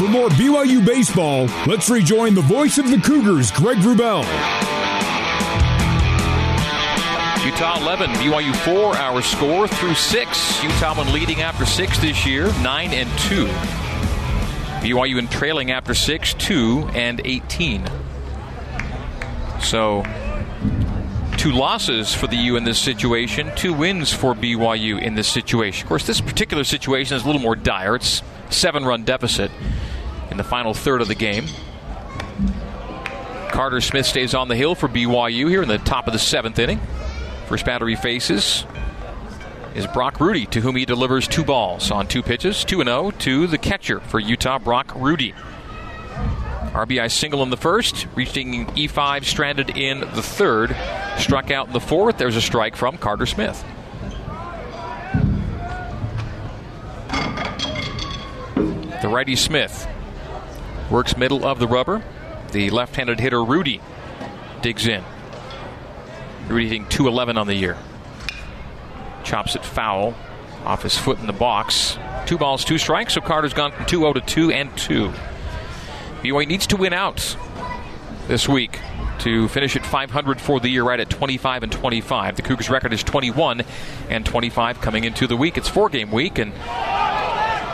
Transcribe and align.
For 0.00 0.08
more 0.08 0.30
BYU 0.30 0.82
baseball, 0.82 1.44
let's 1.66 1.90
rejoin 1.90 2.32
the 2.32 2.40
voice 2.40 2.78
of 2.78 2.88
the 2.88 2.96
Cougars, 2.96 3.50
Greg 3.50 3.76
Wrubell. 3.80 4.22
Utah 7.44 7.78
11, 7.78 8.08
BYU 8.12 8.56
4, 8.64 8.96
our 8.96 9.20
score 9.20 9.68
through 9.68 9.92
6. 9.92 10.62
Utah 10.62 10.96
one 10.96 11.12
leading 11.12 11.42
after 11.42 11.66
6 11.66 11.98
this 11.98 12.24
year, 12.24 12.46
9 12.62 12.94
and 12.94 13.10
2. 13.18 13.44
BYU 14.80 15.18
in 15.18 15.28
trailing 15.28 15.70
after 15.70 15.92
6, 15.92 16.32
2 16.32 16.88
and 16.94 17.20
18. 17.22 17.86
So, 19.60 20.02
two 21.36 21.52
losses 21.52 22.14
for 22.14 22.26
the 22.26 22.36
U 22.36 22.56
in 22.56 22.64
this 22.64 22.78
situation, 22.78 23.52
two 23.54 23.74
wins 23.74 24.10
for 24.10 24.34
BYU 24.34 24.98
in 24.98 25.14
this 25.14 25.28
situation. 25.28 25.84
Of 25.84 25.88
course, 25.90 26.06
this 26.06 26.22
particular 26.22 26.64
situation 26.64 27.18
is 27.18 27.24
a 27.24 27.26
little 27.26 27.42
more 27.42 27.54
dire. 27.54 27.96
It's 27.96 28.22
seven 28.48 28.86
run 28.86 29.04
deficit 29.04 29.50
the 30.40 30.48
final 30.48 30.72
third 30.72 31.02
of 31.02 31.08
the 31.08 31.14
game. 31.14 31.44
Carter 33.50 33.82
Smith 33.82 34.06
stays 34.06 34.32
on 34.32 34.48
the 34.48 34.56
hill 34.56 34.74
for 34.74 34.88
BYU 34.88 35.50
here 35.50 35.62
in 35.62 35.68
the 35.68 35.76
top 35.76 36.06
of 36.06 36.14
the 36.14 36.18
seventh 36.18 36.58
inning. 36.58 36.80
First 37.46 37.66
batter 37.66 37.86
he 37.86 37.94
faces 37.94 38.64
is 39.74 39.86
Brock 39.86 40.18
Rudy, 40.18 40.46
to 40.46 40.62
whom 40.62 40.76
he 40.76 40.86
delivers 40.86 41.28
two 41.28 41.44
balls 41.44 41.90
on 41.90 42.08
two 42.08 42.22
pitches, 42.22 42.64
2 42.64 42.82
0 42.82 43.10
to 43.10 43.46
the 43.46 43.58
catcher 43.58 44.00
for 44.00 44.18
Utah, 44.18 44.58
Brock 44.58 44.92
Rudy. 44.96 45.34
RBI 46.72 47.10
single 47.10 47.42
in 47.42 47.50
the 47.50 47.58
first, 47.58 48.06
reaching 48.14 48.64
E5 48.68 49.24
stranded 49.24 49.76
in 49.76 50.00
the 50.00 50.22
third. 50.22 50.74
Struck 51.18 51.50
out 51.50 51.66
in 51.66 51.74
the 51.74 51.80
fourth. 51.80 52.16
There's 52.16 52.36
a 52.36 52.40
strike 52.40 52.76
from 52.76 52.96
Carter 52.96 53.26
Smith. 53.26 53.62
The 59.02 59.08
righty 59.08 59.36
Smith 59.36 59.86
works 60.90 61.16
middle 61.16 61.44
of 61.44 61.58
the 61.58 61.68
rubber. 61.68 62.02
The 62.52 62.70
left 62.70 62.96
handed 62.96 63.20
hitter 63.20 63.44
Rudy 63.44 63.80
digs 64.60 64.86
in. 64.86 65.04
Rudy 66.48 66.68
hitting 66.68 66.88
211 66.88 67.38
on 67.38 67.46
the 67.46 67.54
year. 67.54 67.76
Chops 69.22 69.54
it 69.54 69.64
foul 69.64 70.14
off 70.64 70.82
his 70.82 70.96
foot 70.96 71.18
in 71.18 71.26
the 71.26 71.32
box. 71.32 71.96
Two 72.26 72.38
balls, 72.38 72.64
two 72.64 72.78
strikes, 72.78 73.14
so 73.14 73.20
Carter's 73.20 73.54
gone 73.54 73.72
from 73.72 73.86
2 73.86 74.00
0 74.00 74.12
to 74.14 74.20
2 74.20 74.50
and 74.50 74.76
2. 74.76 75.12
BYU 76.22 76.46
needs 76.46 76.66
to 76.66 76.76
win 76.76 76.92
out 76.92 77.36
this 78.28 78.48
week 78.48 78.78
to 79.20 79.48
finish 79.48 79.76
at 79.76 79.84
500 79.84 80.40
for 80.40 80.60
the 80.60 80.68
year, 80.68 80.82
right 80.82 81.00
at 81.00 81.10
25 81.10 81.62
and 81.62 81.72
25. 81.72 82.36
The 82.36 82.42
Cougars' 82.42 82.70
record 82.70 82.92
is 82.92 83.02
21 83.02 83.62
and 84.08 84.24
25 84.24 84.80
coming 84.80 85.04
into 85.04 85.26
the 85.26 85.36
week. 85.36 85.56
It's 85.58 85.68
four 85.68 85.88
game 85.88 86.10
week, 86.10 86.38
and 86.38 86.52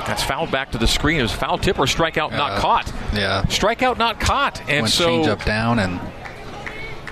that's 0.07 0.23
fouled 0.23 0.51
back 0.51 0.73
to 0.73 0.79
the 0.79 0.87
screen. 0.87 1.19
It 1.19 1.23
was 1.23 1.33
foul 1.33 1.59
tip 1.59 1.79
or 1.79 1.85
strikeout 1.85 2.33
uh, 2.33 2.37
not 2.37 2.61
caught. 2.61 2.93
Yeah, 3.15 3.43
strikeout 3.45 3.99
not 3.99 4.21
caught, 4.21 4.61
and 4.69 4.83
Went 4.83 4.93
so 4.93 5.07
change 5.07 5.27
up 5.27 5.45
down 5.45 5.79
and 5.79 6.01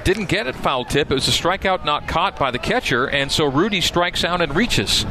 didn't 0.05 0.29
get 0.29 0.47
it 0.47 0.55
foul 0.55 0.85
tip. 0.85 1.11
It 1.11 1.15
was 1.15 1.27
a 1.29 1.31
strikeout 1.31 1.85
not 1.85 2.07
caught 2.07 2.39
by 2.39 2.51
the 2.51 2.59
catcher, 2.59 3.07
and 3.07 3.33
so 3.33 3.47
Rudy 3.47 3.81
strikes 3.81 4.25
out 4.25 4.41
and 4.41 4.55
reaches. 4.55 5.07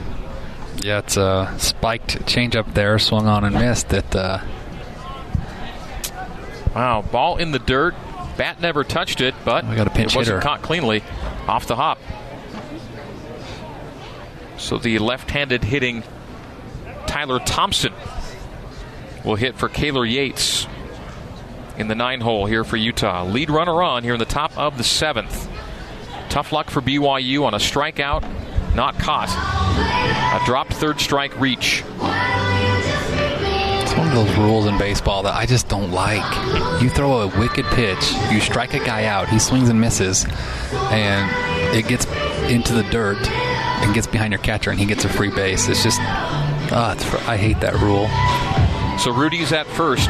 Yeah, 0.78 1.00
it's 1.00 1.18
a 1.18 1.54
spiked 1.58 2.28
change 2.28 2.56
up 2.56 2.74
there, 2.74 3.00
swung 3.00 3.28
on 3.28 3.44
and 3.44 3.56
missed. 3.56 3.92
It. 3.94 4.16
Uh... 4.16 4.40
Wow, 6.76 7.02
ball 7.02 7.38
in 7.38 7.52
the 7.52 7.60
dirt. 7.60 7.96
Bat 8.38 8.62
never 8.62 8.84
touched 8.84 9.22
it, 9.22 9.36
but 9.46 9.68
we 9.68 9.76
got 9.76 9.88
a 9.88 9.92
pinch 9.92 10.14
it 10.14 10.18
wasn't 10.18 10.38
hitter. 10.38 10.42
caught 10.42 10.62
cleanly 10.62 11.04
off 11.48 11.68
the 11.68 11.76
hop. 11.76 12.00
So 14.58 14.78
the 14.78 14.98
left-handed 15.00 15.64
hitting 15.64 16.04
Tyler 17.14 17.38
Thompson 17.38 17.94
will 19.24 19.36
hit 19.36 19.56
for 19.56 19.70
Kaylor 19.70 20.12
Yates 20.12 20.66
in 21.78 21.88
the 21.88 21.94
nine 21.94 22.22
hole 22.22 22.48
here 22.48 22.64
for 22.64 22.76
Utah. 22.76 23.24
Lead 23.24 23.52
runner 23.52 23.84
on 23.84 24.02
here 24.04 24.14
in 24.14 24.20
the 24.20 24.26
top 24.26 24.58
of 24.58 24.80
the 24.80 24.84
seventh. 24.84 25.48
Tough 26.30 26.52
luck 26.52 26.72
for 26.72 26.82
BYU 26.82 27.44
on 27.44 27.54
a 27.54 27.58
strikeout, 27.58 28.24
not 28.74 28.98
caught. 28.98 29.30
A 29.30 30.44
dropped 30.48 30.74
third 30.74 31.00
strike 31.00 31.40
reach. 31.40 31.84
It's 33.84 33.94
one 33.94 34.08
of 34.08 34.16
those 34.16 34.36
rules 34.38 34.66
in 34.66 34.80
baseball 34.80 35.22
that 35.22 35.36
I 35.36 35.46
just 35.46 35.70
don't 35.70 35.92
like. 35.92 36.82
You 36.82 36.90
throw 36.90 37.22
a 37.22 37.28
wicked 37.40 37.66
pitch, 37.66 38.12
you 38.32 38.40
strike 38.40 38.74
a 38.74 38.80
guy 38.80 39.06
out, 39.06 39.30
he 39.30 39.38
swings 39.38 39.70
and 39.70 39.80
misses, 39.80 40.26
and 40.74 41.78
it 41.78 41.88
gets 41.88 42.08
into 42.50 42.74
the 42.74 42.82
dirt 42.90 43.20
and 43.30 43.94
gets 43.94 44.08
behind 44.08 44.34
your 44.34 44.42
catcher, 44.42 44.72
and 44.72 44.80
he 44.80 44.88
gets 44.88 45.06
a 45.06 45.10
free 45.10 45.30
base. 45.30 45.68
It's 45.68 45.84
just, 45.84 46.00
it's, 46.76 47.06
I 47.28 47.38
hate 47.38 47.60
that 47.60 47.76
rule. 47.76 48.08
So 48.98 49.12
Rudy's 49.12 49.52
at 49.52 49.68
first 49.68 50.10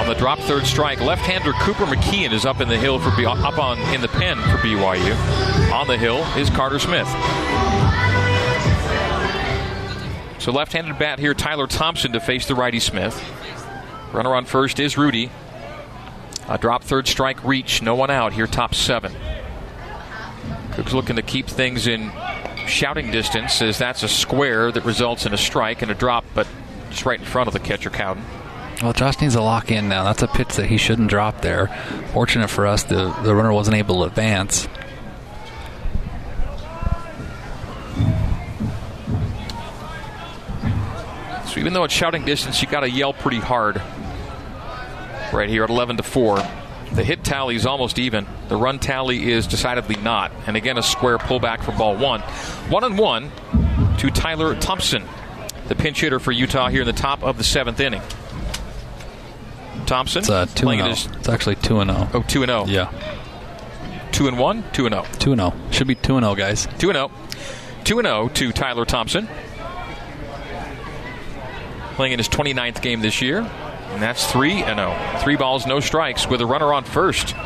on 0.00 0.08
the 0.08 0.14
drop 0.14 0.38
third 0.40 0.64
strike. 0.64 1.00
Left-hander 1.00 1.52
Cooper 1.52 1.84
McKeon 1.84 2.32
is 2.32 2.46
up 2.46 2.60
in 2.60 2.68
the 2.68 2.78
hill 2.78 2.98
for 2.98 3.10
up 3.26 3.58
on 3.58 3.78
in 3.94 4.00
the 4.00 4.08
pen 4.08 4.36
for 4.36 4.56
BYU. 4.58 5.72
On 5.72 5.86
the 5.86 5.98
hill 5.98 6.24
is 6.36 6.48
Carter 6.48 6.78
Smith. 6.78 7.08
So 10.40 10.52
left-handed 10.52 10.98
bat 10.98 11.18
here, 11.18 11.34
Tyler 11.34 11.66
Thompson 11.66 12.12
to 12.12 12.20
face 12.20 12.46
the 12.46 12.54
righty 12.54 12.80
Smith. 12.80 13.22
Runner 14.12 14.34
on 14.34 14.46
first 14.46 14.80
is 14.80 14.96
Rudy. 14.96 15.30
A 16.48 16.56
drop 16.56 16.82
third 16.82 17.06
strike 17.06 17.44
reach, 17.44 17.82
no 17.82 17.94
one 17.94 18.10
out 18.10 18.32
here, 18.32 18.46
top 18.46 18.74
seven. 18.74 19.12
Cougs 20.70 20.94
looking 20.94 21.16
to 21.16 21.22
keep 21.22 21.46
things 21.46 21.86
in 21.86 22.10
shouting 22.70 23.10
distance 23.10 23.60
as 23.60 23.78
that's 23.78 24.02
a 24.02 24.08
square 24.08 24.72
that 24.72 24.84
results 24.84 25.26
in 25.26 25.34
a 25.34 25.38
strike 25.38 25.82
and 25.82 25.90
a 25.90 25.94
drop, 25.94 26.24
but 26.34 26.46
just 26.90 27.04
right 27.04 27.18
in 27.18 27.26
front 27.26 27.48
of 27.48 27.52
the 27.52 27.60
catcher 27.60 27.90
Cowden. 27.90 28.24
Well, 28.82 28.94
Josh 28.94 29.20
needs 29.20 29.34
to 29.34 29.42
lock 29.42 29.70
in 29.70 29.88
now. 29.88 30.04
That's 30.04 30.22
a 30.22 30.28
pitch 30.28 30.56
that 30.56 30.66
he 30.66 30.78
shouldn't 30.78 31.10
drop 31.10 31.42
there. 31.42 31.66
Fortunate 32.12 32.48
for 32.48 32.66
us, 32.66 32.84
the, 32.84 33.14
the 33.22 33.34
runner 33.34 33.52
wasn't 33.52 33.76
able 33.76 34.00
to 34.00 34.04
advance. 34.04 34.68
So 41.50 41.58
even 41.58 41.72
though 41.72 41.84
it's 41.84 41.92
shouting 41.92 42.24
distance, 42.24 42.62
you 42.62 42.68
got 42.68 42.80
to 42.80 42.90
yell 42.90 43.12
pretty 43.12 43.40
hard. 43.40 43.82
Right 45.32 45.48
here 45.48 45.64
at 45.64 45.70
11 45.70 45.98
to 45.98 46.02
4. 46.02 46.36
The 46.92 47.04
hit 47.04 47.22
tally 47.22 47.56
is 47.56 47.66
almost 47.66 47.98
even. 47.98 48.26
The 48.50 48.56
run 48.56 48.80
tally 48.80 49.30
is 49.30 49.46
decidedly 49.46 49.94
not. 50.02 50.32
And 50.48 50.56
again, 50.56 50.76
a 50.76 50.82
square 50.82 51.18
pullback 51.18 51.62
for 51.62 51.70
ball 51.70 51.96
one. 51.96 52.20
One 52.68 52.82
and 52.82 52.98
one 52.98 53.30
to 53.98 54.10
Tyler 54.10 54.56
Thompson, 54.56 55.04
the 55.68 55.76
pinch 55.76 56.00
hitter 56.00 56.18
for 56.18 56.32
Utah 56.32 56.68
here 56.68 56.80
in 56.80 56.86
the 56.88 56.92
top 56.92 57.22
of 57.22 57.38
the 57.38 57.44
seventh 57.44 57.78
inning. 57.78 58.02
Thompson. 59.86 60.18
It's 60.22 60.30
uh, 60.30 60.46
two 60.46 60.68
and 60.68 60.84
his, 60.84 61.06
It's 61.06 61.28
actually 61.28 61.54
two 61.56 61.78
and 61.78 61.92
zero. 61.92 62.08
Oh, 62.12 62.22
two 62.22 62.42
and 62.42 62.50
zero. 62.50 62.64
Yeah. 62.66 62.90
Two 64.10 64.26
and 64.26 64.36
one. 64.36 64.64
Two 64.72 64.86
and 64.86 64.94
zero. 64.94 65.06
Two 65.20 65.30
and 65.30 65.40
zero. 65.40 65.54
Should 65.70 65.86
be 65.86 65.94
two 65.94 66.16
and 66.16 66.24
zero, 66.24 66.34
guys. 66.34 66.66
Two 66.78 66.90
and 66.90 66.96
zero. 66.96 67.12
Two 67.84 68.00
and 68.00 68.06
zero 68.06 68.28
to 68.30 68.50
Tyler 68.50 68.84
Thompson. 68.84 69.28
Playing 71.94 72.14
in 72.14 72.18
his 72.18 72.28
29th 72.28 72.82
game 72.82 73.00
this 73.00 73.22
year, 73.22 73.38
and 73.42 74.02
that's 74.02 74.28
three 74.32 74.62
and 74.64 74.78
zero. 74.80 75.20
Three 75.22 75.36
balls, 75.36 75.68
no 75.68 75.78
strikes, 75.78 76.26
with 76.26 76.40
a 76.40 76.46
runner 76.46 76.72
on 76.72 76.82
first. 76.82 77.36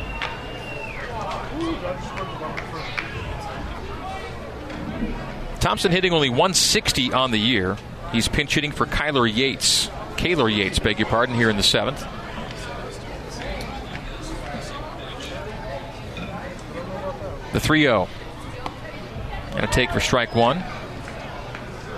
Thompson 5.65 5.91
hitting 5.91 6.13
only 6.13 6.29
160 6.29 7.15
on 7.15 7.31
the 7.31 7.39
year. 7.39 7.79
He's 8.13 8.29
pinch 8.29 8.55
hitting 8.55 8.71
for 8.71 8.85
Kyler 8.85 9.27
Yates. 9.27 9.87
Kaylor 10.17 10.55
Yates, 10.55 10.79
beg 10.79 10.99
your 10.99 11.09
pardon, 11.09 11.35
here 11.35 11.49
in 11.49 11.57
the 11.57 11.63
seventh. 11.63 12.01
The 17.55 17.61
3 17.61 17.81
0. 17.81 18.09
And 19.53 19.65
a 19.65 19.67
take 19.69 19.91
for 19.91 20.01
strike 20.01 20.35
one 20.35 20.59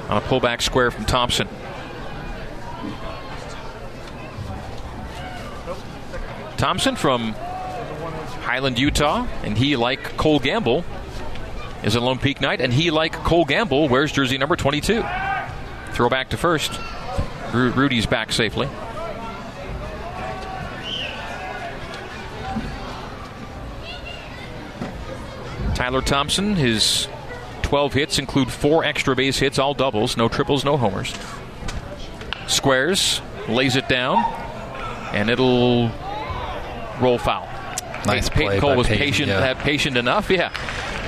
on 0.08 0.16
a 0.16 0.20
pullback 0.20 0.62
square 0.62 0.92
from 0.92 1.04
Thompson. 1.04 1.48
Thompson 6.56 6.94
from 6.94 7.32
Highland, 8.42 8.78
Utah, 8.78 9.26
and 9.42 9.58
he, 9.58 9.74
like 9.74 10.16
Cole 10.16 10.38
Gamble, 10.38 10.84
is 11.82 11.94
a 11.94 12.00
Lone 12.00 12.18
Peak 12.18 12.40
Knight, 12.40 12.60
and 12.60 12.72
he, 12.72 12.90
like 12.90 13.12
Cole 13.12 13.44
Gamble, 13.44 13.88
wears 13.88 14.12
jersey 14.12 14.38
number 14.38 14.56
22. 14.56 15.04
Throw 15.92 16.08
back 16.08 16.30
to 16.30 16.36
first. 16.36 16.78
Rudy's 17.52 18.06
back 18.06 18.32
safely. 18.32 18.68
Tyler 25.74 26.00
Thompson, 26.00 26.56
his 26.56 27.06
12 27.62 27.92
hits 27.92 28.18
include 28.18 28.50
four 28.50 28.84
extra 28.84 29.14
base 29.14 29.38
hits, 29.38 29.58
all 29.58 29.74
doubles, 29.74 30.16
no 30.16 30.28
triples, 30.28 30.64
no 30.64 30.76
homers. 30.76 31.14
Squares, 32.46 33.20
lays 33.48 33.76
it 33.76 33.88
down, 33.88 34.18
and 35.12 35.28
it'll 35.28 35.90
roll 37.00 37.18
foul. 37.18 37.48
Nice 38.06 38.28
Peyton 38.28 38.60
Cole 38.60 38.76
was 38.76 38.86
Peyton, 38.86 39.04
patient, 39.04 39.28
yeah. 39.28 39.54
patient 39.54 39.96
enough, 39.96 40.30
yeah. 40.30 40.50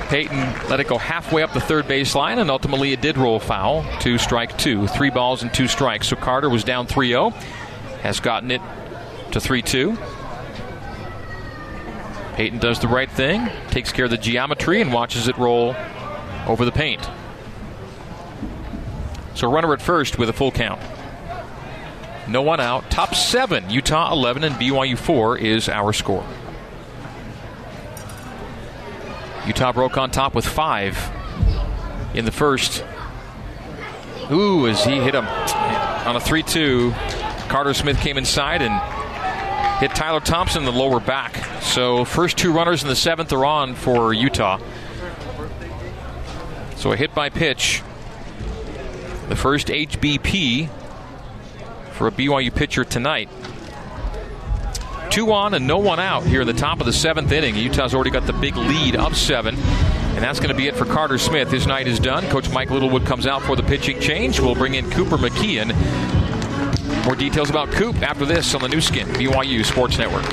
Peyton 0.09 0.39
let 0.69 0.79
it 0.79 0.87
go 0.87 0.97
halfway 0.97 1.43
up 1.43 1.53
the 1.53 1.61
third 1.61 1.85
baseline, 1.85 2.39
and 2.39 2.49
ultimately 2.49 2.93
it 2.93 3.01
did 3.01 3.15
roll 3.15 3.39
foul 3.39 3.85
to 3.99 4.17
strike 4.17 4.57
two. 4.57 4.87
Three 4.87 5.11
balls 5.11 5.43
and 5.43 5.53
two 5.53 5.67
strikes. 5.67 6.07
So 6.07 6.15
Carter 6.15 6.49
was 6.49 6.63
down 6.63 6.87
3 6.87 7.09
0. 7.09 7.29
has 8.01 8.19
gotten 8.19 8.49
it 8.49 8.61
to 9.31 9.39
3 9.39 9.61
2. 9.61 9.95
Peyton 12.33 12.57
does 12.57 12.79
the 12.79 12.87
right 12.87 13.11
thing, 13.11 13.49
takes 13.69 13.91
care 13.91 14.05
of 14.05 14.11
the 14.11 14.17
geometry, 14.17 14.81
and 14.81 14.91
watches 14.91 15.27
it 15.27 15.37
roll 15.37 15.75
over 16.47 16.65
the 16.65 16.71
paint. 16.71 17.07
So 19.35 19.51
runner 19.51 19.73
at 19.73 19.81
first 19.81 20.17
with 20.17 20.29
a 20.29 20.33
full 20.33 20.51
count. 20.51 20.81
No 22.27 22.41
one 22.41 22.59
out. 22.59 22.89
Top 22.89 23.13
seven, 23.13 23.69
Utah 23.69 24.11
11 24.11 24.43
and 24.43 24.55
BYU 24.55 24.97
4 24.97 25.37
is 25.37 25.69
our 25.69 25.93
score. 25.93 26.25
Utah 29.49 29.71
broke 29.71 29.97
on 29.97 30.11
top 30.11 30.35
with 30.35 30.45
five 30.45 30.95
in 32.13 32.23
the 32.23 32.31
first. 32.31 32.85
Ooh, 34.29 34.67
as 34.67 34.85
he 34.85 34.99
hit 34.99 35.15
him 35.15 35.25
on 35.25 36.15
a 36.15 36.19
3 36.19 36.43
2, 36.43 36.91
Carter 37.47 37.73
Smith 37.73 37.99
came 37.99 38.19
inside 38.19 38.61
and 38.61 39.79
hit 39.79 39.95
Tyler 39.95 40.19
Thompson 40.19 40.61
in 40.61 40.65
the 40.65 40.71
lower 40.71 40.99
back. 40.99 41.63
So, 41.63 42.05
first 42.05 42.37
two 42.37 42.53
runners 42.53 42.83
in 42.83 42.89
the 42.89 42.95
seventh 42.95 43.33
are 43.33 43.43
on 43.43 43.73
for 43.73 44.13
Utah. 44.13 44.59
So, 46.75 46.91
a 46.91 46.95
hit 46.95 47.15
by 47.15 47.29
pitch. 47.29 47.81
The 49.29 49.35
first 49.35 49.69
HBP 49.69 50.69
for 51.93 52.05
a 52.05 52.11
BYU 52.11 52.53
pitcher 52.53 52.83
tonight. 52.83 53.29
Two 55.09 55.31
on 55.31 55.55
and 55.55 55.65
no 55.65 55.79
one 55.79 55.99
out 55.99 56.23
here 56.23 56.41
in 56.41 56.47
the 56.47 56.53
top 56.53 56.79
of 56.79 56.85
the 56.85 56.93
seventh 56.93 57.31
inning. 57.31 57.55
Utah's 57.55 57.95
already 57.95 58.11
got 58.11 58.27
the 58.27 58.33
big 58.33 58.55
lead 58.55 58.95
of 58.95 59.17
seven. 59.17 59.55
And 59.55 60.23
that's 60.23 60.39
going 60.39 60.49
to 60.49 60.55
be 60.55 60.67
it 60.67 60.75
for 60.75 60.85
Carter 60.85 61.17
Smith. 61.17 61.49
His 61.49 61.65
night 61.65 61.87
is 61.87 61.99
done. 61.99 62.25
Coach 62.25 62.49
Mike 62.51 62.69
Littlewood 62.69 63.05
comes 63.05 63.25
out 63.25 63.41
for 63.41 63.55
the 63.55 63.63
pitching 63.63 63.99
change. 63.99 64.39
We'll 64.39 64.53
bring 64.53 64.75
in 64.75 64.89
Cooper 64.91 65.17
McKeon. 65.17 65.73
More 67.05 67.15
details 67.15 67.49
about 67.49 67.71
Coop 67.71 68.01
after 68.03 68.25
this 68.25 68.53
on 68.53 68.61
the 68.61 68.67
Nu 68.67 68.81
Skin, 68.81 69.07
BYU 69.07 69.65
Sports 69.65 69.97
Network. 69.97 70.25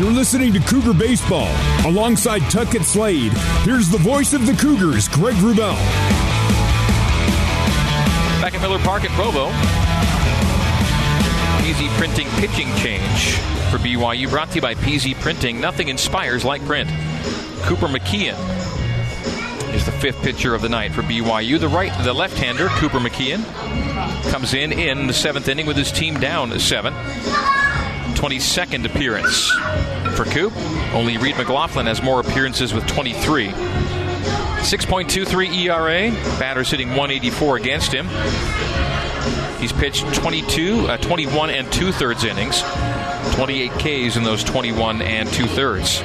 You're 0.00 0.10
listening 0.10 0.52
to 0.54 0.60
Cougar 0.60 0.94
Baseball. 0.94 1.48
Alongside 1.84 2.40
Tuckett 2.50 2.82
Slade, 2.82 3.32
here's 3.64 3.88
the 3.90 3.98
voice 3.98 4.32
of 4.32 4.46
the 4.46 4.54
Cougars, 4.54 5.08
Greg 5.08 5.34
Wrubell. 5.36 5.76
Back 8.40 8.54
at 8.54 8.62
Miller 8.62 8.78
Park 8.78 9.04
at 9.04 9.10
Provo. 9.10 9.89
PZ 11.70 11.88
Printing 11.98 12.26
pitching 12.30 12.66
change 12.78 13.36
for 13.70 13.78
BYU. 13.78 14.28
Brought 14.28 14.48
to 14.48 14.56
you 14.56 14.60
by 14.60 14.74
PZ 14.74 15.14
Printing. 15.20 15.60
Nothing 15.60 15.86
inspires 15.86 16.44
like 16.44 16.66
print. 16.66 16.90
Cooper 17.62 17.86
McKeon 17.86 18.34
is 19.72 19.86
the 19.86 19.92
fifth 19.92 20.20
pitcher 20.20 20.52
of 20.52 20.62
the 20.62 20.68
night 20.68 20.90
for 20.90 21.02
BYU. 21.02 21.60
The 21.60 21.68
right, 21.68 21.92
the 22.02 22.12
left-hander, 22.12 22.66
Cooper 22.70 22.98
McKeon, 22.98 23.44
comes 24.32 24.52
in 24.52 24.72
in 24.72 25.06
the 25.06 25.12
seventh 25.12 25.46
inning 25.46 25.66
with 25.66 25.76
his 25.76 25.92
team 25.92 26.18
down 26.18 26.58
seven. 26.58 26.92
22nd 28.14 28.84
appearance 28.84 29.48
for 30.16 30.24
Coop. 30.24 30.52
Only 30.92 31.18
Reed 31.18 31.36
McLaughlin 31.36 31.86
has 31.86 32.02
more 32.02 32.18
appearances 32.18 32.74
with 32.74 32.84
23. 32.88 33.46
6.23 33.46 35.66
ERA. 35.66 36.10
Batter 36.40 36.64
hitting 36.64 36.88
184 36.88 37.58
against 37.58 37.92
him. 37.92 38.08
He's 39.60 39.72
pitched 39.72 40.12
22, 40.14 40.88
uh, 40.88 40.96
21 40.96 41.50
and 41.50 41.70
two 41.70 41.92
thirds 41.92 42.24
innings, 42.24 42.62
28 43.34 43.70
Ks 43.72 44.16
in 44.16 44.22
those 44.22 44.42
21 44.42 45.02
and 45.02 45.28
two 45.28 45.46
thirds. 45.46 46.02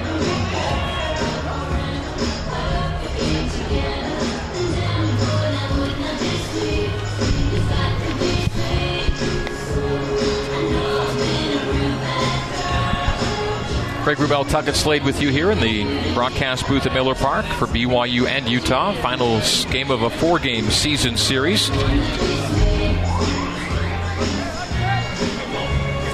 Craig 14.03 14.17
Wrubell, 14.17 14.47
Tuckett 14.47 14.75
Slade 14.75 15.03
with 15.03 15.19
you 15.19 15.29
here 15.29 15.49
in 15.49 15.59
the 15.59 16.13
broadcast 16.13 16.67
booth 16.67 16.85
at 16.85 16.93
Miller 16.93 17.15
Park 17.15 17.43
for 17.45 17.65
BYU 17.65 18.27
and 18.27 18.47
Utah. 18.47 18.93
Final 19.01 19.41
game 19.71 19.89
of 19.89 20.03
a 20.03 20.11
four 20.11 20.37
game 20.37 20.69
season 20.69 21.17
series. 21.17 21.71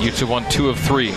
Utah 0.01 0.25
won 0.25 0.49
two 0.49 0.67
of 0.67 0.79
three. 0.79 1.11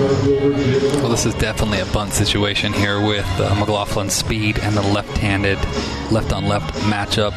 Well, 0.00 1.08
this 1.08 1.24
is 1.24 1.34
definitely 1.34 1.78
a 1.78 1.86
bunt 1.86 2.12
situation 2.12 2.72
here 2.72 3.00
with 3.00 3.24
uh, 3.38 3.54
McLaughlin's 3.54 4.12
speed 4.12 4.58
and 4.58 4.76
the 4.76 4.82
left 4.82 5.16
handed, 5.18 5.58
left 6.10 6.32
on 6.32 6.48
left 6.48 6.74
matchup. 6.86 7.36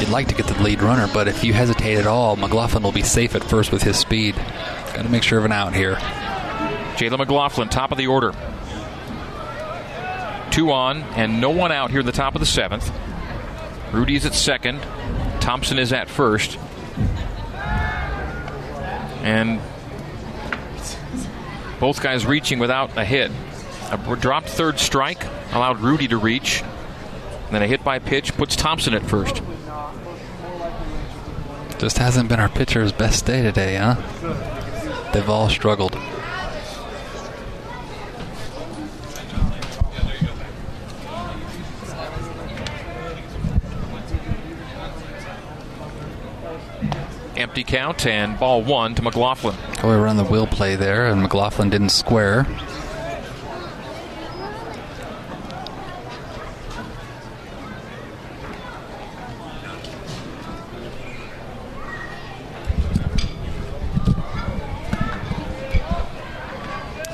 You'd 0.00 0.08
like 0.08 0.26
to 0.28 0.34
get 0.34 0.48
the 0.48 0.60
lead 0.60 0.82
runner, 0.82 1.08
but 1.14 1.28
if 1.28 1.44
you 1.44 1.52
hesitate 1.52 1.98
at 1.98 2.08
all, 2.08 2.34
McLaughlin 2.34 2.82
will 2.82 2.90
be 2.90 3.02
safe 3.02 3.36
at 3.36 3.44
first 3.44 3.70
with 3.70 3.82
his 3.82 3.98
speed. 3.98 4.34
Got 4.94 5.02
to 5.02 5.08
make 5.08 5.22
sure 5.22 5.38
of 5.38 5.44
an 5.44 5.52
out 5.52 5.74
here. 5.74 5.94
Jalen 6.96 7.18
McLaughlin, 7.18 7.68
top 7.68 7.92
of 7.92 7.98
the 7.98 8.08
order. 8.08 8.32
Two 10.50 10.72
on 10.72 11.02
and 11.14 11.40
no 11.40 11.50
one 11.50 11.72
out 11.72 11.90
here 11.90 12.00
in 12.00 12.06
the 12.06 12.12
top 12.12 12.34
of 12.34 12.40
the 12.40 12.46
seventh. 12.46 12.92
Rudy's 13.92 14.26
at 14.26 14.34
second. 14.34 14.80
Thompson 15.40 15.78
is 15.78 15.92
at 15.92 16.08
first. 16.08 16.58
And 19.22 19.60
both 21.78 22.02
guys 22.02 22.26
reaching 22.26 22.58
without 22.58 22.96
a 22.96 23.04
hit. 23.04 23.30
A 23.90 24.16
dropped 24.16 24.48
third 24.48 24.78
strike 24.78 25.24
allowed 25.52 25.80
Rudy 25.80 26.08
to 26.08 26.16
reach. 26.16 26.62
And 26.62 27.54
then 27.54 27.62
a 27.62 27.66
hit 27.66 27.82
by 27.82 27.98
pitch 27.98 28.34
puts 28.36 28.54
Thompson 28.54 28.94
at 28.94 29.02
first. 29.02 29.42
Just 31.78 31.98
hasn't 31.98 32.28
been 32.28 32.38
our 32.38 32.48
pitcher's 32.48 32.92
best 32.92 33.24
day 33.24 33.42
today, 33.42 33.76
huh? 33.76 33.94
They've 35.12 35.28
all 35.28 35.48
struggled. 35.48 35.96
Empty 47.40 47.64
count 47.64 48.04
and 48.04 48.38
ball 48.38 48.62
one 48.62 48.94
to 48.96 49.00
McLaughlin. 49.00 49.56
Oh, 49.82 49.88
we 49.88 49.94
run 49.94 50.18
the 50.18 50.24
wheel 50.24 50.46
play 50.46 50.76
there, 50.76 51.06
and 51.06 51.22
McLaughlin 51.22 51.70
didn't 51.70 51.88
square. 51.88 52.44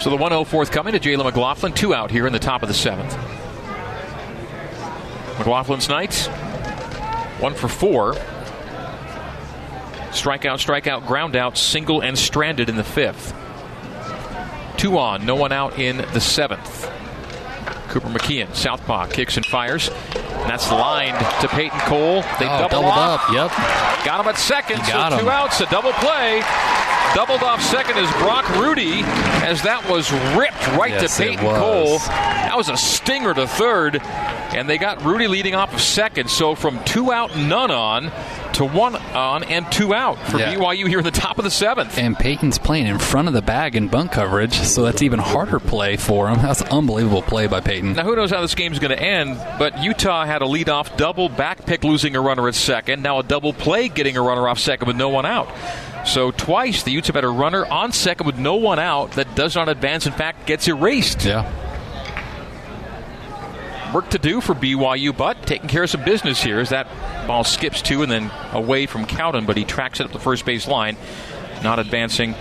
So 0.01 0.11
the 0.11 0.17
1 0.17 0.33
0 0.33 0.43
fourth 0.43 0.73
coming 0.73 0.93
to 0.93 0.99
Jalen 0.99 1.23
McLaughlin. 1.23 1.73
Two 1.73 1.95
out 1.95 2.11
here 2.11 2.27
in 2.27 2.33
the 2.33 2.41
top 2.41 2.63
of 2.63 2.69
the 2.69 2.75
seventh. 2.75 3.13
McLaughlin's 5.37 5.89
night, 5.89 6.15
one 7.41 7.55
for 7.55 7.69
four. 7.69 8.17
Strikeout, 10.17 10.59
strikeout, 10.65 11.07
ground 11.07 11.37
out, 11.37 11.59
single 11.59 12.01
and 12.01 12.19
stranded 12.19 12.69
in 12.69 12.77
the 12.77 12.85
fifth. 12.85 13.35
Two 14.77 14.99
on, 14.99 15.25
no 15.27 15.35
one 15.37 15.53
out 15.53 15.79
in 15.79 15.99
the 15.99 16.21
seventh. 16.21 16.91
Cooper 17.89 18.09
McKeon, 18.09 18.55
southpaw, 18.55 19.07
kicks 19.07 19.37
and 19.37 19.47
fires. 19.47 19.89
And 19.89 20.51
that's 20.51 20.71
lined 20.71 21.19
to 21.41 21.49
Peyton 21.49 21.79
Cole. 21.81 22.23
They 22.39 22.47
Oh, 22.47 22.59
double 22.69 22.83
doubled 22.83 22.93
up. 22.93 23.21
Yep. 23.33 23.51
Got 24.05 24.21
him 24.21 24.29
at 24.29 24.37
second, 24.39 24.85
so 24.85 24.93
him. 25.15 25.21
two 25.21 25.31
outs, 25.31 25.61
a 25.61 25.67
double 25.67 25.93
play. 25.95 26.43
Doubled 27.17 27.43
off 27.43 27.63
second 27.63 27.97
is 27.97 28.11
Brock 28.19 28.47
Rudy, 28.59 29.01
as 29.43 29.63
that 29.63 29.89
was 29.89 30.13
ripped 30.37 30.67
right 30.77 30.91
Yes, 30.91 31.17
to 31.17 31.23
Peyton. 31.23 31.39
Cole. 31.47 31.97
That 32.01 32.53
was 32.59 32.69
a 32.69 32.77
stinger 32.77 33.33
to 33.33 33.47
third, 33.47 34.03
and 34.03 34.69
they 34.69 34.77
got 34.77 35.03
Rudy 35.03 35.27
leading 35.27 35.55
off 35.55 35.73
of 35.73 35.81
second. 35.81 36.29
So 36.29 36.55
from 36.55 36.79
two 36.85 37.11
out, 37.11 37.35
none 37.35 37.71
on, 37.71 38.13
to 38.53 38.67
one 38.67 38.97
on 38.97 39.45
and 39.45 39.65
two 39.73 39.95
out 39.95 40.19
for 40.29 40.39
Yeah. 40.39 40.57
BYU 40.57 40.87
here 40.89 40.99
in 40.99 41.05
the 41.07 41.11
top 41.11 41.39
of 41.39 41.45
the 41.45 41.51
seventh. 41.51 41.97
And 41.97 42.19
Peyton's 42.19 42.59
playing 42.59 42.87
in 42.87 42.99
front 42.99 43.29
of 43.29 43.35
the 43.35 43.41
bag 43.41 43.77
in 43.77 43.89
bunt 43.89 44.13
coverage, 44.13 44.53
so 44.53 44.83
that's 44.83 45.01
even 45.01 45.19
harder 45.19 45.59
play 45.59 45.97
for 45.97 46.29
him. 46.29 46.43
That's 46.43 46.61
an 46.61 46.69
unbelievable 46.69 47.23
play 47.23 47.47
by 47.47 47.61
Peyton. 47.63 47.95
Now, 47.95 48.05
who 48.05 48.15
knows 48.15 48.31
how 48.31 48.43
this 48.43 48.55
game's 48.55 48.79
going 48.79 48.95
to 48.95 49.03
end, 49.03 49.39
but 49.59 49.83
Utah 49.83 50.27
had 50.27 50.43
a 50.43 50.47
leadoff 50.47 50.95
double 50.99 51.31
back 51.31 51.65
pick 51.65 51.83
losing 51.83 52.15
a 52.15 52.21
runner 52.21 52.47
at 52.47 52.55
second. 52.55 53.03
Now 53.03 53.21
a 53.21 53.23
double 53.23 53.55
play 53.55 53.89
getting 53.89 54.19
a 54.19 54.23
runner 54.23 54.47
off 54.47 54.59
second 54.59 54.87
with 54.87 54.97
no 54.97 55.09
one 55.09 55.25
out. 55.25 55.49
So 56.07 56.31
twice 56.31 56.83
the 56.85 56.93
Utes 56.93 57.09
have 57.09 57.17
had 57.17 57.25
a 57.25 57.29
runner 57.29 57.67
on 57.67 57.93
second 57.93 58.27
with 58.27 58.39
no 58.39 58.55
one 58.55 58.79
out 58.79 59.13
that 59.13 59.35
does 59.35 59.55
not 59.55 59.69
advance. 59.69 60.07
In 60.07 60.13
fact, 60.13 60.47
gets 60.47 60.67
erased. 60.69 61.25
Yeah. 61.25 61.53
Work 63.93 64.11
to 64.11 64.19
do 64.19 64.41
for 64.41 64.55
BYU, 64.55 65.17
but 65.17 65.47
taking 65.47 65.69
care 65.69 65.85
of 65.85 65.91
some 65.91 66.05
business 66.05 66.43
here 66.43 66.61
as 66.61 66.71
that 66.71 66.87
ball 67.27 67.45
skips 67.45 67.83
two 67.83 68.03
and 68.03 68.11
then 68.11 68.31
away 68.53 68.87
from 68.87 69.07
Cowden, 69.07 69.47
but 69.47 69.57
he 69.57 69.65
tracks 69.65 70.01
it 70.01 70.07
up 70.07 70.13
the 70.13 70.19
first 70.19 70.45
base 70.45 70.67
line. 70.67 70.97
Not 71.63 71.79
advancing 71.79 72.35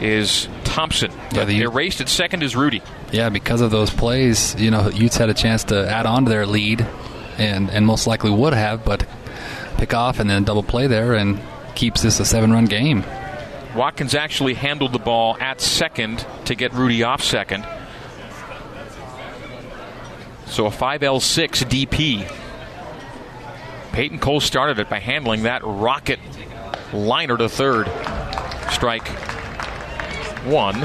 is 0.00 0.48
Thompson. 0.64 1.12
Yeah, 1.32 1.44
the- 1.44 1.60
erased 1.62 2.00
at 2.00 2.08
second 2.08 2.42
is 2.42 2.56
Rudy. 2.56 2.82
Yeah, 3.12 3.28
because 3.28 3.60
of 3.60 3.70
those 3.70 3.90
plays, 3.90 4.54
you 4.58 4.70
know, 4.70 4.88
Utes 4.90 5.16
had 5.16 5.28
a 5.28 5.34
chance 5.34 5.64
to 5.64 5.88
add 5.88 6.06
on 6.06 6.24
to 6.24 6.30
their 6.30 6.46
lead, 6.46 6.86
and 7.36 7.70
and 7.70 7.86
most 7.86 8.06
likely 8.06 8.30
would 8.30 8.52
have, 8.54 8.84
but 8.84 9.06
pick 9.76 9.94
off 9.94 10.18
and 10.18 10.28
then 10.28 10.44
double 10.44 10.62
play 10.62 10.86
there 10.88 11.14
and 11.14 11.38
keeps 11.78 12.02
this 12.02 12.18
a 12.18 12.24
seven-run 12.24 12.64
game. 12.64 13.04
Watkins 13.76 14.16
actually 14.16 14.54
handled 14.54 14.92
the 14.92 14.98
ball 14.98 15.36
at 15.38 15.60
second 15.60 16.26
to 16.46 16.56
get 16.56 16.72
Rudy 16.72 17.04
off 17.04 17.22
second. 17.22 17.64
So 20.46 20.66
a 20.66 20.70
5L6 20.70 21.86
DP. 21.86 22.28
Peyton 23.92 24.18
Cole 24.18 24.40
started 24.40 24.80
it 24.80 24.90
by 24.90 24.98
handling 24.98 25.44
that 25.44 25.62
rocket 25.64 26.18
liner 26.92 27.36
to 27.36 27.48
third. 27.48 27.86
Strike 28.72 29.06
one 30.44 30.82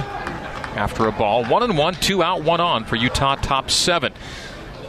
after 0.78 1.08
a 1.08 1.12
ball. 1.12 1.44
One 1.46 1.64
and 1.64 1.76
one, 1.76 1.96
two 1.96 2.22
out, 2.22 2.44
one 2.44 2.62
on 2.62 2.86
for 2.86 2.98
Utah 2.98 3.36
top 3.36 3.72
seven. 3.72 4.14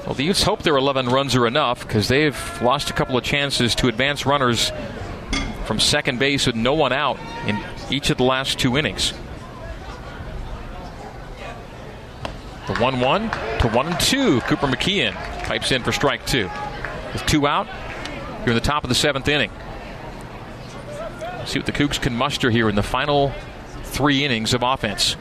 Well, 0.05 0.15
the 0.15 0.25
Utes 0.25 0.43
hope 0.43 0.63
their 0.65 0.77
11 0.77 1.09
runs 1.09 1.35
are 1.35 1.47
enough 1.47 1.81
because 1.81 2.09
they've 2.09 2.63
lost 2.63 2.91
a 2.91 2.93
couple 2.93 3.17
of 3.17 3.25
chances 3.25 3.75
to 3.77 3.89
advance 3.89 4.27
runners 4.27 4.71
from 5.65 5.81
second 5.81 6.19
base 6.19 6.47
with 6.47 6.57
no 6.57 6.75
one 6.75 6.93
out 6.93 7.19
in 7.47 7.63
each 7.91 8.11
of 8.11 8.19
the 8.19 8.25
last 8.25 8.59
two 8.59 8.77
innings. 8.77 9.13
The 12.67 12.75
1 12.75 13.01
1 13.01 13.31
to 13.31 13.69
1 13.69 13.87
and 13.87 14.01
2. 14.01 14.41
Cooper 14.43 14.67
McKeon 14.67 15.13
pipes 15.45 15.71
in 15.71 15.83
for 15.83 15.93
strike 15.93 16.25
two. 16.27 16.51
With 17.13 17.25
two 17.27 17.47
out, 17.47 17.67
you're 18.41 18.49
in 18.49 18.55
the 18.55 18.61
top 18.61 18.85
of 18.85 18.89
the 18.89 18.95
seventh 18.95 19.29
inning. 19.29 19.51
See 21.47 21.59
what 21.59 21.67
the 21.67 21.73
Cougs 21.73 22.01
can 22.01 22.15
muster 22.15 22.51
here 22.51 22.69
in 22.69 22.75
the 22.75 22.83
final 22.83 23.33
three 23.83 24.25
innings 24.25 24.55
of 24.55 24.63
offense. 24.63 25.17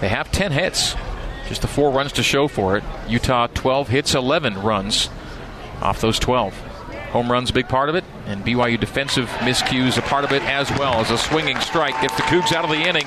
They 0.00 0.08
have 0.08 0.30
10 0.30 0.52
hits, 0.52 0.94
just 1.48 1.62
the 1.62 1.68
four 1.68 1.90
runs 1.90 2.12
to 2.12 2.22
show 2.22 2.48
for 2.48 2.76
it. 2.76 2.84
Utah 3.08 3.48
12 3.48 3.88
hits, 3.88 4.14
11 4.14 4.60
runs 4.60 5.08
off 5.80 6.00
those 6.00 6.18
12. 6.18 6.69
Home 7.12 7.30
runs 7.30 7.50
big 7.50 7.68
part 7.68 7.88
of 7.88 7.96
it, 7.96 8.04
and 8.26 8.44
BYU 8.44 8.78
defensive 8.78 9.28
miscues 9.40 9.98
a 9.98 10.02
part 10.02 10.24
of 10.24 10.30
it 10.30 10.42
as 10.44 10.70
well 10.78 10.94
as 11.00 11.10
a 11.10 11.18
swinging 11.18 11.58
strike 11.58 12.00
gets 12.00 12.14
the 12.16 12.22
Cougs 12.22 12.52
out 12.52 12.64
of 12.64 12.70
the 12.70 12.76
inning. 12.76 13.04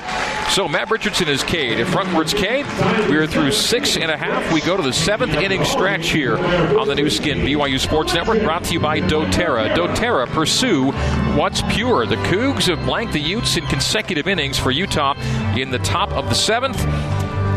So 0.50 0.68
Matt 0.68 0.90
Richardson 0.90 1.26
is 1.28 1.42
K'd. 1.42 1.80
If 1.80 1.88
frontwards 1.88 2.36
K, 2.36 2.64
we 3.08 3.16
are 3.16 3.26
through 3.26 3.52
six 3.52 3.96
and 3.96 4.10
a 4.10 4.16
half. 4.16 4.52
We 4.52 4.60
go 4.60 4.76
to 4.76 4.82
the 4.82 4.92
seventh 4.92 5.32
inning 5.34 5.64
stretch 5.64 6.10
here 6.10 6.36
on 6.36 6.86
the 6.86 6.94
Nu 6.94 7.08
Skin 7.08 7.38
BYU 7.38 7.80
Sports 7.80 8.12
Network, 8.12 8.42
brought 8.42 8.64
to 8.64 8.74
you 8.74 8.80
by 8.80 9.00
doTERRA. 9.00 9.74
doTERRA, 9.74 10.26
pursue 10.28 10.92
what's 11.38 11.62
pure. 11.62 12.04
The 12.04 12.16
Cougs 12.16 12.66
have 12.66 12.84
blanked 12.84 13.14
the 13.14 13.20
Utes 13.20 13.56
in 13.56 13.64
consecutive 13.66 14.28
innings 14.28 14.58
for 14.58 14.70
Utah 14.70 15.14
in 15.56 15.70
the 15.70 15.78
top 15.78 16.10
of 16.12 16.28
the 16.28 16.34
seventh. 16.34 16.84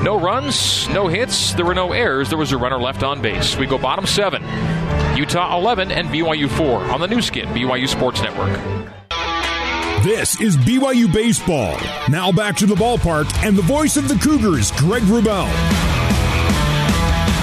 No 0.02 0.18
runs, 0.18 0.88
no 0.90 1.08
hits, 1.08 1.54
there 1.54 1.66
were 1.66 1.76
no 1.76 1.92
errors. 1.92 2.30
There 2.30 2.38
was 2.38 2.54
a 2.54 2.58
runner 2.58 2.80
left 2.80 3.04
on 3.04 3.22
base. 3.22 3.58
We 3.58 3.66
go 3.66 3.78
bottom 3.78 4.06
seven. 4.06 4.44
Utah 5.18 5.58
11 5.58 5.92
and 5.92 6.10
BYU 6.10 6.48
4 6.48 6.92
on 6.92 7.02
the 7.02 7.08
Nu 7.08 7.24
Skin, 7.24 7.48
BYU 7.48 7.90
Sports 7.90 8.22
Network. 8.22 8.54
This 10.04 10.40
is 10.40 10.56
BYU 10.58 11.12
Baseball. 11.12 11.76
Now 12.08 12.32
back 12.32 12.56
to 12.58 12.68
the 12.68 12.76
ballpark 12.76 13.28
and 13.44 13.58
the 13.58 13.64
voice 13.64 13.98
of 13.98 14.08
the 14.08 14.14
Cougars, 14.14 14.72
Greg 14.74 15.02
Wrubell. 15.04 15.48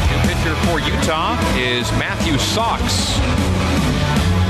New 0.09 0.21
pitcher 0.23 0.55
for 0.67 0.79
Utah 0.79 1.37
is 1.59 1.91
Matthew 1.99 2.39
Sox. 2.39 3.17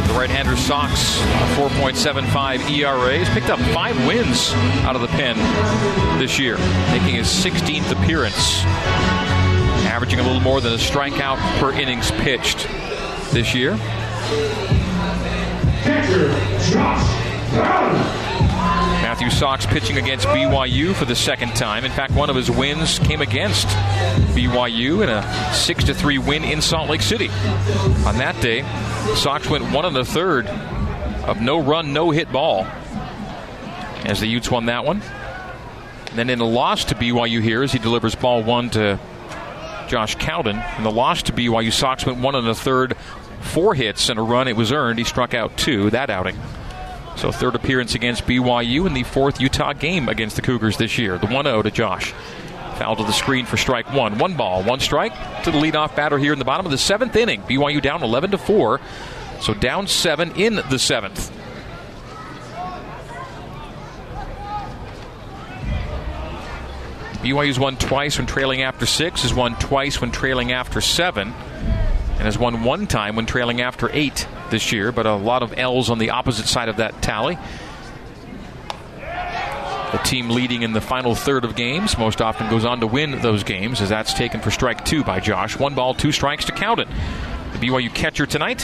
The 0.09 0.19
right-hander 0.21 0.59
Sox, 0.59 1.19
4.75 1.57 2.71
ERA, 2.76 3.25
has 3.25 3.28
picked 3.31 3.49
up 3.49 3.59
five 3.73 3.97
wins 4.07 4.52
out 4.85 4.97
of 4.97 5.00
the 5.00 5.09
pen 5.09 5.38
this 6.19 6.38
year, 6.38 6.59
making 6.90 7.14
his 7.14 7.26
16th 7.26 7.90
appearance, 7.90 8.61
averaging 9.87 10.21
a 10.21 10.23
little 10.23 10.43
more 10.43 10.61
than 10.61 10.75
a 10.75 10.76
strikeout 10.76 11.38
per 11.59 11.73
innings 11.73 12.11
pitched 12.11 12.69
this 13.33 13.54
year. 13.54 13.76
Matthew 19.02 19.31
Sox 19.31 19.66
pitching 19.66 19.97
against 19.97 20.26
BYU 20.26 20.95
for 20.95 21.04
the 21.04 21.14
second 21.14 21.54
time. 21.54 21.85
In 21.85 21.93
fact, 21.93 22.12
one 22.14 22.31
of 22.31 22.37
his 22.37 22.50
wins 22.50 22.99
came 22.99 23.21
against 23.21 23.66
BYU 24.35 25.02
in 25.02 25.09
a 25.09 25.54
6 25.54 25.85
3 25.85 26.19
win 26.19 26.43
in 26.45 26.61
Salt 26.61 26.90
Lake 26.90 27.02
City. 27.02 27.28
On 28.07 28.19
that 28.19 28.40
day, 28.40 28.62
Sox 29.14 29.49
went 29.49 29.71
one 29.71 29.85
and 29.85 29.97
a 29.97 30.04
third 30.04 30.49
of 30.49 31.40
no 31.40 31.61
run, 31.61 31.93
no 31.93 32.11
hit 32.11 32.33
ball 32.33 32.66
as 34.04 34.21
the 34.21 34.26
Utes 34.26 34.50
won 34.50 34.66
that 34.66 34.85
one. 34.85 35.02
And 36.11 36.19
then 36.19 36.31
in 36.31 36.40
a 36.40 36.47
loss 36.47 36.85
to 36.87 36.95
BYU 36.95 37.40
here 37.40 37.62
as 37.62 37.73
he 37.73 37.78
delivers 37.78 38.14
ball 38.14 38.43
one 38.43 38.71
to 38.71 38.99
Josh 39.88 40.17
Cowden. 40.17 40.62
In 40.79 40.85
the 40.85 40.91
loss 40.91 41.23
to 41.25 41.33
BYU, 41.33 41.73
Sox 41.73 42.07
went 42.07 42.19
one 42.19 42.35
and 42.35 42.49
a 42.49 42.55
third, 42.55 42.97
four 43.41 43.75
hits 43.75 44.09
and 44.09 44.19
a 44.19 44.23
run. 44.23 44.49
It 44.49 44.57
was 44.57 44.73
earned. 44.73 44.99
He 44.99 45.05
struck 45.05 45.35
out 45.35 45.57
two 45.57 45.91
that 45.91 46.11
outing. 46.11 46.37
So 47.17 47.31
third 47.31 47.55
appearance 47.55 47.95
against 47.95 48.26
BYU 48.26 48.87
and 48.87 48.97
the 48.97 49.05
fourth 49.05 49.41
Utah 49.41 49.73
game 49.73 50.09
against 50.09 50.37
the 50.37 50.43
Cougars 50.43 50.76
this 50.76 50.99
year. 50.99 51.17
The 51.19 51.26
1-0 51.26 51.62
to 51.62 51.71
Josh. 51.71 52.12
Foul 52.76 52.97
to 52.97 53.05
the 53.05 53.12
screen 53.12 53.47
for 53.47 53.57
strike 53.57 53.93
one. 53.93 54.19
One 54.19 54.35
ball, 54.35 54.64
one 54.64 54.81
strike 54.81 55.12
to 55.45 55.53
the 55.53 55.59
leadoff 55.59 55.95
batter 55.95 56.19
here 56.19 56.33
in 56.33 56.41
the 56.41 56.45
bottom 56.45 56.67
of 56.67 56.73
the 56.73 56.79
seventh 56.79 57.14
inning. 57.14 57.43
BYU 57.43 57.81
down 57.81 58.03
11 58.03 58.33
to 58.33 58.38
four, 58.38 58.81
so 59.41 59.55
down 59.55 59.87
seven 59.87 60.33
in 60.33 60.57
the 60.71 60.79
seventh. 60.79 61.31
BYU's 67.25 67.59
won 67.59 67.78
twice 67.78 68.19
when 68.19 68.26
trailing 68.26 68.61
after 68.61 68.85
six, 68.85 69.23
has 69.23 69.33
won 69.33 69.57
twice 69.59 69.99
when 69.99 70.12
trailing 70.12 70.52
after 70.52 70.83
seven, 70.83 71.28
and 71.28 72.21
has 72.21 72.38
won 72.38 72.64
one 72.64 72.87
time 72.87 73.16
when 73.16 73.25
trailing 73.25 73.62
after 73.62 73.88
eight 73.95 74.28
this 74.50 74.73
year, 74.73 74.93
but 74.93 75.07
a 75.07 75.14
lot 75.14 75.43
of 75.43 75.59
L's 75.59 75.88
on 75.88 75.99
the 75.99 76.11
opposite 76.11 76.45
side 76.45 76.69
of 76.69 76.76
that 76.76 77.00
tally. 77.00 77.38
The 78.99 80.00
team 80.04 80.28
leading 80.28 80.61
in 80.61 80.75
the 80.75 80.83
final 80.83 81.14
third 81.14 81.47
of 81.47 81.57
games 81.57 81.97
most 81.97 82.21
often 82.21 82.50
goes 82.50 82.66
on 82.66 82.81
to 82.81 82.87
win 82.87 83.23
those 83.23 83.43
games, 83.43 83.81
as 83.81 83.88
that's 83.88 84.12
taken 84.12 84.43
for 84.43 84.50
strike 84.50 84.85
two 84.85 85.02
by 85.02 85.21
Josh. 85.21 85.59
One 85.59 85.75
ball, 85.75 85.95
two 85.95 86.12
strikes 86.12 86.45
to 86.45 86.52
count 86.52 86.81
it. 86.81 86.88
The 87.54 87.59
BYU 87.59 87.95
catcher 87.95 88.26
tonight 88.26 88.62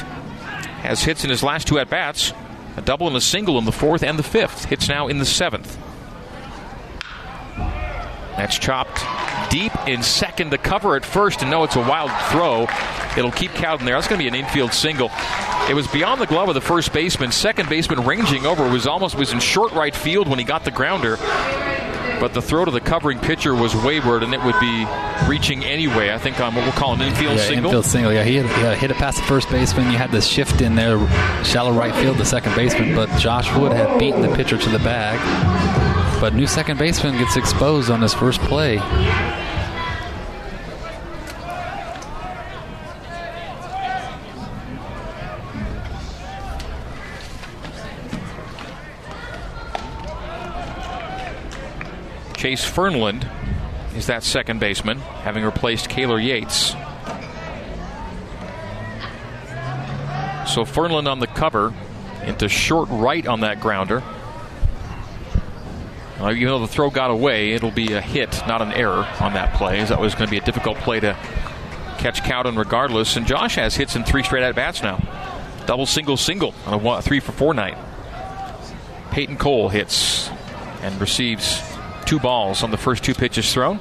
has 0.82 1.02
hits 1.02 1.24
in 1.24 1.30
his 1.30 1.42
last 1.42 1.66
two 1.66 1.78
at 1.78 1.88
bats 1.88 2.34
a 2.76 2.82
double 2.82 3.06
and 3.06 3.16
a 3.16 3.22
single 3.22 3.56
in 3.56 3.64
the 3.64 3.72
fourth 3.72 4.02
and 4.02 4.18
the 4.18 4.22
fifth. 4.22 4.66
Hits 4.66 4.86
now 4.86 5.08
in 5.08 5.18
the 5.18 5.24
seventh. 5.24 5.78
That's 8.40 8.58
chopped 8.58 9.02
deep 9.50 9.70
in 9.86 10.02
second 10.02 10.50
to 10.52 10.56
cover 10.56 10.96
at 10.96 11.04
first, 11.04 11.42
and 11.42 11.50
no, 11.50 11.62
it's 11.62 11.76
a 11.76 11.80
wild 11.80 12.10
throw. 12.32 12.66
It'll 13.18 13.30
keep 13.30 13.50
Cowden 13.50 13.84
there. 13.84 13.96
That's 13.96 14.08
going 14.08 14.18
to 14.18 14.24
be 14.24 14.28
an 14.28 14.34
infield 14.34 14.72
single. 14.72 15.10
It 15.68 15.74
was 15.74 15.86
beyond 15.88 16.22
the 16.22 16.26
glove 16.26 16.48
of 16.48 16.54
the 16.54 16.62
first 16.62 16.90
baseman. 16.94 17.32
Second 17.32 17.68
baseman 17.68 18.06
ranging 18.06 18.46
over 18.46 18.66
was 18.66 18.86
almost 18.86 19.14
was 19.14 19.34
in 19.34 19.40
short 19.40 19.72
right 19.72 19.94
field 19.94 20.26
when 20.26 20.38
he 20.38 20.46
got 20.46 20.64
the 20.64 20.70
grounder. 20.70 21.18
But 22.18 22.32
the 22.32 22.40
throw 22.40 22.64
to 22.64 22.70
the 22.70 22.80
covering 22.80 23.18
pitcher 23.18 23.54
was 23.54 23.76
wayward, 23.76 24.22
and 24.22 24.32
it 24.32 24.42
would 24.42 24.58
be 24.58 24.86
reaching 25.28 25.62
anyway. 25.62 26.10
I 26.10 26.16
think 26.16 26.40
on 26.40 26.54
what 26.54 26.64
we'll 26.64 26.72
call 26.72 26.94
an 26.94 27.02
infield 27.02 27.36
yeah, 27.36 27.44
single. 27.44 27.66
Infield 27.66 27.84
single. 27.84 28.10
Yeah, 28.10 28.24
he 28.24 28.36
had, 28.36 28.46
he 28.46 28.62
had 28.62 28.78
hit 28.78 28.90
it 28.90 28.96
past 28.96 29.18
the 29.18 29.24
first 29.24 29.50
baseman. 29.50 29.92
You 29.92 29.98
had 29.98 30.12
the 30.12 30.22
shift 30.22 30.62
in 30.62 30.76
there, 30.76 30.98
shallow 31.44 31.72
right 31.72 31.94
field, 31.96 32.16
the 32.16 32.24
second 32.24 32.54
baseman. 32.56 32.94
But 32.94 33.14
Josh 33.18 33.54
Wood 33.54 33.72
had 33.72 33.98
beaten 33.98 34.22
the 34.22 34.34
pitcher 34.34 34.56
to 34.56 34.68
the 34.70 34.78
bag. 34.78 35.89
But 36.20 36.34
new 36.34 36.46
second 36.46 36.78
baseman 36.78 37.16
gets 37.16 37.36
exposed 37.36 37.90
on 37.90 38.02
his 38.02 38.12
first 38.12 38.40
play. 38.42 38.76
Chase 52.36 52.64
Fernland 52.64 53.26
is 53.96 54.06
that 54.08 54.22
second 54.22 54.60
baseman, 54.60 54.98
having 54.98 55.42
replaced 55.42 55.88
Kaylor 55.88 56.22
Yates. 56.22 56.72
So 60.50 60.64
Fernland 60.64 61.06
on 61.10 61.18
the 61.18 61.26
cover 61.26 61.72
into 62.24 62.48
short 62.50 62.90
right 62.90 63.26
on 63.26 63.40
that 63.40 63.60
grounder. 63.60 64.02
Uh, 66.20 66.32
even 66.32 66.48
though 66.48 66.58
the 66.58 66.68
throw 66.68 66.90
got 66.90 67.10
away, 67.10 67.52
it'll 67.52 67.70
be 67.70 67.94
a 67.94 68.00
hit, 68.00 68.30
not 68.46 68.60
an 68.60 68.72
error 68.72 69.08
on 69.20 69.32
that 69.32 69.54
play, 69.54 69.80
as 69.80 69.88
that 69.88 70.00
was 70.00 70.14
going 70.14 70.26
to 70.26 70.30
be 70.30 70.36
a 70.36 70.44
difficult 70.44 70.76
play 70.78 71.00
to 71.00 71.14
catch 71.98 72.22
Cowden 72.22 72.56
regardless. 72.56 73.16
And 73.16 73.26
Josh 73.26 73.54
has 73.56 73.74
hits 73.74 73.96
in 73.96 74.04
three 74.04 74.22
straight 74.22 74.42
at 74.42 74.54
bats 74.54 74.82
now. 74.82 74.98
Double, 75.66 75.86
single, 75.86 76.16
single 76.16 76.54
on 76.66 76.74
a 76.74 76.78
one, 76.78 77.00
three 77.02 77.20
for 77.20 77.32
four 77.32 77.54
night. 77.54 77.78
Peyton 79.10 79.36
Cole 79.36 79.68
hits 79.68 80.28
and 80.82 81.00
receives 81.00 81.62
two 82.04 82.18
balls 82.18 82.62
on 82.62 82.70
the 82.70 82.76
first 82.76 83.02
two 83.02 83.14
pitches 83.14 83.52
thrown. 83.52 83.80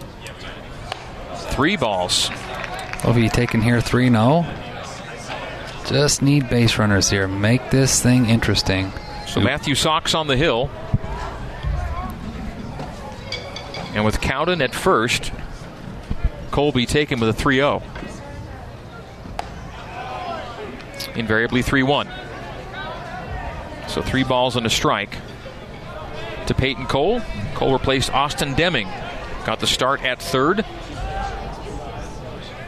Three 1.35 1.75
balls. 1.75 2.29
You 3.05 3.29
taken 3.29 3.61
here? 3.61 3.81
3 3.81 4.09
0. 4.09 4.45
Just 5.87 6.21
need 6.21 6.49
base 6.49 6.77
runners 6.77 7.09
here. 7.09 7.27
Make 7.27 7.71
this 7.71 8.01
thing 8.01 8.29
interesting. 8.29 8.91
So 9.27 9.41
Matthew 9.41 9.75
Sox 9.75 10.13
on 10.13 10.27
the 10.27 10.37
hill. 10.37 10.69
And 13.93 14.05
with 14.05 14.21
Cowden 14.21 14.61
at 14.61 14.75
first, 14.75 15.31
Colby 16.51 16.85
taken 16.85 17.19
with 17.19 17.29
a 17.29 17.33
3 17.33 17.55
0. 17.55 17.83
Invariably 21.15 21.61
3 21.61 21.83
1. 21.83 22.09
So 23.87 24.03
three 24.03 24.23
balls 24.23 24.55
and 24.55 24.65
a 24.65 24.69
strike 24.69 25.15
to 26.45 26.53
Peyton 26.53 26.85
Cole. 26.85 27.21
Cole 27.55 27.73
replaced 27.73 28.13
Austin 28.13 28.53
Deming. 28.53 28.87
Got 29.45 29.59
the 29.59 29.67
start 29.67 30.03
at 30.03 30.21
third. 30.21 30.63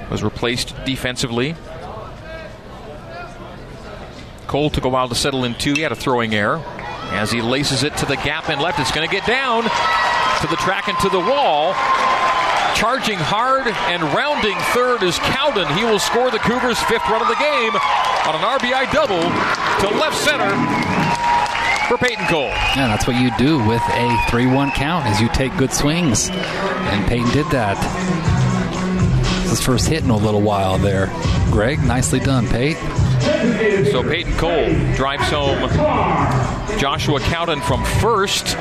Was 0.09 0.23
replaced 0.23 0.73
defensively. 0.83 1.55
Cole 4.47 4.69
took 4.69 4.83
a 4.83 4.89
while 4.89 5.07
to 5.07 5.15
settle 5.15 5.45
in 5.45 5.53
two. 5.53 5.73
He 5.73 5.81
had 5.81 5.91
a 5.91 5.95
throwing 5.95 6.33
error. 6.33 6.61
As 7.11 7.31
he 7.31 7.41
laces 7.41 7.83
it 7.83 7.95
to 7.97 8.05
the 8.05 8.15
gap 8.15 8.49
and 8.49 8.59
left, 8.59 8.79
it's 8.79 8.91
going 8.91 9.07
to 9.07 9.13
get 9.13 9.25
down 9.25 9.63
to 10.41 10.47
the 10.47 10.55
track 10.57 10.87
and 10.87 10.97
to 10.99 11.09
the 11.09 11.19
wall. 11.19 11.73
Charging 12.73 13.19
hard 13.19 13.67
and 13.93 14.01
rounding 14.13 14.57
third 14.73 15.03
is 15.03 15.19
Cowden. 15.19 15.67
He 15.77 15.83
will 15.83 15.99
score 15.99 16.31
the 16.31 16.39
Cougars' 16.39 16.81
fifth 16.89 17.07
run 17.09 17.21
of 17.21 17.27
the 17.27 17.37
game 17.37 17.75
on 18.25 18.33
an 18.33 18.41
RBI 18.41 18.91
double 18.91 19.21
to 19.21 19.87
left 19.99 20.17
center 20.17 20.49
for 21.87 21.97
Peyton 21.97 22.25
Cole. 22.25 22.49
Yeah, 22.73 22.87
that's 22.87 23.05
what 23.05 23.21
you 23.21 23.29
do 23.37 23.59
with 23.67 23.83
a 23.91 24.17
3 24.29 24.47
1 24.47 24.71
count 24.71 25.05
is 25.07 25.21
you 25.21 25.29
take 25.29 25.55
good 25.57 25.71
swings. 25.71 26.29
And 26.31 27.07
Peyton 27.07 27.29
did 27.31 27.45
that. 27.51 27.77
It's 29.41 29.51
his 29.51 29.61
first 29.61 29.87
hit 29.87 30.03
in 30.03 30.09
a 30.09 30.17
little 30.17 30.41
while 30.41 30.79
there. 30.79 31.07
Greg, 31.51 31.83
nicely 31.83 32.19
done, 32.19 32.47
Peyton. 32.47 32.81
So 33.91 34.01
Peyton 34.01 34.33
Cole 34.37 34.73
drives 34.95 35.29
home 35.29 35.69
Joshua 36.79 37.19
Cowden 37.19 37.61
from 37.61 37.83
first 37.99 38.57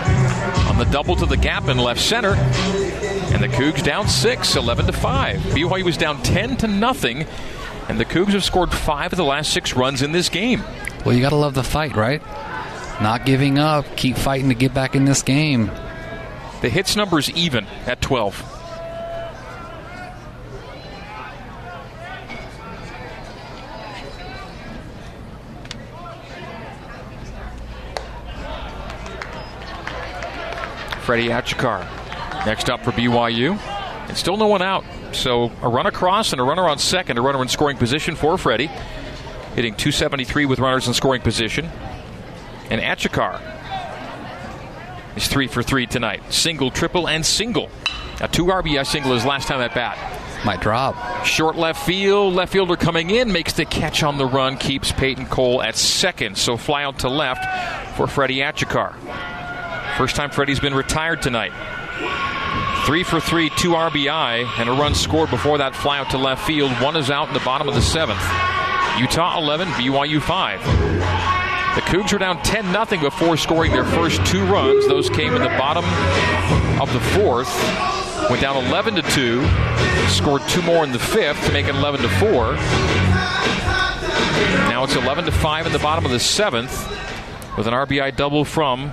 on 0.71 0.79
the 0.79 0.85
double 0.85 1.17
to 1.17 1.27
the 1.27 1.37
gap 1.37 1.69
in 1.69 1.77
left 1.77 2.01
center. 2.01 2.35
And 2.35 3.43
the 3.43 3.49
Cougs 3.49 3.83
down 3.83 4.09
6, 4.09 4.55
11 4.55 4.87
to 4.87 4.93
5. 4.93 5.41
BYU 5.41 5.83
was 5.83 5.97
down 5.97 6.23
10 6.23 6.59
to 6.59 6.69
nothing. 6.69 7.27
And 7.89 7.99
the 7.99 8.05
Cougs 8.05 8.35
have 8.35 8.45
scored 8.45 8.73
five 8.73 9.13
of 9.13 9.17
the 9.17 9.25
last 9.25 9.53
six 9.53 9.75
runs 9.75 10.01
in 10.01 10.13
this 10.13 10.29
game. 10.29 10.63
Well, 11.05 11.13
you 11.13 11.21
got 11.21 11.31
to 11.31 11.37
love 11.37 11.55
the 11.55 11.65
fight, 11.65 11.97
right? 11.97 12.23
Not 13.03 13.27
giving 13.27 13.59
up, 13.59 13.97
keep 13.97 14.17
fighting 14.17 14.49
to 14.51 14.55
get 14.55 14.73
back 14.73 14.95
in 14.95 15.07
this 15.07 15.23
game. 15.23 15.73
The 16.61 16.69
hits 16.69 16.95
number's 16.95 17.31
even 17.33 17.67
at 17.87 18.01
12. 18.01 18.60
Freddie 31.01 31.29
Achikar 31.29 31.81
next 32.47 32.71
up 32.71 32.85
for 32.85 32.93
BYU. 32.93 33.59
And 34.09 34.17
still 34.17 34.37
no 34.37 34.49
one 34.49 34.63
out. 34.63 34.85
So 35.13 35.53
a 35.63 35.69
run 35.69 35.87
across 35.87 36.33
and 36.33 36.41
a 36.41 36.45
runner 36.45 36.69
on 36.69 36.79
second, 36.79 37.19
a 37.19 37.23
runner 37.23 37.41
in 37.43 37.49
scoring 37.49 37.77
position 37.77 38.17
for 38.17 38.37
Freddie. 38.39 38.71
Hitting 39.55 39.75
273 39.75 40.47
with 40.47 40.59
runners 40.59 40.87
in 40.87 40.95
scoring 40.95 41.23
position. 41.23 41.69
And 42.71 42.81
Achikar 42.81 43.41
is 45.17 45.27
three 45.29 45.49
for 45.49 45.63
three 45.63 45.87
tonight. 45.87 46.33
Single, 46.33 46.71
triple, 46.71 47.09
and 47.09 47.25
single. 47.25 47.69
A 48.21 48.29
two 48.29 48.47
RBI 48.47 48.87
single 48.87 49.13
his 49.13 49.25
last 49.25 49.49
time 49.49 49.61
at 49.61 49.75
bat. 49.75 49.99
My 50.45 50.57
drop. 50.57 51.25
Short 51.25 51.57
left 51.57 51.85
field. 51.85 52.35
Left 52.35 52.53
fielder 52.53 52.77
coming 52.77 53.11
in 53.11 53.33
makes 53.33 53.53
the 53.53 53.65
catch 53.65 54.03
on 54.03 54.19
the 54.19 54.27
run, 54.27 54.57
keeps 54.57 54.91
Peyton 54.93 55.27
Cole 55.27 55.63
at 55.63 55.77
second. 55.77 56.39
So 56.39 56.57
fly 56.57 56.85
out 56.85 57.01
to 57.01 57.09
left 57.09 57.97
for 57.97 58.07
Freddie 58.07 58.39
Achikar. 58.39 58.95
First 59.97 60.17
time 60.17 60.31
Freddie's 60.31 60.61
been 60.61 60.75
retired 60.75 61.23
tonight. 61.23 61.53
Three 62.87 63.03
for 63.03 63.21
three, 63.21 63.51
two 63.51 63.71
RBI, 63.71 64.59
and 64.59 64.69
a 64.69 64.73
run 64.73 64.95
scored 64.95 65.31
before 65.31 65.59
that 65.59 65.77
fly 65.77 65.99
out 65.99 66.11
to 66.11 66.19
left 66.19 66.47
field. 66.47 66.73
One 66.81 66.97
is 66.97 67.11
out 67.11 67.29
in 67.29 67.35
the 67.35 67.41
bottom 67.41 67.69
of 67.69 67.75
the 67.75 67.83
seventh. 67.83 68.23
Utah 68.99 69.39
11, 69.39 69.69
BYU 69.69 70.21
5. 70.21 70.61
The 71.75 71.83
Cougs 71.83 72.13
were 72.13 72.19
down 72.19 72.43
10 72.43 72.73
0 72.73 73.01
before 73.01 73.37
scoring 73.37 73.73
their 73.73 73.85
first 73.85 74.25
two 74.27 74.45
runs. 74.47 74.89
Those 74.89 75.09
came 75.09 75.35
in 75.35 75.43
the 75.43 75.49
bottom 75.51 75.85
of 76.81 76.93
the 76.93 77.01
fourth. 77.01 77.49
Went 78.29 78.43
down 78.43 78.57
11 78.67 78.97
to 78.97 79.03
2. 79.03 79.47
Scored 80.09 80.43
two 80.49 80.63
more 80.63 80.83
in 80.83 80.93
the 80.93 80.99
fifth 80.99 81.47
to 81.47 81.53
make 81.53 81.67
it 81.67 81.75
11 81.75 82.01
to 82.01 82.09
4. 82.09 82.55
Now 84.69 84.83
it's 84.85 84.97
11 84.97 85.27
to 85.27 85.33
5 85.33 85.67
in 85.67 85.73
the 85.73 85.79
bottom 85.79 86.05
of 86.05 86.11
the 86.11 86.19
seventh 86.19 86.89
with 87.57 87.67
an 87.67 87.75
RBI 87.75 88.17
double 88.17 88.45
from 88.45 88.93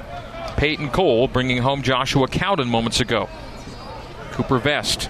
Peyton 0.58 0.90
Cole, 0.90 1.28
bringing 1.28 1.60
home 1.60 1.84
Joshua 1.84 2.28
Cowden 2.28 2.68
moments 2.68 3.00
ago. 3.00 3.30
Cooper 4.32 4.58
Vest. 4.58 5.06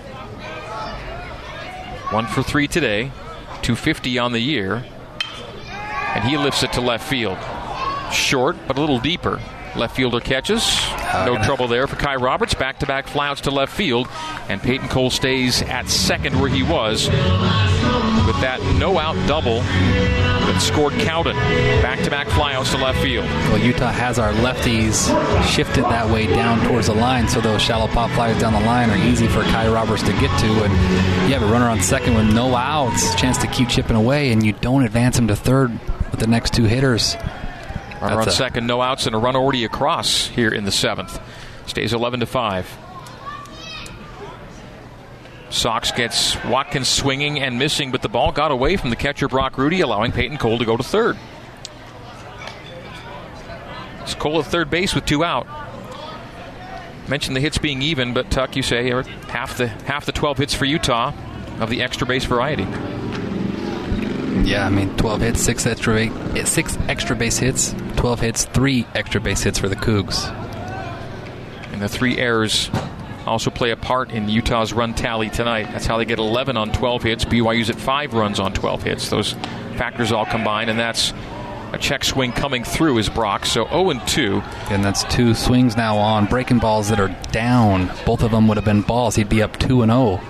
One 2.11 2.27
for 2.27 2.43
three 2.43 2.67
today, 2.67 3.11
250 3.61 4.19
on 4.19 4.33
the 4.33 4.39
year, 4.39 4.85
and 6.15 6.23
he 6.23 6.37
lifts 6.37 6.63
it 6.63 6.71
to 6.73 6.81
left 6.81 7.07
field. 7.07 7.37
Short, 8.11 8.55
but 8.67 8.77
a 8.77 8.81
little 8.81 8.99
deeper. 8.99 9.41
Left 9.75 9.95
fielder 9.95 10.19
catches. 10.19 10.63
Uh, 10.89 11.25
no 11.25 11.43
trouble 11.43 11.67
there 11.67 11.87
for 11.87 11.97
Kai 11.97 12.15
Roberts. 12.15 12.53
Back 12.53 12.79
to 12.79 12.85
back 12.85 13.07
flyouts 13.07 13.41
to 13.41 13.51
left 13.51 13.73
field. 13.73 14.07
And 14.49 14.61
Peyton 14.61 14.87
Cole 14.87 15.09
stays 15.09 15.61
at 15.61 15.89
second 15.89 16.39
where 16.39 16.49
he 16.49 16.63
was 16.63 17.09
with 18.27 18.39
that 18.41 18.61
no 18.77 18.99
out 18.99 19.15
double 19.27 19.61
that 19.61 20.61
scored 20.61 20.93
Cowden. 20.93 21.35
Back 21.81 22.03
to 22.03 22.09
back 22.09 22.27
flyouts 22.27 22.71
to 22.71 22.77
left 22.77 23.01
field. 23.01 23.25
Well, 23.25 23.57
Utah 23.57 23.91
has 23.91 24.19
our 24.19 24.31
lefties 24.33 25.07
shifted 25.47 25.83
that 25.85 26.09
way 26.09 26.27
down 26.27 26.65
towards 26.67 26.87
the 26.87 26.93
line, 26.93 27.27
so 27.27 27.41
those 27.41 27.61
shallow 27.61 27.87
pop 27.87 28.11
flyers 28.11 28.39
down 28.39 28.53
the 28.53 28.59
line 28.59 28.89
are 28.89 28.97
easy 28.97 29.27
for 29.27 29.41
Kai 29.43 29.67
Roberts 29.69 30.03
to 30.03 30.11
get 30.13 30.39
to. 30.39 30.63
And 30.63 30.73
you 31.27 31.33
have 31.33 31.41
a 31.41 31.51
runner 31.51 31.69
on 31.69 31.81
second 31.81 32.15
with 32.15 32.33
no 32.33 32.53
outs, 32.55 33.15
chance 33.15 33.37
to 33.39 33.47
keep 33.47 33.69
chipping 33.69 33.95
away, 33.95 34.31
and 34.31 34.45
you 34.45 34.53
don't 34.53 34.83
advance 34.83 35.17
him 35.17 35.27
to 35.29 35.35
third 35.35 35.71
with 36.11 36.19
the 36.19 36.27
next 36.27 36.53
two 36.53 36.65
hitters. 36.65 37.15
Runner 38.01 38.21
on 38.21 38.29
second, 38.29 38.67
no 38.67 38.81
outs, 38.81 39.05
and 39.05 39.15
a 39.15 39.17
run 39.17 39.35
already 39.35 39.63
across 39.63 40.27
here 40.27 40.49
in 40.49 40.65
the 40.65 40.71
seventh. 40.71 41.19
Stays 41.65 41.93
11 41.93 42.19
to 42.21 42.25
5. 42.25 42.86
Sox 45.49 45.91
gets 45.91 46.41
Watkins 46.45 46.87
swinging 46.87 47.39
and 47.39 47.57
missing, 47.57 47.91
but 47.91 48.01
the 48.01 48.09
ball 48.09 48.31
got 48.31 48.51
away 48.51 48.77
from 48.77 48.89
the 48.89 48.95
catcher 48.95 49.27
Brock 49.27 49.57
Rudy, 49.57 49.81
allowing 49.81 50.11
Peyton 50.11 50.37
Cole 50.37 50.57
to 50.59 50.65
go 50.65 50.75
to 50.75 50.83
third. 50.83 51.17
It's 54.01 54.15
Cole 54.15 54.39
at 54.39 54.45
third 54.45 54.69
base 54.69 54.93
with 54.93 55.05
two 55.05 55.23
out. 55.23 55.47
Mentioned 57.07 57.35
the 57.35 57.41
hits 57.41 57.57
being 57.57 57.81
even, 57.81 58.13
but 58.13 58.29
Tuck, 58.29 58.55
you 58.55 58.61
say 58.61 58.89
half 59.29 59.57
the 59.57 59.67
half 59.67 60.05
the 60.05 60.11
12 60.11 60.37
hits 60.37 60.53
for 60.53 60.65
Utah 60.65 61.13
of 61.59 61.69
the 61.69 61.81
extra 61.81 62.05
base 62.05 62.25
variety. 62.25 62.63
Yeah, 64.43 64.65
I 64.65 64.69
mean, 64.69 64.95
12 64.97 65.21
hits, 65.21 65.41
six 65.41 65.65
extra, 65.65 66.45
six 66.45 66.77
extra 66.87 67.15
base 67.15 67.37
hits, 67.37 67.73
12 67.95 68.19
hits, 68.19 68.45
three 68.45 68.85
extra 68.93 69.19
base 69.19 69.41
hits 69.41 69.57
for 69.57 69.67
the 69.67 69.75
Cougs. 69.75 70.29
And 71.71 71.81
the 71.81 71.89
three 71.89 72.17
errors 72.17 72.69
also 73.27 73.49
play 73.49 73.71
a 73.71 73.77
part 73.77 74.11
in 74.11 74.29
Utah's 74.29 74.73
run 74.73 74.93
tally 74.93 75.29
tonight. 75.29 75.67
That's 75.71 75.85
how 75.85 75.97
they 75.97 76.05
get 76.05 76.19
11 76.19 76.57
on 76.57 76.71
12 76.71 77.03
hits. 77.03 77.25
BYU's 77.25 77.69
at 77.69 77.75
five 77.75 78.13
runs 78.13 78.39
on 78.39 78.53
12 78.53 78.83
hits. 78.83 79.09
Those 79.09 79.33
factors 79.75 80.11
all 80.11 80.25
combined, 80.25 80.69
and 80.69 80.79
that's 80.79 81.13
a 81.73 81.77
check 81.77 82.03
swing 82.03 82.31
coming 82.31 82.63
through 82.63 82.97
is 82.97 83.09
Brock. 83.09 83.45
So 83.45 83.67
0 83.67 83.89
and 83.91 84.07
2. 84.07 84.41
And 84.69 84.83
that's 84.83 85.03
two 85.05 85.33
swings 85.33 85.75
now 85.75 85.97
on 85.97 86.25
breaking 86.25 86.59
balls 86.59 86.89
that 86.89 86.99
are 86.99 87.15
down. 87.31 87.91
Both 88.05 88.23
of 88.23 88.31
them 88.31 88.47
would 88.47 88.57
have 88.57 88.65
been 88.65 88.81
balls. 88.81 89.15
He'd 89.15 89.29
be 89.29 89.41
up 89.41 89.57
2 89.59 89.81
and 89.81 89.91
0. 89.91 90.21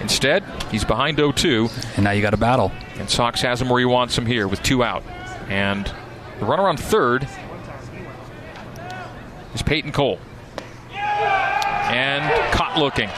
Instead, 0.00 0.42
he's 0.70 0.84
behind 0.84 1.18
0 1.18 1.32
2. 1.32 1.68
And 1.96 2.04
now 2.04 2.10
you 2.10 2.22
got 2.22 2.34
a 2.34 2.38
battle. 2.38 2.72
And 2.98 3.08
Sox 3.08 3.40
has 3.42 3.62
him 3.62 3.68
where 3.68 3.78
he 3.78 3.86
wants 3.86 4.16
him 4.16 4.26
here 4.26 4.48
with 4.48 4.62
two 4.62 4.82
out. 4.82 5.02
And 5.48 5.90
the 6.38 6.46
runner 6.46 6.68
on 6.68 6.76
third 6.76 7.28
is 9.54 9.62
Peyton 9.62 9.92
Cole. 9.92 10.18
And 11.90 12.52
caught 12.52 12.78
looking. 12.78 13.08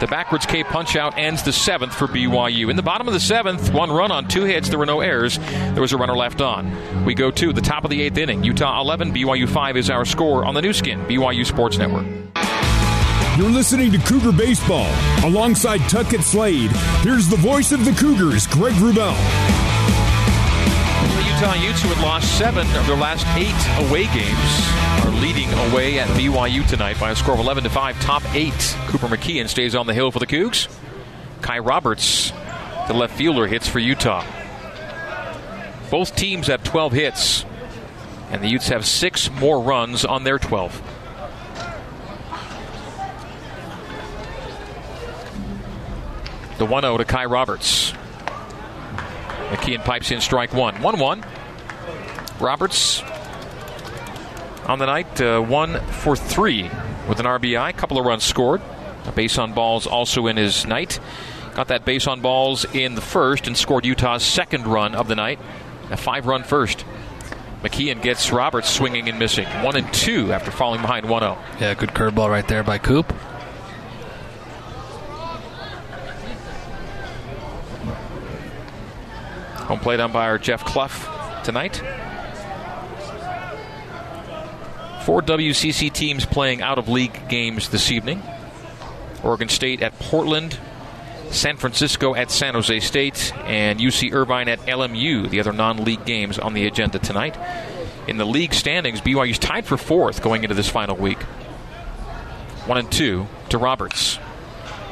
The 0.00 0.08
backwards 0.08 0.44
K 0.44 0.64
punch 0.64 0.96
out 0.96 1.16
ends 1.16 1.42
the 1.44 1.52
seventh 1.52 1.94
for 1.94 2.08
BYU. 2.08 2.68
In 2.68 2.76
the 2.76 2.82
bottom 2.82 3.06
of 3.06 3.14
the 3.14 3.20
seventh, 3.20 3.72
one 3.72 3.90
run 3.90 4.10
on 4.10 4.26
two 4.26 4.44
hits. 4.44 4.68
There 4.68 4.78
were 4.78 4.86
no 4.86 5.00
errors. 5.00 5.38
There 5.38 5.80
was 5.80 5.92
a 5.92 5.96
runner 5.96 6.16
left 6.16 6.40
on. 6.40 7.04
We 7.04 7.14
go 7.14 7.30
to 7.30 7.52
the 7.52 7.60
top 7.60 7.84
of 7.84 7.90
the 7.90 8.02
eighth 8.02 8.18
inning. 8.18 8.42
Utah 8.42 8.80
11, 8.80 9.12
BYU 9.14 9.48
5 9.48 9.76
is 9.76 9.90
our 9.90 10.04
score 10.04 10.44
on 10.44 10.54
the 10.54 10.62
Nu 10.62 10.72
Skin, 10.72 11.00
BYU 11.06 11.46
Sports 11.46 11.78
Network. 11.78 12.06
You're 13.38 13.50
listening 13.50 13.92
to 13.92 13.98
Cougar 13.98 14.32
Baseball. 14.32 14.92
Alongside 15.24 15.78
Tuckett 15.88 16.22
Slade, 16.22 16.70
here's 17.02 17.28
the 17.28 17.36
voice 17.36 17.72
of 17.72 17.84
the 17.84 17.92
Cougars, 17.92 18.46
Greg 18.46 18.74
Wrubell. 18.74 19.63
Utes, 21.52 21.82
who 21.82 21.88
had 21.88 22.02
lost 22.02 22.38
seven 22.38 22.66
of 22.74 22.86
their 22.86 22.96
last 22.96 23.26
eight 23.36 23.54
away 23.86 24.04
games, 24.14 25.04
are 25.04 25.20
leading 25.20 25.52
away 25.70 25.98
at 25.98 26.08
BYU 26.16 26.66
tonight 26.66 26.98
by 26.98 27.10
a 27.10 27.16
score 27.16 27.34
of 27.34 27.40
11 27.40 27.64
to 27.64 27.70
5. 27.70 28.00
Top 28.00 28.22
eight. 28.34 28.76
Cooper 28.86 29.08
McKeon 29.08 29.48
stays 29.48 29.74
on 29.74 29.86
the 29.86 29.92
hill 29.92 30.10
for 30.10 30.18
the 30.18 30.26
Cougs. 30.26 30.68
Kai 31.42 31.58
Roberts, 31.58 32.30
the 32.88 32.94
left 32.94 33.14
fielder, 33.14 33.46
hits 33.46 33.68
for 33.68 33.78
Utah. 33.78 34.24
Both 35.90 36.16
teams 36.16 36.46
have 36.46 36.64
12 36.64 36.92
hits, 36.92 37.44
and 38.30 38.42
the 38.42 38.48
Utes 38.48 38.68
have 38.68 38.86
six 38.86 39.30
more 39.30 39.60
runs 39.60 40.04
on 40.06 40.24
their 40.24 40.38
12. 40.38 40.82
The 46.56 46.64
1 46.64 46.82
0 46.82 46.96
to 46.96 47.04
Kai 47.04 47.26
Roberts. 47.26 47.92
McKeon 49.50 49.84
pipes 49.84 50.10
in 50.10 50.20
strike 50.20 50.52
one. 50.52 50.80
1 50.80 50.98
1. 50.98 51.24
Roberts 52.40 53.02
on 54.66 54.78
the 54.78 54.86
night, 54.86 55.20
uh, 55.20 55.40
1 55.40 55.80
for 55.86 56.16
3 56.16 56.70
with 57.08 57.20
an 57.20 57.26
RBI, 57.26 57.76
couple 57.76 57.98
of 57.98 58.06
runs 58.06 58.24
scored. 58.24 58.62
A 59.06 59.12
base 59.12 59.36
on 59.38 59.52
balls 59.52 59.86
also 59.86 60.26
in 60.26 60.36
his 60.36 60.66
night. 60.66 60.98
Got 61.54 61.68
that 61.68 61.84
base 61.84 62.06
on 62.06 62.20
balls 62.20 62.64
in 62.74 62.94
the 62.94 63.00
first 63.00 63.46
and 63.46 63.56
scored 63.56 63.84
Utah's 63.84 64.22
second 64.22 64.66
run 64.66 64.94
of 64.94 65.08
the 65.08 65.14
night. 65.14 65.38
A 65.90 65.96
five 65.96 66.26
run 66.26 66.42
first. 66.42 66.84
McKeon 67.62 68.02
gets 68.02 68.32
Roberts 68.32 68.68
swinging 68.68 69.08
and 69.08 69.18
missing. 69.18 69.46
One 69.62 69.76
and 69.76 69.92
two 69.92 70.32
after 70.32 70.50
falling 70.50 70.80
behind 70.80 71.08
1 71.08 71.22
0. 71.22 71.38
Yeah, 71.60 71.74
good 71.74 71.90
curveball 71.90 72.28
right 72.28 72.46
there 72.48 72.62
by 72.62 72.78
Coop. 72.78 73.12
Home 79.74 79.80
plate 79.80 79.98
umpire 79.98 80.38
Jeff 80.38 80.64
Clough 80.64 81.42
tonight. 81.42 81.82
Four 85.04 85.20
WCC 85.20 85.92
teams 85.92 86.24
playing 86.24 86.62
out 86.62 86.78
of 86.78 86.88
league 86.88 87.28
games 87.28 87.70
this 87.70 87.90
evening. 87.90 88.22
Oregon 89.24 89.48
State 89.48 89.82
at 89.82 89.98
Portland, 89.98 90.56
San 91.30 91.56
Francisco 91.56 92.14
at 92.14 92.30
San 92.30 92.54
Jose 92.54 92.78
State, 92.78 93.32
and 93.46 93.80
UC 93.80 94.12
Irvine 94.12 94.46
at 94.46 94.60
LMU, 94.60 95.28
the 95.28 95.40
other 95.40 95.52
non 95.52 95.82
league 95.82 96.04
games 96.04 96.38
on 96.38 96.54
the 96.54 96.68
agenda 96.68 97.00
tonight. 97.00 97.36
In 98.06 98.16
the 98.16 98.24
league 98.24 98.54
standings, 98.54 99.00
BYU's 99.00 99.40
tied 99.40 99.66
for 99.66 99.76
fourth 99.76 100.22
going 100.22 100.44
into 100.44 100.54
this 100.54 100.68
final 100.68 100.96
week. 100.96 101.20
One 102.66 102.78
and 102.78 102.92
two 102.92 103.26
to 103.48 103.58
Roberts. 103.58 104.20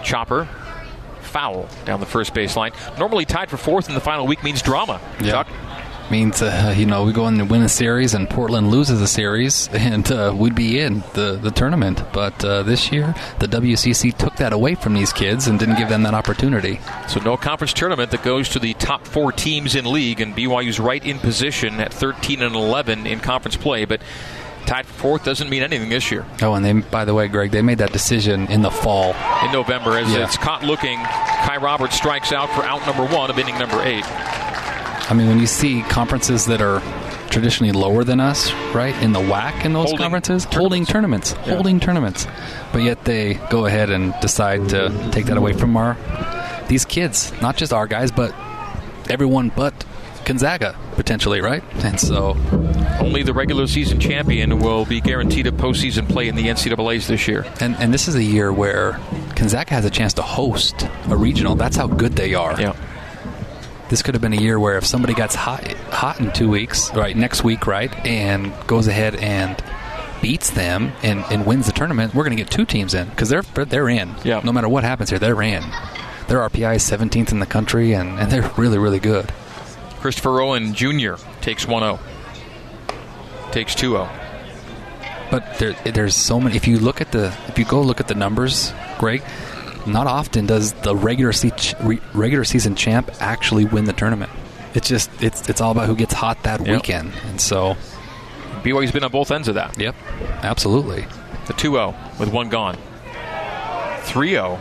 Chopper, 0.03 0.49
foul 1.33 1.69
down 1.85 2.01
the 2.01 2.07
first 2.07 2.35
baseline. 2.35 2.73
Normally 2.99 3.25
tied 3.25 3.51
for 3.51 3.57
fourth 3.57 3.89
in 3.89 3.95
the 3.95 4.01
final 4.01 4.27
week 4.27 4.45
means 4.45 4.63
drama. 4.63 5.01
Yeah. 5.21 5.31
Chuck? 5.31 5.49
Means, 6.11 6.43
uh, 6.43 6.75
you 6.77 6.85
know, 6.85 7.05
we 7.05 7.13
go 7.13 7.27
in 7.29 7.41
and 7.41 7.49
win 7.49 7.63
a 7.63 7.71
series 7.71 8.13
and 8.13 8.29
Portland 8.29 8.71
loses 8.71 9.01
a 9.01 9.07
series 9.07 9.69
and 9.73 10.11
uh, 10.13 10.35
we'd 10.37 10.55
be 10.55 10.79
in 10.79 11.03
the, 11.15 11.39
the 11.41 11.51
tournament. 11.51 12.03
But 12.13 12.45
uh, 12.45 12.65
this 12.65 12.93
year, 12.93 13.15
the 13.39 13.47
WCC 13.47 14.15
took 14.15 14.37
that 14.37 14.53
away 14.53 14.75
from 14.75 14.93
these 14.93 15.11
kids 15.11 15.47
and 15.47 15.59
didn't 15.59 15.77
give 15.77 15.89
them 15.89 16.03
that 16.03 16.13
opportunity. 16.13 16.81
So 17.09 17.21
no 17.21 17.39
conference 17.39 17.73
tournament 17.73 18.11
that 18.11 18.23
goes 18.23 18.51
to 18.51 18.59
the 18.59 18.75
top 18.75 19.07
four 19.07 19.33
teams 19.33 19.75
in 19.75 19.87
league, 19.91 20.21
and 20.21 20.37
BYU's 20.37 20.79
right 20.79 21.03
in 21.03 21.19
position 21.19 21.81
at 21.81 21.95
13 21.95 22.43
and 22.43 22.55
11 22.55 23.07
in 23.07 23.21
conference 23.21 23.57
play, 23.57 23.87
but 23.87 24.03
tied 24.67 24.87
for 24.87 24.93
fourth 24.95 25.25
doesn't 25.25 25.49
mean 25.51 25.63
anything 25.63 25.89
this 25.89 26.11
year. 26.11 26.25
Oh, 26.43 26.55
and 26.55 26.65
they, 26.65 26.73
by 26.73 27.05
the 27.05 27.15
way, 27.15 27.29
Greg, 27.29 27.51
they 27.51 27.63
made 27.63 27.79
that 27.79 27.93
decision 27.93 28.47
in 28.49 28.63
the 28.63 28.71
fall. 28.71 29.15
In 29.45 29.53
November, 29.53 29.99
as 29.99 30.11
Yeah. 30.13 30.25
it's 30.25 30.37
caught 30.37 30.63
looking, 30.65 30.99
Kai 30.99 31.57
Roberts 31.59 31.97
strikes 31.97 32.33
out 32.33 32.51
for 32.51 32.63
out 32.65 32.85
number 32.87 33.05
one 33.05 33.31
of 33.31 33.39
inning 33.39 33.59
number 33.59 33.83
eight. 33.83 34.05
I 35.11 35.15
mean, 35.15 35.29
when 35.29 35.39
you 35.41 35.47
see 35.47 35.83
conferences 35.83 36.47
that 36.47 36.63
are 36.63 36.81
traditionally 37.29 37.73
lower 37.73 38.05
than 38.05 38.21
us, 38.21 38.53
right, 38.75 38.95
in 39.03 39.13
the 39.13 39.21
WAC 39.21 39.65
in 39.65 39.73
those 39.73 39.85
Holding 39.91 39.99
conferences, 39.99 40.45
tournaments. 40.45 40.55
holding 40.57 40.87
tournaments, 40.87 41.35
Yeah. 41.47 41.55
holding 41.55 41.81
tournaments, 41.81 42.27
but 42.73 42.83
yet 42.83 43.05
they 43.05 43.35
go 43.51 43.67
ahead 43.67 43.91
and 43.91 44.15
decide 44.21 44.69
to 44.71 44.93
take 45.13 45.27
that 45.27 45.37
away 45.39 45.53
from 45.55 45.77
our 45.77 45.97
these 46.69 46.85
kids, 46.85 47.33
not 47.43 47.57
just 47.57 47.73
our 47.73 47.87
guys, 47.87 48.11
but 48.11 48.33
everyone 49.11 49.51
but 49.55 49.73
Gonzaga 50.25 50.75
potentially, 50.97 51.41
right? 51.41 51.63
And 51.83 51.99
so, 51.99 52.37
Only 53.03 53.23
the 53.25 53.33
regular 53.35 53.67
season 53.67 53.99
champion 54.01 54.59
will 54.61 54.85
be 54.85 55.01
guaranteed 55.01 55.47
a 55.47 55.51
postseason 55.51 56.09
play 56.09 56.29
in 56.29 56.35
the 56.37 56.45
NCAA's 56.47 57.09
this 57.09 57.27
year. 57.29 57.45
and 57.61 57.75
and 57.77 57.93
this 57.93 58.07
is 58.09 58.15
a 58.15 58.23
year 58.23 58.53
where 58.53 58.99
Gonzaga 59.35 59.75
has 59.75 59.85
a 59.85 59.91
chance 59.91 60.15
to 60.15 60.23
host 60.23 60.87
a 61.09 61.17
regional. 61.17 61.55
That's 61.57 61.77
how 61.77 61.87
good 61.89 62.13
they 62.13 62.35
are. 62.35 62.59
Yeah. 62.61 62.75
this 63.91 64.03
could 64.03 64.15
have 64.15 64.23
been 64.23 64.33
a 64.33 64.41
year 64.41 64.59
where 64.59 64.77
if 64.79 64.87
somebody 64.87 65.15
gets 65.15 65.35
hot 65.35 65.67
hot 65.91 66.21
in 66.21 66.33
two 66.33 66.49
weeks, 66.49 66.95
right, 66.95 67.17
next 67.17 67.43
week, 67.45 67.67
right, 67.67 67.93
and 68.07 68.53
goes 68.67 68.87
ahead 68.89 69.17
and 69.17 69.63
beats 70.23 70.51
them 70.51 70.93
and, 71.03 71.25
and 71.33 71.45
wins 71.45 71.67
the 71.67 71.73
tournament, 71.73 72.15
we're 72.15 72.23
going 72.25 72.37
to 72.37 72.43
get 72.43 72.51
two 72.51 72.65
teams 72.65 72.95
in 72.95 73.09
because 73.09 73.29
they're 73.29 73.43
they're 73.67 73.89
in. 73.89 74.15
Yeah. 74.25 74.41
No 74.45 74.53
matter 74.53 74.69
what 74.69 74.85
happens 74.85 75.11
here, 75.11 75.19
they're 75.19 75.43
in. 75.43 75.63
Their 76.29 76.39
RPI 76.49 76.77
is 76.77 76.85
17th 76.89 77.33
in 77.33 77.41
the 77.41 77.47
country, 77.47 77.93
and, 77.95 78.19
and 78.21 78.31
they're 78.31 78.49
really 78.57 78.79
really 78.79 79.01
good. 79.01 79.33
Christopher 80.01 80.33
Rowan 80.33 80.73
Jr. 80.75 81.15
takes 81.43 81.67
1 81.67 81.83
0. 81.83 81.99
Takes 83.53 83.75
2 83.75 83.91
0. 83.93 84.09
But 85.31 85.59
there, 85.59 85.73
there's 85.85 86.15
so 86.17 86.41
many. 86.41 86.57
If 86.57 86.67
you 86.67 86.79
look 86.79 87.01
at 87.01 87.13
the, 87.13 87.35
if 87.49 87.59
you 87.59 87.65
go 87.65 87.81
look 87.81 88.01
at 88.01 88.09
the 88.09 88.15
numbers, 88.15 88.73
Greg, 88.99 89.23
not 89.87 90.07
often 90.07 90.47
does 90.47 90.73
the 90.75 90.95
regular 90.97 91.33
se- 91.33 91.75
re- 91.83 92.01
regular 92.15 92.45
season 92.45 92.75
champ 92.77 93.11
actually 93.21 93.65
win 93.65 93.85
the 93.85 93.93
tournament. 93.93 94.31
It's 94.75 94.89
just 94.89 95.11
it's 95.23 95.49
it's 95.51 95.61
all 95.61 95.71
about 95.73 95.87
who 95.87 95.97
gets 95.97 96.15
hot 96.15 96.43
that 96.45 96.61
Yep. 96.61 96.69
weekend, 96.69 97.13
and 97.27 97.41
so 97.41 97.77
BYU's 98.63 98.91
been 98.93 99.05
on 99.05 99.11
both 99.11 99.31
ends 99.31 99.49
of 99.49 99.55
that. 99.57 99.79
yep, 99.79 99.95
absolutely. 100.43 101.05
The 101.47 101.53
2 101.55 101.73
0 101.73 101.95
with 102.19 102.31
one 102.31 102.49
gone. 102.49 102.79
3 104.05 104.31
0. 104.31 104.61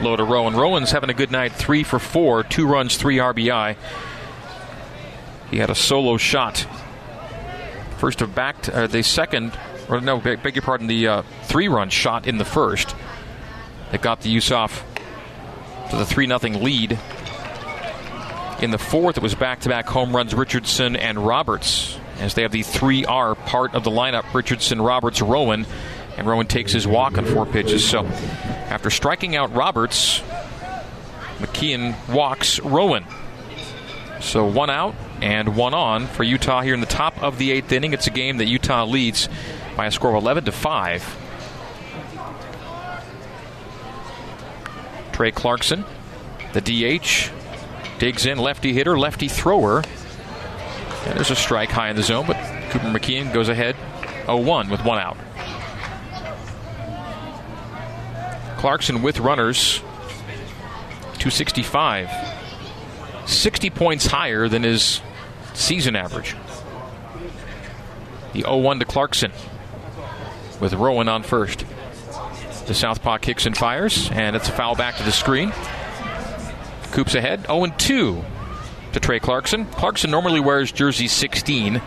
Low 0.00 0.16
to 0.16 0.24
Rowan. 0.24 0.54
Rowan's 0.56 0.90
having 0.92 1.10
a 1.10 1.14
good 1.14 1.30
night. 1.30 1.52
Three 1.52 1.82
for 1.82 1.98
four. 1.98 2.42
Two 2.42 2.66
runs, 2.66 2.96
three 2.96 3.18
RBI. 3.18 3.76
He 5.50 5.58
had 5.58 5.68
a 5.68 5.74
solo 5.74 6.16
shot. 6.16 6.66
First 8.00 8.22
of 8.22 8.34
back, 8.34 8.66
uh, 8.72 8.86
the 8.86 9.02
second, 9.02 9.52
or 9.90 10.00
no, 10.00 10.18
beg, 10.18 10.42
beg 10.42 10.56
your 10.56 10.62
pardon, 10.62 10.86
the 10.86 11.06
uh, 11.06 11.22
three 11.42 11.68
run 11.68 11.90
shot 11.90 12.26
in 12.26 12.38
the 12.38 12.46
first 12.46 12.96
that 13.90 14.00
got 14.00 14.22
the 14.22 14.34
Yusof 14.34 14.82
to 15.90 15.96
the 15.96 16.06
3 16.06 16.26
0 16.26 16.38
lead. 16.62 16.98
In 18.62 18.70
the 18.70 18.78
fourth, 18.78 19.18
it 19.18 19.22
was 19.22 19.34
back 19.34 19.60
to 19.60 19.68
back 19.68 19.86
home 19.86 20.16
runs, 20.16 20.34
Richardson 20.34 20.96
and 20.96 21.18
Roberts, 21.18 21.98
as 22.20 22.32
they 22.32 22.40
have 22.40 22.52
the 22.52 22.62
3R 22.62 23.36
part 23.44 23.74
of 23.74 23.84
the 23.84 23.90
lineup 23.90 24.32
Richardson, 24.32 24.80
Roberts, 24.80 25.20
Rowan. 25.20 25.66
And 26.16 26.26
Rowan 26.26 26.46
takes 26.46 26.72
his 26.72 26.86
walk 26.86 27.18
on 27.18 27.26
four 27.26 27.44
pitches. 27.44 27.86
So 27.86 28.06
after 28.06 28.88
striking 28.88 29.36
out 29.36 29.54
Roberts, 29.54 30.20
McKeon 31.36 31.94
walks 32.08 32.60
Rowan. 32.60 33.04
So 34.20 34.44
one 34.44 34.70
out 34.70 34.94
and 35.22 35.56
one 35.56 35.74
on 35.74 36.06
for 36.06 36.22
Utah 36.22 36.60
here 36.60 36.74
in 36.74 36.80
the 36.80 36.86
top 36.86 37.22
of 37.22 37.38
the 37.38 37.50
eighth 37.52 37.72
inning. 37.72 37.92
It's 37.92 38.06
a 38.06 38.10
game 38.10 38.36
that 38.36 38.46
Utah 38.46 38.84
leads 38.84 39.28
by 39.76 39.86
a 39.86 39.90
score 39.90 40.14
of 40.14 40.22
11 40.22 40.44
to 40.44 40.52
5. 40.52 41.16
Trey 45.12 45.32
Clarkson, 45.32 45.84
the 46.52 46.60
DH, 46.60 47.30
digs 47.98 48.26
in 48.26 48.38
lefty 48.38 48.72
hitter, 48.72 48.98
lefty 48.98 49.28
thrower. 49.28 49.82
And 51.06 51.16
there's 51.16 51.30
a 51.30 51.36
strike 51.36 51.70
high 51.70 51.90
in 51.90 51.96
the 51.96 52.02
zone, 52.02 52.26
but 52.26 52.36
Cooper 52.70 52.86
McKeon 52.86 53.32
goes 53.32 53.48
ahead 53.48 53.74
0 54.26 54.36
1 54.38 54.68
with 54.70 54.84
one 54.84 54.98
out. 54.98 55.16
Clarkson 58.58 59.00
with 59.00 59.18
runners, 59.18 59.78
265. 61.18 62.29
60 63.30 63.70
points 63.70 64.06
higher 64.06 64.48
than 64.48 64.62
his 64.62 65.00
season 65.54 65.96
average. 65.96 66.36
The 68.32 68.42
0 68.42 68.58
1 68.58 68.78
to 68.80 68.84
Clarkson 68.84 69.32
with 70.60 70.74
Rowan 70.74 71.08
on 71.08 71.22
first. 71.22 71.64
The 72.66 72.74
southpaw 72.74 73.18
kicks 73.18 73.46
and 73.46 73.56
fires, 73.56 74.10
and 74.12 74.36
it's 74.36 74.48
a 74.48 74.52
foul 74.52 74.76
back 74.76 74.96
to 74.96 75.02
the 75.02 75.12
screen. 75.12 75.52
Coops 76.92 77.14
ahead, 77.14 77.46
0 77.46 77.66
2 77.78 78.24
to 78.92 79.00
Trey 79.00 79.20
Clarkson. 79.20 79.66
Clarkson 79.66 80.10
normally 80.10 80.40
wears 80.40 80.72
jersey 80.72 81.08
16. 81.08 81.80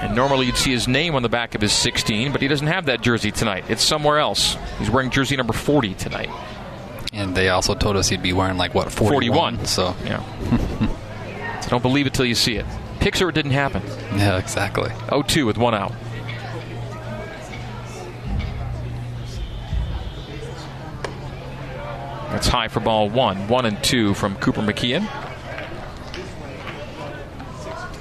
And 0.00 0.14
normally 0.14 0.46
you'd 0.46 0.56
see 0.56 0.72
his 0.72 0.86
name 0.86 1.14
on 1.14 1.22
the 1.22 1.28
back 1.28 1.54
of 1.54 1.60
his 1.60 1.72
16, 1.72 2.30
but 2.30 2.42
he 2.42 2.48
doesn't 2.48 2.66
have 2.66 2.86
that 2.86 3.00
jersey 3.00 3.30
tonight. 3.30 3.64
It's 3.68 3.82
somewhere 3.82 4.18
else. 4.18 4.56
He's 4.78 4.90
wearing 4.90 5.10
jersey 5.10 5.36
number 5.36 5.52
40 5.52 5.94
tonight. 5.94 6.28
And 7.16 7.34
they 7.34 7.48
also 7.48 7.74
told 7.74 7.96
us 7.96 8.08
he'd 8.08 8.22
be 8.22 8.32
wearing 8.32 8.58
like 8.58 8.74
what 8.74 8.92
41. 8.92 9.56
41. 9.56 9.66
So 9.66 9.96
Yeah. 10.04 11.60
so 11.60 11.70
don't 11.70 11.82
believe 11.82 12.06
it 12.06 12.14
till 12.14 12.26
you 12.26 12.34
see 12.34 12.56
it. 12.56 12.66
Picture 13.00 13.28
it 13.28 13.34
didn't 13.34 13.52
happen. 13.52 13.82
yeah, 14.16 14.36
exactly. 14.38 14.90
0 15.08 15.22
2 15.22 15.46
with 15.46 15.56
one 15.58 15.74
out. 15.74 15.92
That's 22.30 22.48
high 22.48 22.68
for 22.68 22.80
ball 22.80 23.08
one. 23.08 23.48
One 23.48 23.64
and 23.64 23.82
two 23.82 24.12
from 24.14 24.36
Cooper 24.36 24.60
McKeon. 24.60 25.08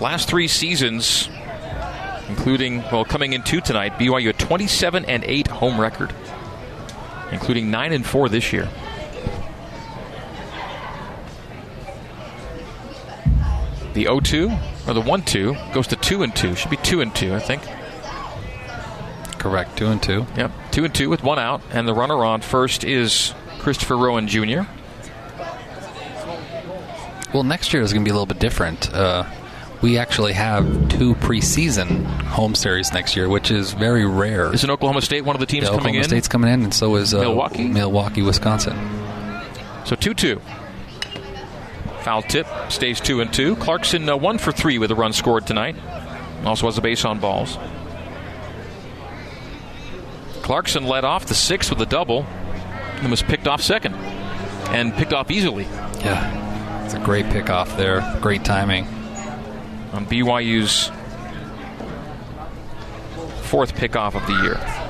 Last 0.02 0.28
three 0.28 0.50
seasons, 0.50 1.30
including, 2.28 2.80
well, 2.92 3.06
coming 3.06 3.32
in 3.32 3.44
two 3.44 3.62
tonight, 3.62 3.94
BYU 3.94 4.30
a 4.30 4.34
27 4.34 5.06
and 5.06 5.24
8 5.24 5.48
home 5.48 5.80
record, 5.80 6.14
including 7.32 7.72
9 7.72 7.94
and 7.94 8.06
4 8.06 8.28
this 8.28 8.52
year. 8.52 8.68
The 13.96 14.06
0-2 14.06 14.88
or 14.88 14.94
the 14.94 15.02
1-2 15.02 15.74
goes 15.74 15.88
to 15.88 15.96
2 15.96 16.22
and 16.22 16.36
2. 16.36 16.56
Should 16.56 16.70
be 16.70 16.78
2 16.78 17.02
and 17.02 17.16
2, 17.16 17.34
I 17.34 17.40
think. 17.40 17.64
Correct. 19.46 19.78
Two 19.78 19.86
and 19.86 20.02
two. 20.02 20.26
Yep, 20.36 20.52
two 20.72 20.86
and 20.86 20.96
two 20.96 21.08
with 21.08 21.22
one 21.22 21.38
out, 21.38 21.62
and 21.70 21.88
the 21.88 21.94
runner 21.94 22.26
on 22.26 22.42
first 22.42 22.84
is 22.84 23.32
Christopher 23.60 23.96
Rowan 23.96 24.28
Jr. 24.28 24.62
Well, 27.32 27.44
next 27.44 27.72
year 27.72 27.84
is 27.84 27.94
going 27.94 28.04
to 28.04 28.10
be 28.10 28.10
a 28.10 28.14
little 28.14 28.26
bit 28.26 28.40
different. 28.40 28.92
Uh, 28.92 29.24
we 29.84 30.00
actually 30.00 30.34
have 30.34 30.66
two 30.90 31.14
preseason 31.14 32.06
home 32.24 32.56
series 32.56 32.92
next 32.92 33.16
year, 33.16 33.30
which 33.30 33.52
is 33.52 33.74
very 33.74 34.04
rare. 34.04 34.52
Isn't 34.52 34.68
Oklahoma 34.68 35.04
State 35.04 35.24
one 35.24 35.36
of 35.36 35.40
the 35.40 35.46
teams 35.46 35.66
yeah, 35.66 35.78
coming 35.78 35.80
Oklahoma 35.80 35.98
in? 35.98 36.06
Oklahoma 36.06 36.22
State's 36.22 36.28
coming 36.28 36.52
in, 36.52 36.64
and 36.64 36.74
so 36.74 36.96
is 36.96 37.14
uh, 37.14 37.20
Milwaukee? 37.20 37.68
Milwaukee, 37.68 38.24
Wisconsin. 38.24 38.76
So 39.86 39.96
2 39.96 40.16
2. 40.16 40.42
Foul 42.06 42.22
tip 42.22 42.46
stays 42.70 43.02
2 43.02 43.22
and 43.22 43.34
2. 43.34 43.56
Clarkson 43.56 44.08
uh, 44.08 44.16
1 44.16 44.38
for 44.38 44.52
3 44.52 44.78
with 44.78 44.92
a 44.92 44.96
run 44.96 45.12
scored 45.12 45.48
tonight. 45.48 45.76
Also 46.46 46.68
has 46.68 46.78
a 46.78 46.82
base 46.82 47.04
on 47.04 47.20
balls. 47.20 47.58
Clarkson 50.44 50.86
led 50.86 51.04
off 51.04 51.26
the 51.26 51.34
sixth 51.34 51.72
with 51.72 51.82
a 51.82 51.86
double 51.88 52.22
and 53.02 53.10
was 53.10 53.24
picked 53.24 53.48
off 53.48 53.60
second. 53.60 53.96
And 53.96 54.94
picked 54.94 55.14
off 55.14 55.32
easily 55.32 55.64
Yeah, 55.64 56.86
it's 56.86 56.94
a 56.94 57.00
great 57.00 57.26
pickoff 57.26 57.76
there. 57.76 58.02
Great 58.22 58.46
timing. 58.46 58.86
on 59.92 60.06
BYU's 60.06 60.92
fourth 63.48 63.74
pickoff 63.74 64.14
of 64.14 64.28
the 64.28 64.44
year. 64.44 64.85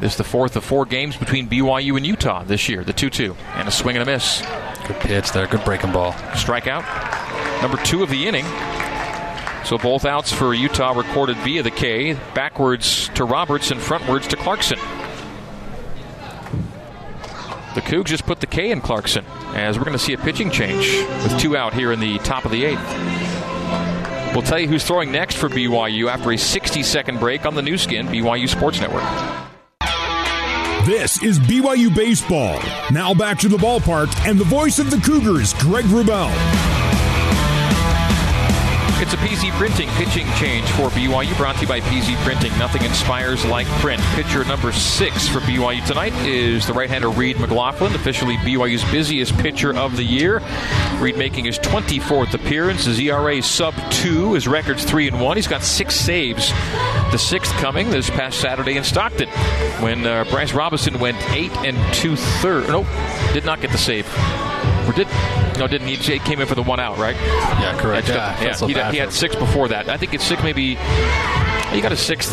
This 0.00 0.12
is 0.12 0.18
the 0.18 0.24
fourth 0.24 0.54
of 0.54 0.64
four 0.64 0.86
games 0.86 1.16
between 1.16 1.48
BYU 1.48 1.96
and 1.96 2.06
Utah 2.06 2.44
this 2.44 2.68
year, 2.68 2.84
the 2.84 2.92
2 2.92 3.10
2. 3.10 3.36
And 3.54 3.66
a 3.66 3.70
swing 3.70 3.96
and 3.96 4.08
a 4.08 4.12
miss. 4.12 4.42
Good 4.86 5.00
pitch 5.00 5.32
there. 5.32 5.46
Good 5.46 5.64
breaking 5.64 5.92
ball. 5.92 6.12
Strikeout. 6.32 6.84
Number 7.60 7.76
two 7.78 8.02
of 8.02 8.08
the 8.08 8.26
inning. 8.26 8.44
So 9.64 9.76
both 9.76 10.04
outs 10.04 10.32
for 10.32 10.54
Utah 10.54 10.92
recorded 10.92 11.36
via 11.38 11.62
the 11.62 11.70
K. 11.70 12.14
Backwards 12.34 13.08
to 13.10 13.24
Roberts 13.24 13.70
and 13.70 13.80
frontwards 13.80 14.28
to 14.28 14.36
Clarkson. 14.36 14.78
The 17.74 17.82
Cougs 17.82 18.06
just 18.06 18.24
put 18.24 18.40
the 18.40 18.46
K 18.46 18.70
in 18.70 18.80
Clarkson 18.80 19.26
as 19.54 19.76
we're 19.78 19.84
going 19.84 19.96
to 19.96 20.02
see 20.02 20.14
a 20.14 20.18
pitching 20.18 20.50
change 20.50 20.86
with 21.22 21.38
two 21.38 21.56
out 21.56 21.74
here 21.74 21.92
in 21.92 22.00
the 22.00 22.18
top 22.20 22.44
of 22.44 22.50
the 22.50 22.64
eighth. 22.64 24.32
We'll 24.32 24.42
tell 24.42 24.58
you 24.58 24.68
who's 24.68 24.84
throwing 24.84 25.12
next 25.12 25.36
for 25.36 25.48
BYU 25.48 26.08
after 26.08 26.32
a 26.32 26.38
60 26.38 26.82
second 26.82 27.18
break 27.18 27.44
on 27.44 27.54
the 27.54 27.62
Nu 27.62 27.76
Skin, 27.76 28.06
BYU 28.06 28.48
Sports 28.48 28.80
Network. 28.80 29.47
This 30.88 31.22
is 31.22 31.38
BYU 31.38 31.94
Baseball. 31.94 32.58
Now 32.90 33.12
back 33.12 33.36
to 33.40 33.48
the 33.48 33.58
ballpark 33.58 34.08
and 34.26 34.38
the 34.38 34.44
voice 34.44 34.78
of 34.78 34.90
the 34.90 34.96
Cougars, 34.96 35.52
Greg 35.52 35.84
Wrubell. 35.84 36.32
It's 39.10 39.14
a 39.14 39.26
PZ 39.26 39.50
Printing 39.52 39.88
pitching 39.92 40.26
change 40.34 40.68
for 40.72 40.90
BYU, 40.90 41.34
brought 41.38 41.54
to 41.54 41.62
you 41.62 41.66
by 41.66 41.80
PZ 41.80 42.14
Printing. 42.24 42.52
Nothing 42.58 42.82
inspires 42.82 43.42
like 43.46 43.66
print. 43.80 44.02
Pitcher 44.12 44.44
number 44.44 44.70
six 44.70 45.26
for 45.26 45.38
BYU 45.38 45.82
tonight 45.86 46.12
is 46.26 46.66
the 46.66 46.74
right-hander 46.74 47.08
Reed 47.08 47.40
McLaughlin, 47.40 47.94
officially 47.94 48.36
BYU's 48.36 48.84
busiest 48.92 49.34
pitcher 49.38 49.74
of 49.74 49.96
the 49.96 50.04
year. 50.04 50.42
Reed 50.98 51.16
making 51.16 51.46
his 51.46 51.58
24th 51.60 52.34
appearance. 52.34 52.84
His 52.84 53.00
ERA 53.00 53.40
sub 53.40 53.72
two. 53.90 54.34
His 54.34 54.46
record's 54.46 54.84
three 54.84 55.08
and 55.08 55.18
one. 55.18 55.38
He's 55.38 55.48
got 55.48 55.62
six 55.62 55.96
saves. 55.96 56.50
The 57.10 57.16
sixth 57.16 57.54
coming 57.54 57.88
this 57.88 58.10
past 58.10 58.38
Saturday 58.38 58.76
in 58.76 58.84
Stockton, 58.84 59.30
when 59.80 60.06
uh, 60.06 60.24
Bryce 60.24 60.52
Robinson 60.52 60.98
went 60.98 61.16
eight 61.30 61.52
and 61.64 61.78
two 61.94 62.14
thirds. 62.14 62.68
Nope, 62.68 62.86
did 63.32 63.46
not 63.46 63.62
get 63.62 63.72
the 63.72 63.78
save. 63.78 64.06
Or 64.88 64.92
did 64.92 65.06
no? 65.58 65.66
Didn't 65.66 65.86
he? 65.88 65.96
He 65.96 66.18
came 66.18 66.40
in 66.40 66.46
for 66.46 66.54
the 66.54 66.62
one 66.62 66.80
out, 66.80 66.96
right? 66.98 67.14
Yeah, 67.16 67.76
correct. 67.78 68.08
Yeah, 68.08 68.34
I 68.38 68.44
good. 68.44 68.56
feel 68.56 68.68
yeah. 68.70 68.74
he, 68.74 68.74
bad 68.74 68.94
he 68.94 68.98
had 69.00 69.12
six 69.12 69.36
before 69.36 69.68
that. 69.68 69.88
I 69.88 69.96
think 69.98 70.14
it's 70.14 70.24
six, 70.24 70.42
maybe. 70.42 70.76
He 71.70 71.80
got 71.82 71.92
a 71.92 71.96
sixth. 71.96 72.32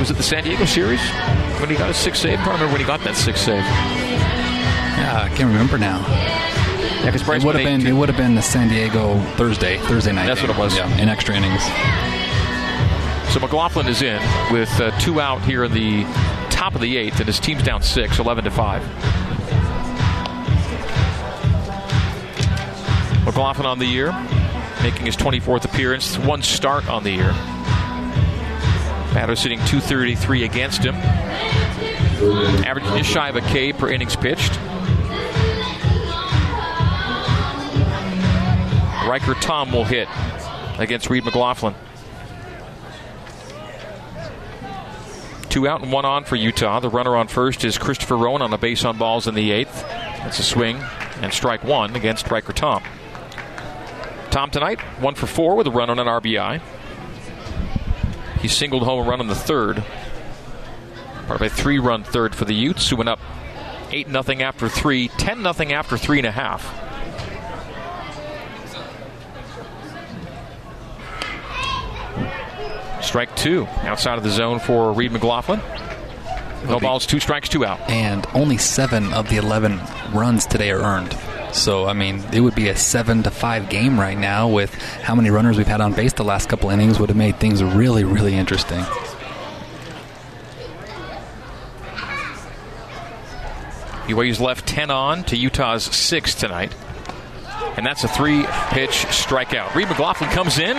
Was 0.00 0.10
it 0.10 0.16
the 0.16 0.22
San 0.22 0.44
Diego 0.44 0.64
series 0.64 1.00
when 1.60 1.68
he 1.68 1.76
got 1.76 1.90
a 1.90 1.94
sixth 1.94 2.22
save? 2.22 2.38
I 2.40 2.44
don't 2.44 2.54
remember 2.54 2.72
when 2.72 2.80
he 2.80 2.86
got 2.86 3.00
that 3.04 3.14
sixth 3.16 3.44
save. 3.44 3.62
Yeah, 3.62 5.22
I 5.24 5.28
can't 5.28 5.48
remember 5.48 5.76
now. 5.78 6.00
Yeah, 7.02 7.06
because 7.06 7.22
Bryce 7.24 7.42
It 7.42 7.46
would 7.46 7.56
have 7.56 7.64
been. 7.64 7.80
eight, 7.82 7.86
It 7.88 7.92
would 7.92 8.08
have 8.08 8.16
been 8.16 8.34
the 8.36 8.42
San 8.42 8.68
Diego 8.68 9.18
Thursday, 9.36 9.76
Thursday 9.78 10.12
night. 10.12 10.26
That's 10.26 10.40
game. 10.40 10.48
what 10.48 10.56
it 10.56 10.60
was. 10.60 10.76
Yeah, 10.76 10.98
in 10.98 11.08
extra 11.08 11.34
innings. 11.36 11.62
So 13.32 13.40
McLaughlin 13.40 13.86
is 13.88 14.02
in 14.02 14.20
with 14.52 14.70
uh, 14.80 14.90
two 15.00 15.20
out 15.20 15.42
here 15.42 15.64
in 15.64 15.72
the 15.72 16.04
top 16.50 16.74
of 16.74 16.80
the 16.80 16.96
eighth, 16.96 17.18
and 17.18 17.26
his 17.26 17.40
team's 17.40 17.62
down 17.62 17.82
six, 17.82 18.18
11 18.18 18.44
to 18.44 18.50
five. 18.50 18.82
McLaughlin 23.24 23.66
on 23.66 23.78
the 23.78 23.86
year, 23.86 24.12
making 24.82 25.06
his 25.06 25.16
24th 25.16 25.64
appearance, 25.64 26.18
one 26.18 26.42
start 26.42 26.88
on 26.88 27.04
the 27.04 27.10
year. 27.10 27.32
Batter 29.14 29.36
sitting 29.36 29.58
233 29.60 30.44
against 30.44 30.82
him. 30.82 30.94
Averaging 32.64 32.96
just 32.96 33.10
shy 33.10 33.28
of 33.28 33.36
a 33.36 33.40
K 33.42 33.72
per 33.72 33.90
innings 33.90 34.16
pitched. 34.16 34.58
Riker 39.06 39.34
Tom 39.34 39.72
will 39.72 39.84
hit 39.84 40.08
against 40.78 41.10
Reed 41.10 41.24
McLaughlin. 41.24 41.74
Two 45.50 45.68
out 45.68 45.82
and 45.82 45.92
one 45.92 46.06
on 46.06 46.24
for 46.24 46.36
Utah. 46.36 46.80
The 46.80 46.88
runner 46.88 47.14
on 47.14 47.28
first 47.28 47.62
is 47.62 47.76
Christopher 47.76 48.16
Rowan 48.16 48.40
on 48.40 48.54
a 48.54 48.58
base 48.58 48.86
on 48.86 48.96
balls 48.96 49.26
in 49.26 49.34
the 49.34 49.50
eighth. 49.50 49.82
That's 49.82 50.38
a 50.38 50.42
swing 50.42 50.78
and 51.20 51.32
strike 51.34 51.62
one 51.62 51.94
against 51.94 52.30
Riker 52.30 52.54
Tom. 52.54 52.82
Tom 54.32 54.50
tonight, 54.50 54.80
one 54.98 55.14
for 55.14 55.26
four 55.26 55.56
with 55.56 55.66
a 55.66 55.70
run 55.70 55.90
on 55.90 55.98
an 55.98 56.06
RBI. 56.06 56.62
He 58.40 58.48
singled 58.48 58.82
home 58.82 59.06
a 59.06 59.10
run 59.10 59.20
on 59.20 59.26
the 59.26 59.34
third. 59.34 59.84
Part 61.26 61.42
of 61.42 61.46
a 61.46 61.50
three 61.50 61.78
run 61.78 62.02
third 62.02 62.34
for 62.34 62.46
the 62.46 62.54
Utes, 62.54 62.88
who 62.88 62.96
went 62.96 63.10
up 63.10 63.20
8 63.90 64.08
0 64.08 64.40
after 64.40 64.70
three, 64.70 65.08
10 65.08 65.42
0 65.42 65.70
after 65.72 65.98
three 65.98 66.16
and 66.16 66.26
a 66.26 66.32
half. 66.32 66.64
Strike 73.04 73.36
two 73.36 73.66
outside 73.82 74.16
of 74.16 74.24
the 74.24 74.30
zone 74.30 74.60
for 74.60 74.94
Reed 74.94 75.12
McLaughlin. 75.12 75.60
No 76.64 76.78
be- 76.78 76.86
balls, 76.86 77.04
two 77.04 77.20
strikes, 77.20 77.50
two 77.50 77.66
out. 77.66 77.80
And 77.90 78.26
only 78.32 78.56
seven 78.56 79.12
of 79.12 79.28
the 79.28 79.36
11 79.36 79.78
runs 80.14 80.46
today 80.46 80.70
are 80.70 80.80
earned. 80.80 81.14
So, 81.52 81.86
I 81.86 81.92
mean, 81.92 82.22
it 82.32 82.40
would 82.40 82.54
be 82.54 82.68
a 82.68 82.76
seven 82.76 83.22
to 83.24 83.30
five 83.30 83.68
game 83.68 84.00
right 84.00 84.16
now 84.16 84.48
with 84.48 84.74
how 84.74 85.14
many 85.14 85.30
runners 85.30 85.58
we've 85.58 85.66
had 85.66 85.80
on 85.80 85.92
base 85.92 86.14
the 86.14 86.24
last 86.24 86.48
couple 86.48 86.70
innings 86.70 86.98
would 86.98 87.10
have 87.10 87.16
made 87.16 87.38
things 87.38 87.62
really, 87.62 88.04
really 88.04 88.34
interesting. 88.34 88.82
BYU's 94.06 94.40
left 94.40 94.66
10 94.66 94.90
on 94.90 95.24
to 95.24 95.36
Utah's 95.36 95.84
6 95.84 96.34
tonight. 96.34 96.74
And 97.76 97.86
that's 97.86 98.04
a 98.04 98.08
three 98.08 98.44
pitch 98.70 99.06
strikeout. 99.06 99.74
Reed 99.74 99.88
McLaughlin 99.88 100.30
comes 100.30 100.58
in 100.58 100.76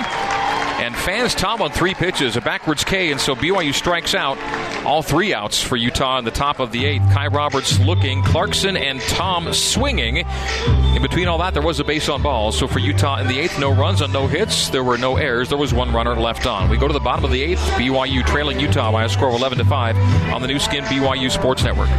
and 0.81 0.95
fans 0.95 1.35
Tom 1.35 1.61
on 1.61 1.71
three 1.71 1.93
pitches, 1.93 2.35
a 2.35 2.41
backwards 2.41 2.83
K, 2.83 3.11
and 3.11 3.19
so 3.19 3.35
BYU 3.35 3.73
strikes 3.73 4.15
out 4.15 4.37
all 4.85 5.01
three 5.01 5.33
outs 5.33 5.61
for 5.61 5.77
Utah 5.77 6.17
in 6.17 6.25
the 6.25 6.31
top 6.31 6.59
of 6.59 6.71
the 6.71 6.85
eighth. 6.85 7.03
Kai 7.13 7.27
Roberts 7.27 7.79
looking, 7.79 8.21
Clarkson 8.23 8.75
and 8.75 8.99
Tom 9.01 9.53
swinging. 9.53 10.17
In 10.17 11.01
between 11.01 11.27
all 11.27 11.37
that, 11.37 11.53
there 11.53 11.63
was 11.63 11.79
a 11.79 11.83
base 11.83 12.09
on 12.09 12.21
balls. 12.21 12.57
So 12.57 12.67
for 12.67 12.79
Utah 12.79 13.19
in 13.19 13.27
the 13.27 13.39
eighth, 13.39 13.59
no 13.59 13.73
runs 13.73 14.01
on 14.01 14.11
no 14.11 14.27
hits. 14.27 14.69
There 14.69 14.83
were 14.83 14.97
no 14.97 15.17
errors. 15.17 15.49
There 15.49 15.57
was 15.57 15.73
one 15.73 15.93
runner 15.93 16.15
left 16.15 16.45
on. 16.45 16.69
We 16.69 16.77
go 16.77 16.87
to 16.87 16.93
the 16.93 16.99
bottom 16.99 17.23
of 17.23 17.31
the 17.31 17.41
eighth. 17.41 17.61
BYU 17.71 18.25
trailing 18.25 18.59
Utah 18.59 18.91
by 18.91 19.05
a 19.05 19.09
score 19.09 19.29
of 19.29 19.35
11 19.35 19.59
to 19.59 19.65
5 19.65 19.97
on 20.33 20.41
the 20.41 20.47
Nu 20.47 20.59
Skin 20.59 20.83
BYU 20.85 21.31
Sports 21.31 21.63
Network. 21.63 21.89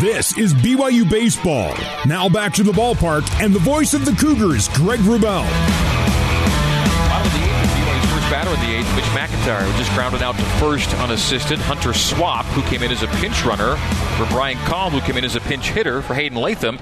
This 0.00 0.38
is 0.38 0.54
BYU 0.54 1.08
Baseball. 1.10 1.74
Now 2.06 2.26
back 2.28 2.54
to 2.54 2.62
the 2.62 2.72
ballpark 2.72 3.28
and 3.42 3.54
the 3.54 3.58
voice 3.58 3.92
of 3.92 4.06
the 4.06 4.12
Cougars, 4.12 4.68
Greg 4.68 5.00
Wrubell. 5.00 5.89
Batter 8.30 8.50
in 8.50 8.60
the 8.60 8.76
eighth, 8.76 8.94
Mitch 8.94 9.04
McIntyre, 9.06 9.60
who 9.60 9.76
just 9.76 9.92
grounded 9.92 10.22
out 10.22 10.36
to 10.36 10.44
first 10.60 10.94
unassisted. 10.94 11.58
Hunter 11.58 11.92
Swap, 11.92 12.46
who 12.46 12.62
came 12.62 12.82
in 12.82 12.92
as 12.92 13.02
a 13.02 13.08
pinch 13.08 13.44
runner 13.44 13.74
for 14.16 14.26
Brian 14.26 14.56
Kalm, 14.58 14.92
who 14.92 15.00
came 15.00 15.16
in 15.16 15.24
as 15.24 15.34
a 15.34 15.40
pinch 15.40 15.70
hitter 15.70 16.00
for 16.00 16.14
Hayden 16.14 16.38
Latham. 16.38 16.78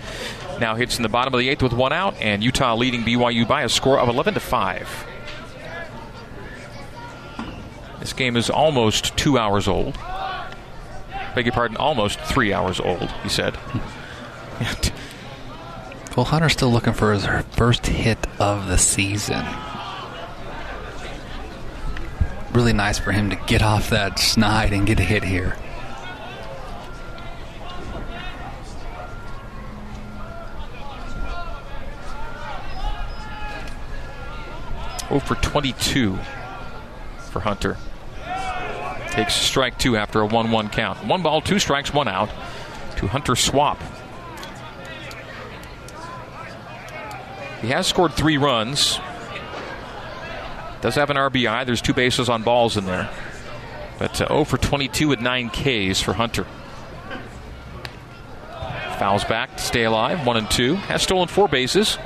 Now 0.60 0.74
hits 0.74 0.98
in 0.98 1.02
the 1.02 1.08
bottom 1.08 1.32
of 1.32 1.40
the 1.40 1.48
eighth 1.48 1.62
with 1.62 1.72
one 1.72 1.92
out, 1.92 2.14
and 2.20 2.44
Utah 2.44 2.74
leading 2.74 3.02
BYU 3.02 3.48
by 3.48 3.62
a 3.62 3.68
score 3.70 3.98
of 3.98 4.10
11 4.10 4.34
to 4.34 4.40
5. 4.40 5.06
This 8.00 8.12
game 8.12 8.36
is 8.36 8.50
almost 8.50 9.16
two 9.16 9.38
hours 9.38 9.66
old. 9.66 9.98
Beg 11.34 11.46
your 11.46 11.54
pardon, 11.54 11.78
almost 11.78 12.20
three 12.20 12.52
hours 12.52 12.78
old, 12.78 13.10
he 13.22 13.28
said. 13.30 13.56
Well, 16.16 16.24
Hunter's 16.24 16.54
still 16.54 16.72
looking 16.72 16.94
for 16.94 17.12
his 17.12 17.24
first 17.52 17.86
hit 17.86 18.18
of 18.40 18.66
the 18.66 18.76
season. 18.76 19.46
Really 22.58 22.72
nice 22.72 22.98
for 22.98 23.12
him 23.12 23.30
to 23.30 23.36
get 23.36 23.62
off 23.62 23.90
that 23.90 24.18
snide 24.18 24.72
and 24.72 24.84
get 24.84 24.98
a 24.98 25.04
hit 25.04 25.22
here. 25.22 25.56
0 35.06 35.20
for 35.20 35.36
22 35.36 36.18
for 37.30 37.38
Hunter. 37.38 37.76
Takes 39.12 39.36
strike 39.36 39.78
two 39.78 39.96
after 39.96 40.20
a 40.20 40.26
1 40.26 40.50
1 40.50 40.68
count. 40.70 41.06
One 41.06 41.22
ball, 41.22 41.40
two 41.40 41.60
strikes, 41.60 41.94
one 41.94 42.08
out 42.08 42.28
to 42.96 43.06
Hunter 43.06 43.36
Swap. 43.36 43.80
He 47.60 47.68
has 47.68 47.86
scored 47.86 48.14
three 48.14 48.36
runs. 48.36 48.98
Does 50.80 50.94
have 50.94 51.10
an 51.10 51.16
RBI. 51.16 51.66
There's 51.66 51.82
two 51.82 51.94
bases 51.94 52.28
on 52.28 52.42
balls 52.42 52.76
in 52.76 52.84
there. 52.86 53.10
But 53.98 54.20
uh, 54.20 54.28
0 54.28 54.44
for 54.44 54.58
22 54.58 55.08
with 55.08 55.20
9 55.20 55.50
Ks 55.50 56.00
for 56.00 56.12
Hunter. 56.12 56.46
Fouls 58.98 59.24
back 59.24 59.56
to 59.56 59.62
stay 59.62 59.84
alive. 59.84 60.24
1 60.26 60.36
and 60.36 60.50
2. 60.50 60.74
Has 60.74 61.02
stolen 61.02 61.28
four 61.28 61.48
bases. 61.48 61.96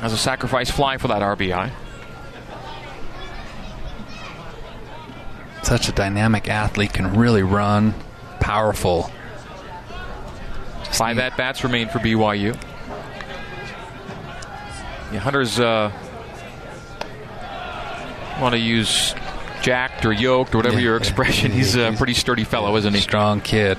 Has 0.00 0.12
a 0.12 0.18
sacrifice 0.18 0.70
fly 0.70 0.98
for 0.98 1.08
that 1.08 1.22
RBI. 1.22 1.70
Such 5.62 5.88
a 5.88 5.92
dynamic 5.92 6.48
athlete, 6.48 6.92
can 6.92 7.16
really 7.16 7.42
run, 7.42 7.92
powerful. 8.40 9.10
Just 10.84 10.98
Five 10.98 11.18
at 11.18 11.36
bats 11.36 11.64
remain 11.64 11.88
for 11.88 11.98
BYU. 11.98 12.54
Yeah, 15.12 15.18
Hunter's 15.18 15.58
uh, 15.58 15.90
want 18.40 18.54
to 18.54 18.58
use 18.58 19.14
jacked 19.62 20.04
or 20.04 20.12
yoked 20.12 20.54
or 20.54 20.58
whatever 20.58 20.76
yeah, 20.76 20.84
your 20.84 20.96
expression. 20.96 21.50
He's 21.50 21.74
a 21.76 21.92
pretty 21.96 22.14
sturdy 22.14 22.44
fellow, 22.44 22.76
isn't 22.76 22.94
he? 22.94 23.00
Strong 23.00 23.40
kid. 23.40 23.78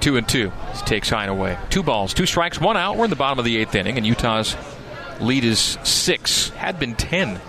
Two 0.00 0.16
and 0.16 0.28
two. 0.28 0.52
He 0.74 0.82
takes 0.82 1.10
Hine 1.10 1.28
away. 1.28 1.58
Two 1.70 1.82
balls, 1.82 2.14
two 2.14 2.26
strikes, 2.26 2.60
one 2.60 2.76
out. 2.76 2.96
We're 2.96 3.04
in 3.04 3.10
the 3.10 3.16
bottom 3.16 3.38
of 3.38 3.44
the 3.44 3.56
eighth 3.56 3.74
inning, 3.74 3.96
and 3.96 4.06
Utah's 4.06 4.56
lead 5.20 5.44
is 5.44 5.78
six. 5.82 6.50
Had 6.50 6.78
been 6.78 6.94
ten. 6.94 7.40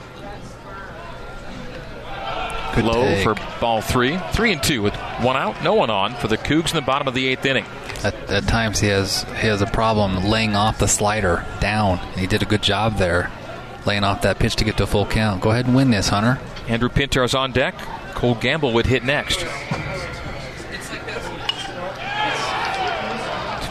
Good 2.76 2.86
Low 2.86 3.04
take. 3.04 3.24
for 3.24 3.36
ball 3.60 3.82
three. 3.82 4.18
Three 4.32 4.54
and 4.54 4.64
two 4.64 4.82
with 4.82 4.96
one 5.22 5.36
out, 5.36 5.64
no 5.64 5.74
one 5.74 5.90
on 5.90 6.16
for 6.16 6.28
the 6.28 6.38
Cougs 6.38 6.70
in 6.70 6.76
the 6.76 6.82
bottom 6.82 7.08
of 7.08 7.14
the 7.14 7.28
eighth 7.28 7.46
inning. 7.46 7.66
At, 8.04 8.16
at 8.30 8.48
times 8.48 8.80
he 8.80 8.88
has 8.88 9.24
he 9.24 9.48
has 9.48 9.62
a 9.62 9.66
problem 9.66 10.24
laying 10.24 10.56
off 10.56 10.80
the 10.80 10.88
slider 10.88 11.46
down. 11.60 12.00
and 12.00 12.20
He 12.20 12.28
did 12.28 12.42
a 12.42 12.46
good 12.46 12.64
job 12.64 12.98
there 12.98 13.30
laying 13.86 14.04
off 14.04 14.22
that 14.24 14.40
pitch 14.40 14.56
to 14.58 14.66
get 14.66 14.78
to 14.78 14.84
a 14.84 14.88
full 14.88 15.06
count. 15.06 15.42
Go 15.42 15.52
ahead 15.52 15.66
and 15.66 15.76
win 15.76 15.92
this, 15.92 16.10
Hunter. 16.10 16.40
Andrew 16.68 16.90
Pintar's 16.90 17.34
on 17.34 17.52
deck. 17.52 17.76
Cole 18.14 18.36
Gamble 18.36 18.74
would 18.74 18.86
hit 18.86 19.04
next. 19.04 19.46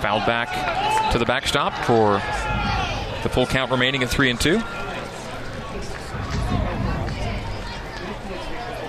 fouled 0.00 0.24
back 0.26 1.10
to 1.12 1.18
the 1.18 1.24
backstop 1.24 1.74
for 1.84 2.14
the 3.22 3.28
full 3.28 3.46
count 3.46 3.70
remaining 3.70 4.02
at 4.02 4.08
three 4.08 4.30
and 4.30 4.40
two. 4.40 4.60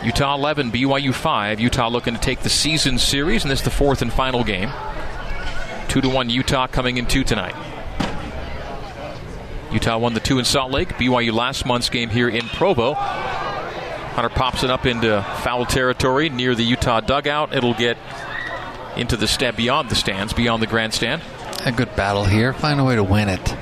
Utah 0.03 0.35
11, 0.35 0.71
BYU 0.71 1.13
5. 1.13 1.59
Utah 1.59 1.89
looking 1.89 2.13
to 2.13 2.19
take 2.19 2.39
the 2.39 2.49
season 2.49 2.97
series, 2.97 3.43
and 3.43 3.51
this 3.51 3.59
is 3.59 3.65
the 3.65 3.71
fourth 3.71 4.01
and 4.01 4.13
final 4.13 4.43
game. 4.45 4.69
2 5.89 6.01
to 6.01 6.09
1 6.09 6.29
Utah 6.29 6.67
coming 6.67 6.97
in 6.97 7.05
two 7.05 7.23
tonight. 7.23 7.55
Utah 9.71 9.97
won 9.97 10.13
the 10.13 10.19
two 10.19 10.39
in 10.39 10.45
Salt 10.45 10.71
Lake. 10.71 10.89
BYU 10.93 11.31
last 11.31 11.65
month's 11.65 11.89
game 11.89 12.09
here 12.09 12.27
in 12.27 12.47
Provo. 12.47 12.93
Hunter 12.93 14.29
pops 14.29 14.63
it 14.63 14.69
up 14.69 14.85
into 14.85 15.23
foul 15.43 15.65
territory 15.65 16.29
near 16.29 16.55
the 16.55 16.63
Utah 16.63 16.99
dugout. 16.99 17.53
It'll 17.55 17.75
get 17.75 17.97
into 18.97 19.15
the 19.15 19.27
stand 19.27 19.55
beyond 19.55 19.89
the 19.89 19.95
stands, 19.95 20.33
beyond 20.33 20.61
the 20.61 20.67
grandstand. 20.67 21.21
A 21.65 21.71
good 21.71 21.95
battle 21.95 22.25
here. 22.25 22.53
Find 22.53 22.79
a 22.79 22.83
way 22.83 22.95
to 22.95 23.03
win 23.03 23.29
it. 23.29 23.55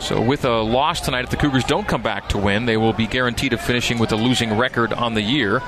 So, 0.00 0.22
with 0.22 0.44
a 0.46 0.62
loss 0.62 1.00
tonight, 1.00 1.24
if 1.24 1.30
the 1.30 1.36
Cougars 1.36 1.64
don't 1.64 1.86
come 1.86 2.02
back 2.02 2.30
to 2.30 2.38
win, 2.38 2.64
they 2.64 2.78
will 2.78 2.94
be 2.94 3.06
guaranteed 3.06 3.52
of 3.52 3.60
finishing 3.60 3.98
with 3.98 4.10
a 4.12 4.16
losing 4.16 4.56
record 4.56 4.92
on 4.92 5.12
the 5.14 5.20
year. 5.20 5.60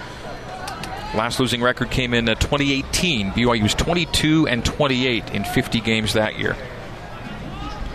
Last 1.14 1.40
losing 1.40 1.60
record 1.60 1.90
came 1.90 2.14
in 2.14 2.28
uh, 2.28 2.36
2018. 2.36 3.32
BYU 3.32 3.62
was 3.62 3.74
22 3.74 4.46
and 4.46 4.64
28 4.64 5.30
in 5.30 5.44
50 5.44 5.80
games 5.80 6.12
that 6.12 6.38
year. 6.38 6.56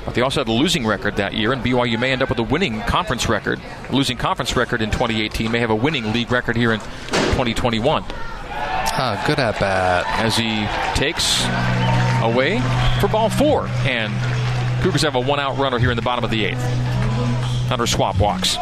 But 0.03 0.15
they 0.15 0.21
also 0.21 0.41
had 0.41 0.49
a 0.49 0.51
losing 0.51 0.85
record 0.85 1.15
that 1.15 1.33
year, 1.33 1.53
and 1.53 1.63
BYU 1.63 1.99
may 1.99 2.11
end 2.11 2.21
up 2.21 2.29
with 2.29 2.39
a 2.39 2.43
winning 2.43 2.81
conference 2.81 3.29
record. 3.29 3.59
A 3.89 3.95
losing 3.95 4.17
conference 4.17 4.55
record 4.55 4.81
in 4.81 4.91
2018 4.91 5.49
may 5.51 5.59
have 5.59 5.69
a 5.71 5.75
winning 5.75 6.11
league 6.11 6.29
record 6.29 6.57
here 6.57 6.73
in 6.73 6.79
2021. 6.79 8.03
Ah, 8.97 9.23
good 9.25 9.39
at 9.39 9.59
bat. 9.59 10.05
As 10.07 10.37
he 10.37 10.67
takes 10.93 11.43
away 12.21 12.59
for 12.99 13.07
ball 13.07 13.29
four, 13.29 13.67
and 13.85 14.13
Cougars 14.83 15.01
have 15.01 15.15
a 15.15 15.19
one-out 15.19 15.57
runner 15.57 15.79
here 15.79 15.89
in 15.89 15.95
the 15.95 16.03
bottom 16.03 16.23
of 16.23 16.31
the 16.31 16.45
eighth. 16.45 16.61
Hunter 17.69 17.87
Swap 17.87 18.19
walks. 18.19 18.57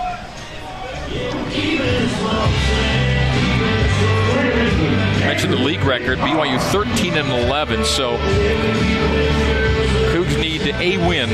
Mentioned 5.34 5.54
the 5.54 5.58
league 5.58 5.82
record, 5.82 6.20
BYU 6.20 6.62
13 6.72 7.16
and 7.16 7.28
11, 7.28 7.86
so 7.86 8.18
Cougs 10.14 10.40
need 10.40 10.62
a 10.62 10.98
win 11.08 11.28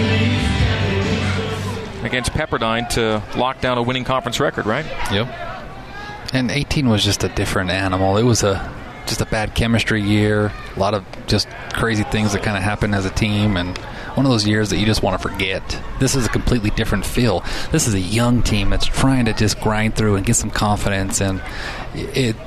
against 2.05 2.31
Pepperdine 2.31 2.87
to 2.91 3.21
lock 3.37 3.59
down 3.59 3.77
a 3.77 3.83
winning 3.83 4.05
conference 4.05 4.39
record, 4.39 4.65
right? 4.65 4.85
Yep. 5.11 5.27
And 6.31 6.49
18 6.49 6.87
was 6.87 7.03
just 7.03 7.25
a 7.25 7.27
different 7.27 7.71
animal. 7.71 8.15
It 8.15 8.23
was 8.23 8.41
a 8.41 8.73
just 9.05 9.19
a 9.19 9.25
bad 9.25 9.53
chemistry 9.53 10.01
year. 10.01 10.53
A 10.77 10.79
lot 10.79 10.93
of 10.93 11.03
just 11.27 11.49
crazy 11.73 12.03
things 12.03 12.31
that 12.31 12.41
kind 12.41 12.55
of 12.55 12.63
happened 12.63 12.95
as 12.95 13.05
a 13.05 13.09
team, 13.09 13.57
and 13.57 13.77
one 14.15 14.25
of 14.25 14.31
those 14.31 14.47
years 14.47 14.69
that 14.69 14.77
you 14.77 14.85
just 14.85 15.03
want 15.03 15.21
to 15.21 15.27
forget. 15.27 15.77
This 15.99 16.15
is 16.15 16.25
a 16.25 16.29
completely 16.29 16.69
different 16.69 17.05
feel. 17.05 17.43
This 17.73 17.85
is 17.85 17.95
a 17.95 17.99
young 17.99 18.43
team 18.43 18.69
that's 18.69 18.85
trying 18.85 19.25
to 19.25 19.33
just 19.33 19.59
grind 19.59 19.95
through 19.95 20.15
and 20.15 20.25
get 20.25 20.37
some 20.37 20.51
confidence. 20.51 21.19
And 21.19 21.41
it 21.93 22.37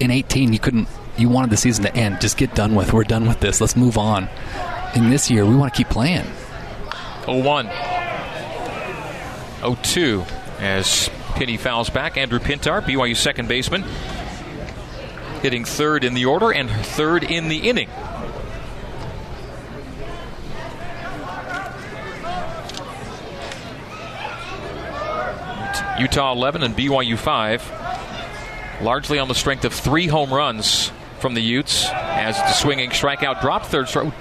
in 0.00 0.10
18 0.10 0.52
you 0.52 0.58
couldn't. 0.58 0.88
You 1.16 1.28
wanted 1.28 1.50
the 1.50 1.56
season 1.56 1.84
to 1.84 1.94
end. 1.94 2.20
Just 2.20 2.36
get 2.36 2.54
done 2.54 2.74
with. 2.74 2.92
We're 2.92 3.04
done 3.04 3.28
with 3.28 3.38
this. 3.40 3.60
Let's 3.60 3.76
move 3.76 3.96
on. 3.96 4.28
In 4.96 5.10
this 5.10 5.30
year, 5.30 5.46
we 5.46 5.54
want 5.54 5.72
to 5.72 5.76
keep 5.76 5.88
playing. 5.88 6.24
0-1. 7.22 7.70
0-2 9.60 10.26
as 10.60 11.08
Penny 11.34 11.56
fouls 11.56 11.90
back. 11.90 12.16
Andrew 12.16 12.38
Pintar, 12.38 12.82
BYU 12.82 13.16
second 13.16 13.48
baseman, 13.48 13.84
hitting 15.42 15.64
third 15.64 16.04
in 16.04 16.14
the 16.14 16.24
order 16.24 16.52
and 16.52 16.68
third 16.68 17.24
in 17.24 17.48
the 17.48 17.68
inning. 17.68 17.88
Utah 25.98 26.32
11 26.32 26.62
and 26.64 26.76
BYU 26.76 27.16
5. 27.16 27.83
Largely 28.80 29.18
on 29.18 29.28
the 29.28 29.34
strength 29.34 29.64
of 29.64 29.72
three 29.72 30.06
home 30.06 30.32
runs 30.32 30.90
from 31.20 31.34
the 31.34 31.40
Utes 31.40 31.88
as 31.90 32.36
the 32.36 32.52
swinging 32.52 32.90
strikeout 32.90 33.40
dropped 33.40 33.66
third 33.66 33.88
strike. 33.88 34.12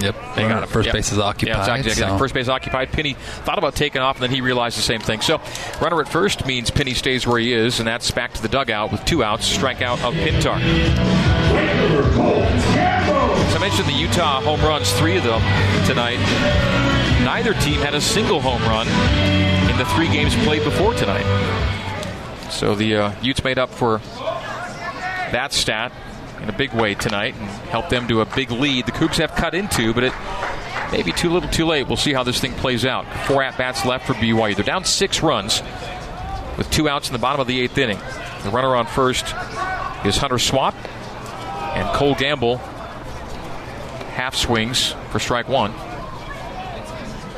Yep, 0.00 0.16
they 0.34 0.48
got 0.48 0.62
it. 0.62 0.68
First 0.68 0.86
yep. 0.86 0.94
base 0.94 1.12
is 1.12 1.18
occupied. 1.18 1.66
Yeah, 1.66 1.76
exactly. 1.76 1.92
So. 1.92 2.18
First 2.18 2.34
base 2.34 2.48
occupied. 2.48 2.92
Penny 2.92 3.14
thought 3.14 3.58
about 3.58 3.74
taking 3.76 4.00
off, 4.00 4.16
and 4.16 4.22
then 4.22 4.30
he 4.30 4.40
realized 4.40 4.78
the 4.78 4.82
same 4.82 5.00
thing. 5.00 5.20
So, 5.20 5.40
runner 5.80 6.00
at 6.00 6.08
first 6.08 6.46
means 6.46 6.70
Penny 6.70 6.94
stays 6.94 7.26
where 7.26 7.38
he 7.38 7.52
is, 7.52 7.78
and 7.78 7.86
that's 7.86 8.10
back 8.10 8.32
to 8.34 8.42
the 8.42 8.48
dugout 8.48 8.90
with 8.90 9.04
two 9.04 9.22
outs. 9.22 9.56
Strikeout 9.56 10.02
of 10.02 10.14
Pintar. 10.14 10.58
As 13.46 13.54
I 13.54 13.58
mentioned, 13.58 13.86
the 13.86 13.92
Utah 13.92 14.40
home 14.40 14.60
runs, 14.62 14.90
three 14.94 15.16
of 15.16 15.24
them 15.24 15.40
tonight. 15.86 16.18
Neither 17.24 17.54
team 17.54 17.80
had 17.80 17.94
a 17.94 18.00
single 18.00 18.40
home 18.40 18.62
run 18.62 18.88
in 19.70 19.78
the 19.78 19.84
three 19.94 20.08
games 20.08 20.34
played 20.44 20.64
before 20.64 20.94
tonight. 20.94 21.81
So 22.52 22.74
the 22.74 22.96
uh, 22.96 23.14
Utes 23.22 23.42
made 23.42 23.58
up 23.58 23.70
for 23.70 23.98
that 25.32 25.52
stat 25.52 25.92
in 26.40 26.48
a 26.48 26.52
big 26.52 26.72
way 26.74 26.94
tonight 26.94 27.34
and 27.34 27.48
helped 27.68 27.90
them 27.90 28.06
to 28.08 28.20
a 28.20 28.26
big 28.26 28.50
lead. 28.50 28.86
The 28.86 28.92
Cougs 28.92 29.16
have 29.16 29.34
cut 29.34 29.54
into, 29.54 29.94
but 29.94 30.04
it 30.04 30.12
may 30.92 31.02
be 31.02 31.12
too 31.12 31.30
little 31.30 31.48
too 31.48 31.64
late. 31.64 31.88
We'll 31.88 31.96
see 31.96 32.12
how 32.12 32.22
this 32.22 32.40
thing 32.40 32.52
plays 32.54 32.84
out. 32.84 33.06
Four 33.26 33.42
at 33.42 33.56
bats 33.56 33.84
left 33.84 34.06
for 34.06 34.14
BYU. 34.14 34.54
They're 34.54 34.64
down 34.64 34.84
six 34.84 35.22
runs 35.22 35.62
with 36.58 36.70
two 36.70 36.88
outs 36.88 37.08
in 37.08 37.12
the 37.12 37.18
bottom 37.18 37.40
of 37.40 37.46
the 37.46 37.60
eighth 37.60 37.78
inning. 37.78 37.98
The 38.44 38.50
runner 38.50 38.76
on 38.76 38.86
first 38.86 39.24
is 40.04 40.16
Hunter 40.16 40.38
Swap, 40.38 40.74
and 41.74 41.88
Cole 41.96 42.14
Gamble 42.14 42.58
half 44.12 44.34
swings 44.34 44.94
for 45.10 45.18
strike 45.18 45.48
one 45.48 45.72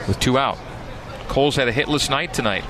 with 0.09 0.19
two 0.19 0.39
out. 0.39 0.59
Cole's 1.29 1.57
had 1.57 1.69
a 1.69 1.73
hitless 1.73 2.11
night 2.11 2.35
tonight. 2.35 2.65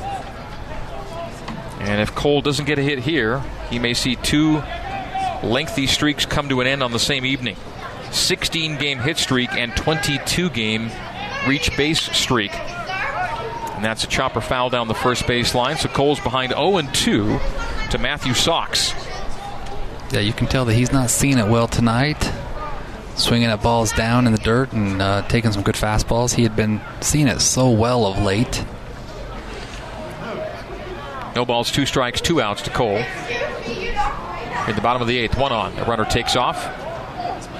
And 1.84 2.00
if 2.00 2.14
Cole 2.14 2.40
doesn't 2.40 2.64
get 2.64 2.78
a 2.78 2.82
hit 2.82 2.98
here, 3.00 3.42
he 3.70 3.78
may 3.78 3.94
see 3.94 4.16
two 4.16 4.62
lengthy 5.42 5.86
streaks 5.86 6.24
come 6.24 6.48
to 6.48 6.60
an 6.60 6.66
end 6.66 6.82
on 6.82 6.92
the 6.92 6.98
same 6.98 7.24
evening. 7.26 7.56
16 8.10 8.78
game 8.78 8.98
hit 8.98 9.18
streak 9.18 9.52
and 9.52 9.76
22 9.76 10.48
game 10.50 10.90
reach 11.46 11.76
base 11.76 12.00
streak. 12.16 12.54
And 12.54 13.84
that's 13.84 14.04
a 14.04 14.06
chopper 14.06 14.40
foul 14.40 14.70
down 14.70 14.88
the 14.88 14.94
first 14.94 15.26
base 15.26 15.54
line. 15.54 15.76
So 15.76 15.88
Cole's 15.88 16.20
behind 16.20 16.52
0 16.52 16.78
and 16.78 16.94
2 16.94 17.38
to 17.90 17.98
Matthew 17.98 18.32
Socks. 18.32 18.94
Yeah, 20.12 20.20
you 20.20 20.32
can 20.32 20.46
tell 20.46 20.64
that 20.64 20.74
he's 20.74 20.92
not 20.92 21.10
seeing 21.10 21.38
it 21.38 21.48
well 21.48 21.66
tonight. 21.66 22.32
swinging 23.16 23.48
at 23.48 23.62
balls 23.62 23.92
down 23.92 24.26
in 24.26 24.32
the 24.32 24.38
dirt 24.38 24.72
and 24.72 25.02
uh, 25.02 25.22
taking 25.28 25.52
some 25.52 25.62
good 25.62 25.74
fastballs. 25.74 26.34
He 26.34 26.44
had 26.44 26.56
been 26.56 26.80
seeing 27.00 27.28
it 27.28 27.40
so 27.40 27.70
well 27.70 28.06
of 28.06 28.18
late. 28.22 28.64
No 31.34 31.44
balls, 31.44 31.70
two 31.70 31.84
strikes, 31.86 32.20
two 32.20 32.40
outs 32.40 32.62
to 32.62 32.70
Cole. 32.70 32.96
In 32.96 34.74
the 34.76 34.80
bottom 34.82 35.02
of 35.02 35.08
the 35.08 35.18
eighth, 35.18 35.36
one 35.36 35.52
on. 35.52 35.74
The 35.76 35.84
runner 35.84 36.04
takes 36.04 36.36
off. 36.36 36.62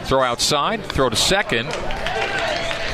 Throw 0.06 0.22
outside, 0.22 0.84
throw 0.84 1.08
to 1.08 1.16
second, 1.16 1.68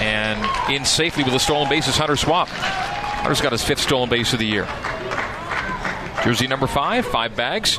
and 0.00 0.72
in 0.72 0.84
safely 0.84 1.24
with 1.24 1.34
a 1.34 1.40
stolen 1.40 1.68
base 1.68 1.88
is 1.88 1.96
Hunter 1.96 2.16
Swap. 2.16 2.48
Hunter's 2.48 3.40
got 3.40 3.52
his 3.52 3.62
fifth 3.62 3.80
stolen 3.80 4.08
base 4.08 4.32
of 4.32 4.38
the 4.38 4.46
year. 4.46 4.66
Jersey 6.24 6.46
number 6.46 6.66
five, 6.66 7.04
five 7.06 7.36
bags. 7.36 7.78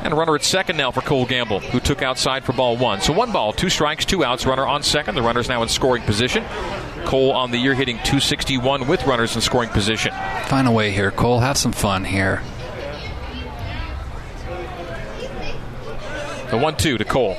And 0.00 0.12
a 0.12 0.16
runner 0.16 0.34
at 0.34 0.44
second 0.44 0.76
now 0.76 0.90
for 0.90 1.00
Cole 1.00 1.26
Gamble, 1.26 1.60
who 1.60 1.80
took 1.80 2.02
outside 2.02 2.44
for 2.44 2.52
ball 2.52 2.76
one. 2.76 3.00
So 3.00 3.12
one 3.12 3.32
ball, 3.32 3.52
two 3.52 3.68
strikes, 3.68 4.04
two 4.04 4.24
outs. 4.24 4.46
Runner 4.46 4.66
on 4.66 4.82
second. 4.82 5.16
The 5.16 5.22
runner's 5.22 5.48
now 5.48 5.62
in 5.62 5.68
scoring 5.68 6.02
position. 6.02 6.44
Cole 7.08 7.32
on 7.32 7.50
the 7.50 7.56
year 7.56 7.72
hitting 7.72 7.96
261 7.96 8.86
with 8.86 9.06
runners 9.06 9.34
in 9.34 9.40
scoring 9.40 9.70
position. 9.70 10.12
Find 10.44 10.68
a 10.68 10.70
way 10.70 10.90
here, 10.90 11.10
Cole. 11.10 11.40
Have 11.40 11.56
some 11.56 11.72
fun 11.72 12.04
here. 12.04 12.42
The 16.50 16.58
1 16.58 16.76
2 16.76 16.98
to 16.98 17.04
Cole. 17.06 17.38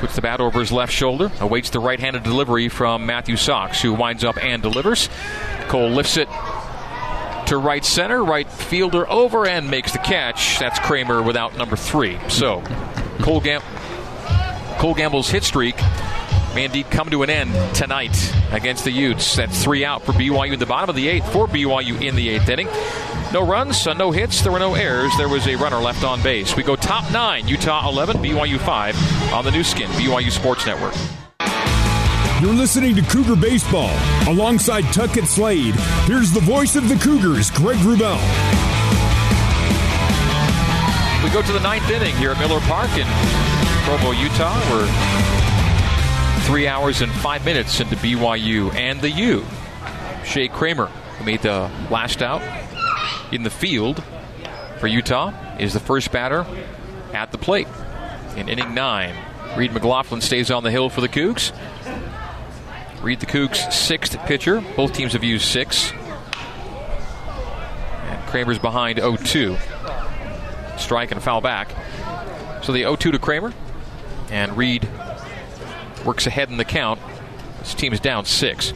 Puts 0.00 0.16
the 0.16 0.20
bat 0.20 0.40
over 0.40 0.58
his 0.58 0.72
left 0.72 0.92
shoulder, 0.92 1.30
awaits 1.38 1.70
the 1.70 1.78
right 1.78 2.00
handed 2.00 2.24
delivery 2.24 2.68
from 2.68 3.06
Matthew 3.06 3.36
Sox, 3.36 3.80
who 3.80 3.92
winds 3.92 4.24
up 4.24 4.36
and 4.42 4.60
delivers. 4.60 5.08
Cole 5.68 5.90
lifts 5.90 6.16
it 6.16 6.28
to 7.46 7.56
right 7.56 7.84
center, 7.84 8.24
right 8.24 8.50
fielder 8.50 9.08
over, 9.08 9.46
and 9.46 9.70
makes 9.70 9.92
the 9.92 9.98
catch. 9.98 10.58
That's 10.58 10.80
Kramer 10.80 11.22
without 11.22 11.56
number 11.56 11.76
three. 11.76 12.18
So, 12.28 12.64
Cole, 13.20 13.40
Gam- 13.40 13.62
Cole 14.80 14.94
Gamble's 14.94 15.30
hit 15.30 15.44
streak 15.44 15.76
may 16.54 16.64
indeed 16.64 16.90
come 16.90 17.10
to 17.10 17.22
an 17.22 17.30
end 17.30 17.52
tonight 17.74 18.16
against 18.50 18.84
the 18.84 18.90
Utes. 18.90 19.36
That's 19.36 19.62
three 19.62 19.84
out 19.84 20.02
for 20.02 20.12
BYU 20.12 20.52
in 20.52 20.58
the 20.58 20.66
bottom 20.66 20.90
of 20.90 20.96
the 20.96 21.08
eighth 21.08 21.30
for 21.32 21.46
BYU 21.46 22.00
in 22.00 22.14
the 22.14 22.28
eighth 22.28 22.48
inning. 22.48 22.68
No 23.32 23.46
runs, 23.46 23.86
no 23.86 24.10
hits, 24.10 24.42
there 24.42 24.52
were 24.52 24.58
no 24.58 24.74
errors. 24.74 25.12
There 25.16 25.28
was 25.28 25.46
a 25.46 25.56
runner 25.56 25.78
left 25.78 26.04
on 26.04 26.22
base. 26.22 26.54
We 26.54 26.62
go 26.62 26.76
top 26.76 27.10
nine, 27.12 27.48
Utah 27.48 27.88
11, 27.88 28.18
BYU 28.18 28.58
5 28.58 29.32
on 29.32 29.44
the 29.44 29.50
Nu 29.50 29.64
Skin, 29.64 29.88
BYU 29.92 30.30
Sports 30.30 30.66
Network. 30.66 30.94
You're 32.42 32.52
listening 32.52 32.94
to 32.96 33.02
Cougar 33.02 33.36
Baseball. 33.36 33.90
Alongside 34.26 34.82
Tuckett 34.92 35.24
Slade, 35.24 35.74
here's 36.06 36.32
the 36.32 36.40
voice 36.40 36.76
of 36.76 36.88
the 36.88 36.96
Cougars, 36.96 37.50
Greg 37.50 37.78
Wrubell. 37.78 38.20
We 41.22 41.30
go 41.30 41.40
to 41.40 41.52
the 41.52 41.60
ninth 41.60 41.88
inning 41.88 42.16
here 42.16 42.32
at 42.32 42.38
Miller 42.38 42.60
Park 42.62 42.90
in 42.98 43.06
Provo, 43.86 44.10
Utah. 44.10 44.58
We're 44.70 45.41
three 46.42 46.66
hours 46.66 47.00
and 47.02 47.10
five 47.12 47.44
minutes 47.44 47.80
into 47.80 47.96
BYU 47.96 48.74
and 48.74 49.00
the 49.00 49.10
U. 49.10 49.44
Shea 50.24 50.48
Kramer, 50.48 50.86
who 50.86 51.24
made 51.24 51.42
the 51.42 51.70
last 51.90 52.22
out 52.22 52.42
in 53.32 53.42
the 53.42 53.50
field 53.50 54.02
for 54.78 54.86
Utah, 54.86 55.32
is 55.58 55.72
the 55.72 55.80
first 55.80 56.10
batter 56.10 56.44
at 57.12 57.32
the 57.32 57.38
plate 57.38 57.68
in 58.36 58.48
inning 58.48 58.74
nine. 58.74 59.14
Reed 59.56 59.72
McLaughlin 59.72 60.20
stays 60.20 60.50
on 60.50 60.62
the 60.62 60.70
hill 60.70 60.88
for 60.88 61.00
the 61.00 61.08
Cougs. 61.08 61.52
Reed 63.02 63.20
the 63.20 63.26
Cougs' 63.26 63.72
sixth 63.72 64.18
pitcher. 64.20 64.62
Both 64.76 64.94
teams 64.94 65.12
have 65.12 65.24
used 65.24 65.44
six. 65.44 65.92
And 68.04 68.26
Kramer's 68.26 68.58
behind 68.58 68.98
0 68.98 69.16
2. 69.16 69.56
Strike 70.78 71.12
and 71.12 71.22
foul 71.22 71.40
back. 71.40 71.70
So 72.62 72.72
the 72.72 72.80
0 72.80 72.96
2 72.96 73.12
to 73.12 73.18
Kramer. 73.18 73.52
And 74.30 74.56
Reed 74.56 74.88
works 76.04 76.26
ahead 76.26 76.50
in 76.50 76.56
the 76.56 76.64
count. 76.64 77.00
This 77.58 77.74
team 77.74 77.92
is 77.92 78.00
down 78.00 78.24
six. 78.24 78.72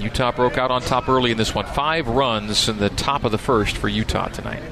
Utah 0.00 0.32
broke 0.32 0.56
out 0.56 0.70
on 0.70 0.80
top 0.80 1.08
early 1.08 1.30
in 1.30 1.36
this 1.36 1.54
one. 1.54 1.66
Five 1.66 2.08
runs 2.08 2.68
in 2.68 2.78
the 2.78 2.88
top 2.90 3.24
of 3.24 3.32
the 3.32 3.38
first 3.38 3.76
for 3.76 3.88
Utah 3.88 4.28
tonight. 4.28 4.62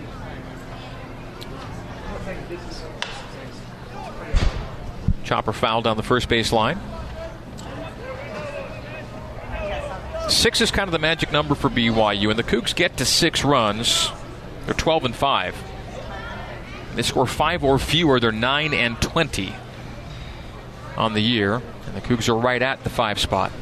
Chopper 5.25 5.53
foul 5.53 5.83
down 5.83 5.99
the 5.99 6.03
first 6.03 6.29
base 6.29 6.53
line. 6.53 6.81
Six 10.29 10.61
is 10.61 10.71
kind 10.71 10.89
of 10.89 10.93
the 10.93 10.99
magic 10.99 11.33
number 11.33 11.55
for 11.55 11.69
BYU, 11.69 12.31
and 12.31 12.39
the 12.39 12.43
Cougs 12.43 12.75
get 12.75 12.97
to 12.99 13.05
six 13.05 13.45
runs. 13.45 14.11
They're 14.65 14.75
12 14.75 15.07
and 15.07 15.17
5. 15.17 15.57
They 16.95 17.03
score 17.03 17.27
five 17.27 17.65
or 17.65 17.79
fewer, 17.79 18.21
they're 18.21 18.33
9 18.33 18.75
and 18.75 19.01
20 19.01 19.55
on 20.99 21.15
the 21.15 21.21
year, 21.21 21.63
and 21.87 21.95
the 21.95 22.01
Cougs 22.01 22.29
are 22.29 22.37
right 22.37 22.61
at 22.61 22.83
the 22.83 22.91
five 22.91 23.19
spot. 23.21 23.53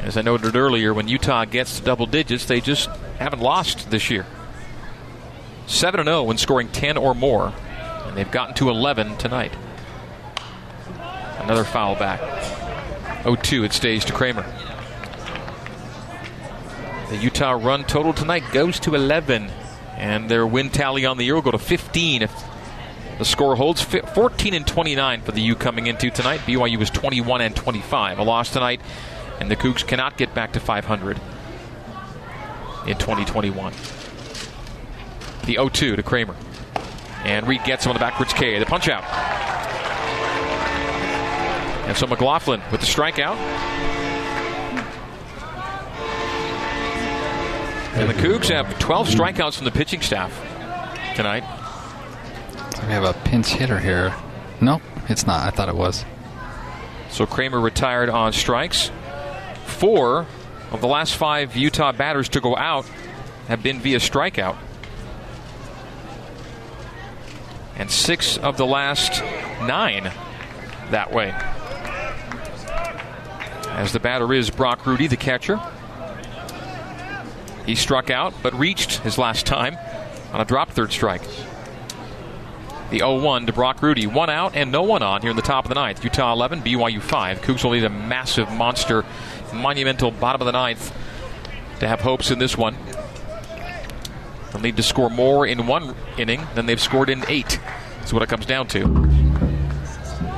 As 0.00 0.16
I 0.16 0.22
noted 0.22 0.56
earlier, 0.56 0.94
when 0.94 1.06
Utah 1.06 1.44
gets 1.44 1.78
to 1.78 1.84
double 1.84 2.06
digits, 2.06 2.46
they 2.46 2.62
just 2.62 2.88
haven't 3.18 3.40
lost 3.40 3.90
this 3.90 4.10
year. 4.10 4.26
7 5.66 6.04
0 6.04 6.22
when 6.24 6.38
scoring 6.38 6.68
10 6.68 6.96
or 6.96 7.14
more, 7.14 7.52
and 8.06 8.16
they've 8.16 8.30
gotten 8.30 8.54
to 8.54 8.70
11 8.70 9.18
tonight. 9.18 9.52
Another 11.38 11.64
foul 11.64 11.94
back. 11.94 12.20
0 13.22 13.36
2, 13.36 13.64
it 13.64 13.74
stays 13.74 14.04
to 14.06 14.14
Kramer. 14.14 14.46
The 17.10 17.18
Utah 17.18 17.52
run 17.52 17.84
total 17.84 18.14
tonight 18.14 18.44
goes 18.50 18.80
to 18.80 18.94
11, 18.94 19.50
and 19.96 20.30
their 20.30 20.46
win 20.46 20.70
tally 20.70 21.04
on 21.04 21.18
the 21.18 21.24
year 21.24 21.34
will 21.34 21.42
go 21.42 21.50
to 21.50 21.58
15 21.58 22.22
if 22.22 22.32
the 23.20 23.26
score 23.26 23.54
holds. 23.54 23.82
14 23.82 24.54
and 24.54 24.66
29 24.66 25.20
for 25.20 25.32
the 25.32 25.42
U 25.42 25.54
coming 25.54 25.86
into 25.86 26.10
tonight. 26.10 26.40
BYU 26.40 26.78
was 26.78 26.88
21 26.88 27.42
and 27.42 27.54
25. 27.54 28.18
A 28.18 28.22
loss 28.22 28.50
tonight, 28.50 28.80
and 29.38 29.50
the 29.50 29.56
Cougs 29.56 29.86
cannot 29.86 30.16
get 30.16 30.34
back 30.34 30.54
to 30.54 30.60
500 30.60 31.20
in 32.86 32.96
2021. 32.96 33.74
The 35.44 35.52
0 35.52 35.68
2 35.68 35.96
to 35.96 36.02
Kramer. 36.02 36.34
And 37.22 37.46
Reed 37.46 37.62
gets 37.64 37.84
him 37.84 37.90
on 37.90 37.94
the 37.94 38.00
backwards 38.00 38.32
K. 38.32 38.58
The 38.58 38.64
punch 38.64 38.88
out. 38.88 39.04
And 41.86 41.94
so 41.94 42.06
McLaughlin 42.06 42.62
with 42.72 42.80
the 42.80 42.86
strikeout. 42.86 43.36
And 47.96 48.08
the 48.08 48.14
Cougs 48.14 48.48
have 48.48 48.78
12 48.78 49.08
strikeouts 49.08 49.56
from 49.56 49.66
the 49.66 49.72
pitching 49.72 50.00
staff 50.00 50.32
tonight. 51.16 51.44
We 52.90 52.94
have 52.94 53.04
a 53.04 53.12
pinch 53.12 53.50
hitter 53.50 53.78
here. 53.78 54.12
Nope, 54.60 54.82
it's 55.08 55.24
not. 55.24 55.46
I 55.46 55.50
thought 55.50 55.68
it 55.68 55.76
was. 55.76 56.04
So 57.08 57.24
Kramer 57.24 57.60
retired 57.60 58.08
on 58.08 58.32
strikes. 58.32 58.90
Four 59.64 60.26
of 60.72 60.80
the 60.80 60.88
last 60.88 61.14
five 61.14 61.54
Utah 61.54 61.92
batters 61.92 62.28
to 62.30 62.40
go 62.40 62.56
out 62.56 62.84
have 63.46 63.62
been 63.62 63.78
via 63.78 63.98
strikeout. 63.98 64.56
And 67.76 67.88
six 67.92 68.36
of 68.36 68.56
the 68.56 68.66
last 68.66 69.22
nine 69.62 70.10
that 70.90 71.12
way. 71.12 71.30
As 73.68 73.92
the 73.92 74.00
batter 74.00 74.34
is 74.34 74.50
Brock 74.50 74.84
Rudy, 74.84 75.06
the 75.06 75.16
catcher. 75.16 75.60
He 77.66 77.76
struck 77.76 78.10
out, 78.10 78.34
but 78.42 78.52
reached 78.54 78.98
his 79.02 79.16
last 79.16 79.46
time 79.46 79.76
on 80.32 80.40
a 80.40 80.44
drop 80.44 80.70
third 80.70 80.90
strike. 80.90 81.22
The 82.90 82.98
0 82.98 83.20
1 83.20 83.46
to 83.46 83.52
Brock 83.52 83.82
Rudy. 83.82 84.08
One 84.08 84.30
out 84.30 84.56
and 84.56 84.72
no 84.72 84.82
one 84.82 85.02
on 85.02 85.20
here 85.20 85.30
in 85.30 85.36
the 85.36 85.42
top 85.42 85.64
of 85.64 85.68
the 85.68 85.76
ninth. 85.76 86.02
Utah 86.02 86.32
11, 86.32 86.62
BYU 86.62 87.00
5. 87.00 87.40
Cougs 87.40 87.62
will 87.62 87.70
need 87.70 87.84
a 87.84 87.88
massive, 87.88 88.50
monster, 88.50 89.04
monumental 89.54 90.10
bottom 90.10 90.40
of 90.40 90.46
the 90.46 90.52
ninth 90.52 90.92
to 91.78 91.86
have 91.86 92.00
hopes 92.00 92.32
in 92.32 92.40
this 92.40 92.58
one. 92.58 92.76
They'll 94.52 94.60
need 94.60 94.76
to 94.76 94.82
score 94.82 95.08
more 95.08 95.46
in 95.46 95.68
one 95.68 95.94
inning 96.18 96.46
than 96.56 96.66
they've 96.66 96.80
scored 96.80 97.10
in 97.10 97.24
eight. 97.28 97.60
That's 97.98 98.12
what 98.12 98.22
it 98.22 98.28
comes 98.28 98.44
down 98.44 98.66
to. 98.68 98.82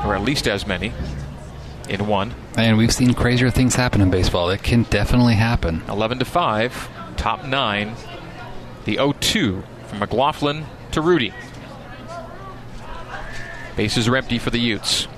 Or 0.04 0.14
at 0.14 0.20
least 0.22 0.46
as 0.46 0.66
many 0.66 0.92
in 1.88 2.06
one. 2.06 2.34
And 2.56 2.76
we've 2.76 2.92
seen 2.92 3.14
crazier 3.14 3.50
things 3.50 3.76
happen 3.76 4.02
in 4.02 4.10
baseball. 4.10 4.50
It 4.50 4.62
can 4.62 4.82
definitely 4.84 5.34
happen. 5.34 5.82
11 5.88 6.18
to 6.18 6.24
5, 6.26 6.88
top 7.16 7.44
nine. 7.46 7.94
The 8.84 8.96
0 8.96 9.14
2 9.20 9.62
from 9.86 9.98
McLaughlin 10.00 10.66
to 10.90 11.00
Rudy. 11.00 11.32
Bases 13.76 14.08
are 14.08 14.16
empty 14.16 14.38
for 14.38 14.50
the 14.50 14.58
Utes. 14.58 15.08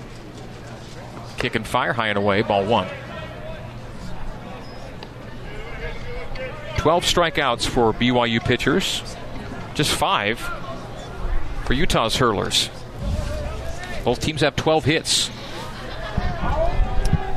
Kick 1.39 1.55
and 1.55 1.67
fire 1.67 1.93
high 1.93 2.09
and 2.09 2.19
away, 2.19 2.43
ball 2.43 2.65
one. 2.65 2.89
12 6.79 7.05
strikeouts 7.05 7.67
for 7.67 7.93
BYU 7.95 8.45
pitchers, 8.45 9.03
just 9.75 9.95
five 9.95 10.39
for 11.65 11.73
Utah's 11.73 12.17
hurlers. 12.17 12.69
Both 14.05 14.21
teams 14.21 14.43
have 14.43 14.55
12 14.55 14.85
hits. 14.85 15.31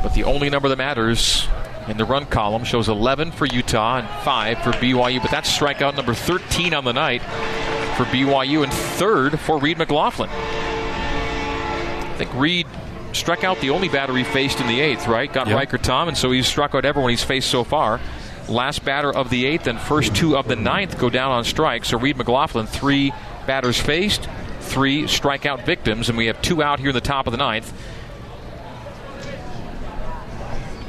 But 0.03 0.13
the 0.13 0.25
only 0.25 0.49
number 0.49 0.67
that 0.67 0.77
matters 0.77 1.47
in 1.87 1.97
the 1.97 2.05
run 2.05 2.25
column 2.25 2.65
shows 2.65 2.89
11 2.89 3.31
for 3.31 3.45
Utah 3.45 3.99
and 3.99 4.09
5 4.25 4.57
for 4.59 4.71
BYU. 4.73 5.21
But 5.21 5.31
that's 5.31 5.49
strikeout 5.57 5.95
number 5.95 6.13
13 6.13 6.73
on 6.73 6.83
the 6.83 6.93
night 6.93 7.21
for 7.95 8.03
BYU 8.03 8.63
and 8.63 8.73
third 8.73 9.39
for 9.39 9.57
Reed 9.59 9.77
McLaughlin. 9.77 10.29
I 12.17 12.25
think 12.25 12.33
Reed 12.33 12.65
struck 13.13 13.43
out 13.43 13.61
the 13.61 13.69
only 13.69 13.89
batter 13.89 14.15
he 14.17 14.23
faced 14.23 14.59
in 14.59 14.65
the 14.65 14.81
eighth, 14.81 15.07
right? 15.07 15.31
Got 15.31 15.45
yep. 15.45 15.55
Ryker 15.55 15.77
Tom, 15.77 16.07
and 16.07 16.17
so 16.17 16.31
he's 16.31 16.47
struck 16.47 16.73
out 16.73 16.83
everyone 16.83 17.11
he's 17.11 17.23
faced 17.23 17.51
so 17.51 17.63
far. 17.63 18.01
Last 18.49 18.83
batter 18.83 19.13
of 19.13 19.29
the 19.29 19.45
eighth 19.45 19.67
and 19.67 19.79
first 19.79 20.15
two 20.15 20.35
of 20.35 20.47
the 20.47 20.55
ninth 20.55 20.97
go 20.97 21.11
down 21.11 21.31
on 21.31 21.43
strikes. 21.43 21.89
So 21.89 21.99
Reed 21.99 22.17
McLaughlin, 22.17 22.65
three 22.65 23.13
batters 23.45 23.79
faced, 23.79 24.27
three 24.61 25.03
strikeout 25.03 25.63
victims, 25.63 26.09
and 26.09 26.17
we 26.17 26.25
have 26.25 26.41
two 26.41 26.63
out 26.63 26.79
here 26.79 26.89
in 26.89 26.95
the 26.95 27.01
top 27.01 27.27
of 27.27 27.31
the 27.31 27.37
ninth. 27.37 27.71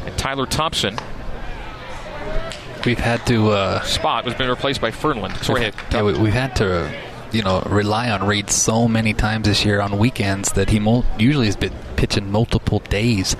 And 0.06 0.16
Tyler 0.16 0.46
Thompson. 0.46 0.98
We've 2.86 2.98
had 2.98 3.26
to 3.26 3.50
uh, 3.50 3.82
spot 3.82 4.24
has 4.24 4.32
been 4.32 4.48
replaced 4.48 4.80
by 4.80 4.92
Fernland. 4.92 5.36
Sorry, 5.44 5.72
yeah, 5.90 6.02
we, 6.02 6.30
have 6.30 6.32
had 6.32 6.56
to 6.56 7.07
you 7.32 7.42
know 7.42 7.60
rely 7.66 8.10
on 8.10 8.26
Reed 8.26 8.50
so 8.50 8.88
many 8.88 9.14
times 9.14 9.46
this 9.46 9.64
year 9.64 9.80
on 9.80 9.98
weekends 9.98 10.52
that 10.52 10.70
he 10.70 10.78
mo- 10.78 11.04
usually 11.18 11.46
has 11.46 11.56
been 11.56 11.74
pitching 11.96 12.30
multiple 12.30 12.80
days. 12.80 13.36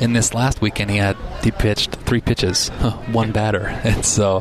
In 0.00 0.14
this 0.14 0.34
last 0.34 0.60
weekend, 0.60 0.90
he 0.90 0.96
had 0.96 1.16
he 1.44 1.50
pitched 1.50 1.92
three 1.92 2.20
pitches, 2.20 2.68
one 3.12 3.30
batter, 3.32 3.66
and 3.84 4.04
so 4.04 4.40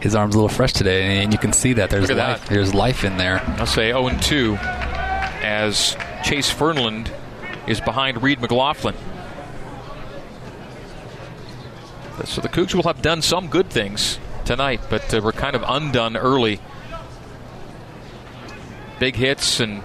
his 0.00 0.14
arm's 0.14 0.34
a 0.34 0.38
little 0.38 0.48
fresh 0.48 0.72
today, 0.72 1.22
and 1.22 1.32
you 1.32 1.38
can 1.38 1.52
see 1.52 1.74
that 1.74 1.90
there's 1.90 2.10
life. 2.10 2.40
That. 2.40 2.48
There's 2.48 2.74
life 2.74 3.04
in 3.04 3.18
there. 3.18 3.40
I'll 3.58 3.66
say 3.66 3.88
0 3.88 4.08
and 4.08 4.22
2 4.22 4.56
as 4.56 5.96
Chase 6.24 6.52
Fernland 6.52 7.12
is 7.66 7.80
behind 7.80 8.22
Reed 8.22 8.40
McLaughlin. 8.40 8.94
So 12.24 12.40
the 12.40 12.48
Cougs 12.48 12.74
will 12.74 12.84
have 12.84 13.02
done 13.02 13.22
some 13.22 13.48
good 13.48 13.68
things 13.68 14.18
tonight, 14.44 14.80
but 14.88 15.12
uh, 15.12 15.20
we're 15.22 15.32
kind 15.32 15.56
of 15.56 15.64
undone 15.66 16.16
early. 16.16 16.60
Big 19.02 19.16
hits 19.16 19.58
and 19.58 19.82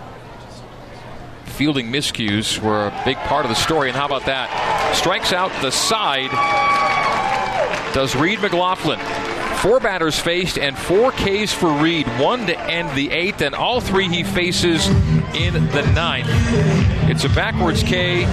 fielding 1.46 1.88
miscues 1.88 2.60
were 2.60 2.86
a 2.86 3.02
big 3.04 3.18
part 3.18 3.46
of 3.46 3.50
the 3.50 3.56
story. 3.56 3.90
And 3.90 3.98
how 3.98 4.06
about 4.06 4.28
that? 4.28 4.94
Strikes 4.96 5.34
out 5.34 5.52
the 5.60 5.72
side. 5.72 6.30
Does 7.96 8.16
Reed 8.16 8.40
McLaughlin. 8.42 9.00
Four 9.58 9.80
batters 9.80 10.20
faced 10.20 10.60
and 10.60 10.78
four 10.78 11.12
Ks 11.14 11.52
for 11.52 11.72
Reed. 11.82 12.06
One 12.20 12.46
to 12.46 12.60
end 12.60 12.96
the 12.96 13.10
eighth, 13.10 13.42
and 13.42 13.56
all 13.56 13.82
three 13.82 14.08
he 14.08 14.22
faces 14.22 14.88
in 14.88 15.66
the 15.70 15.92
ninth. 15.96 16.30
It's 17.10 17.24
a 17.24 17.30
backwards 17.30 17.82
K 17.82 18.26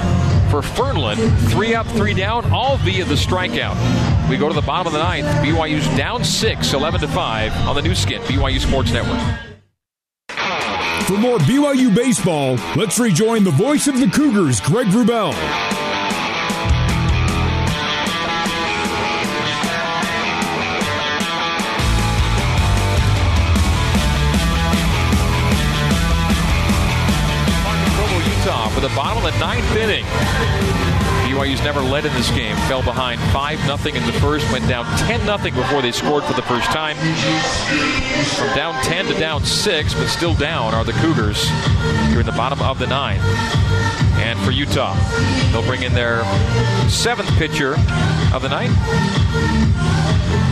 for 0.51 0.61
Fernland. 0.61 1.35
Three 1.49 1.75
up, 1.75 1.87
three 1.87 2.13
down, 2.13 2.53
all 2.53 2.77
via 2.77 3.07
the 3.07 3.15
strikeout. 3.15 4.29
We 4.29 4.37
go 4.37 4.49
to 4.49 4.55
the 4.55 4.61
bottom 4.61 4.89
of 4.89 4.93
the 4.93 5.03
ninth. 5.03 5.29
BYU's 5.43 5.89
down 5.97 6.25
six, 6.25 6.75
11 6.75 7.01
to 7.01 7.09
5 7.09 7.69
on 7.69 7.75
the 7.75 7.81
Nu 7.81 7.95
Skin, 7.95 8.21
BYU 8.25 8.61
Sports 8.61 8.93
Network. 8.93 9.54
For 11.07 11.19
more 11.19 11.39
BYU 11.39 11.95
baseball, 11.95 12.57
let's 12.77 12.99
rejoin 12.99 13.45
the 13.45 13.51
voice 13.51 13.89
of 13.89 14.01
the 14.01 14.09
Cougars, 14.09 14.61
Greg 14.61 14.87
Wrubell. 14.87 15.35
for 28.75 28.81
the 28.81 28.89
bottom 28.89 29.25
of 29.25 29.33
the 29.33 29.39
ninth 29.39 29.77
inning. 29.77 31.04
BYU's 31.35 31.63
never 31.65 31.81
led 31.81 32.07
in 32.07 32.13
this 32.15 32.31
game. 32.31 32.57
Fell 32.69 32.83
behind 32.83 33.21
5 33.33 33.59
0 33.59 33.97
in 33.97 34.07
the 34.07 34.13
first, 34.21 34.51
went 34.53 34.69
down 34.69 34.85
10 34.99 35.23
0 35.23 35.39
before 35.39 35.83
they 35.83 35.91
scored 35.91 36.23
for 36.23 36.33
the 36.33 36.43
first 36.43 36.67
time. 36.67 36.97
From 38.37 38.55
down 38.55 38.81
10 38.85 39.07
to 39.07 39.15
down 39.15 39.45
6, 39.45 39.95
but 39.95 40.07
still 40.07 40.35
down, 40.35 40.75
are 40.75 40.85
the 40.85 40.93
Cougars 40.93 41.49
here 42.11 42.21
in 42.21 42.27
the 42.27 42.33
bottom 42.33 42.63
of 42.63 42.79
the 42.79 42.87
ninth. 42.87 43.25
And 44.23 44.39
for 44.41 44.53
Utah, 44.53 44.95
they'll 45.51 45.67
bring 45.67 45.83
in 45.83 45.93
their 45.93 46.23
seventh 46.89 47.31
pitcher 47.31 47.75
of 48.33 48.43
the 48.43 48.49
night, 48.49 48.71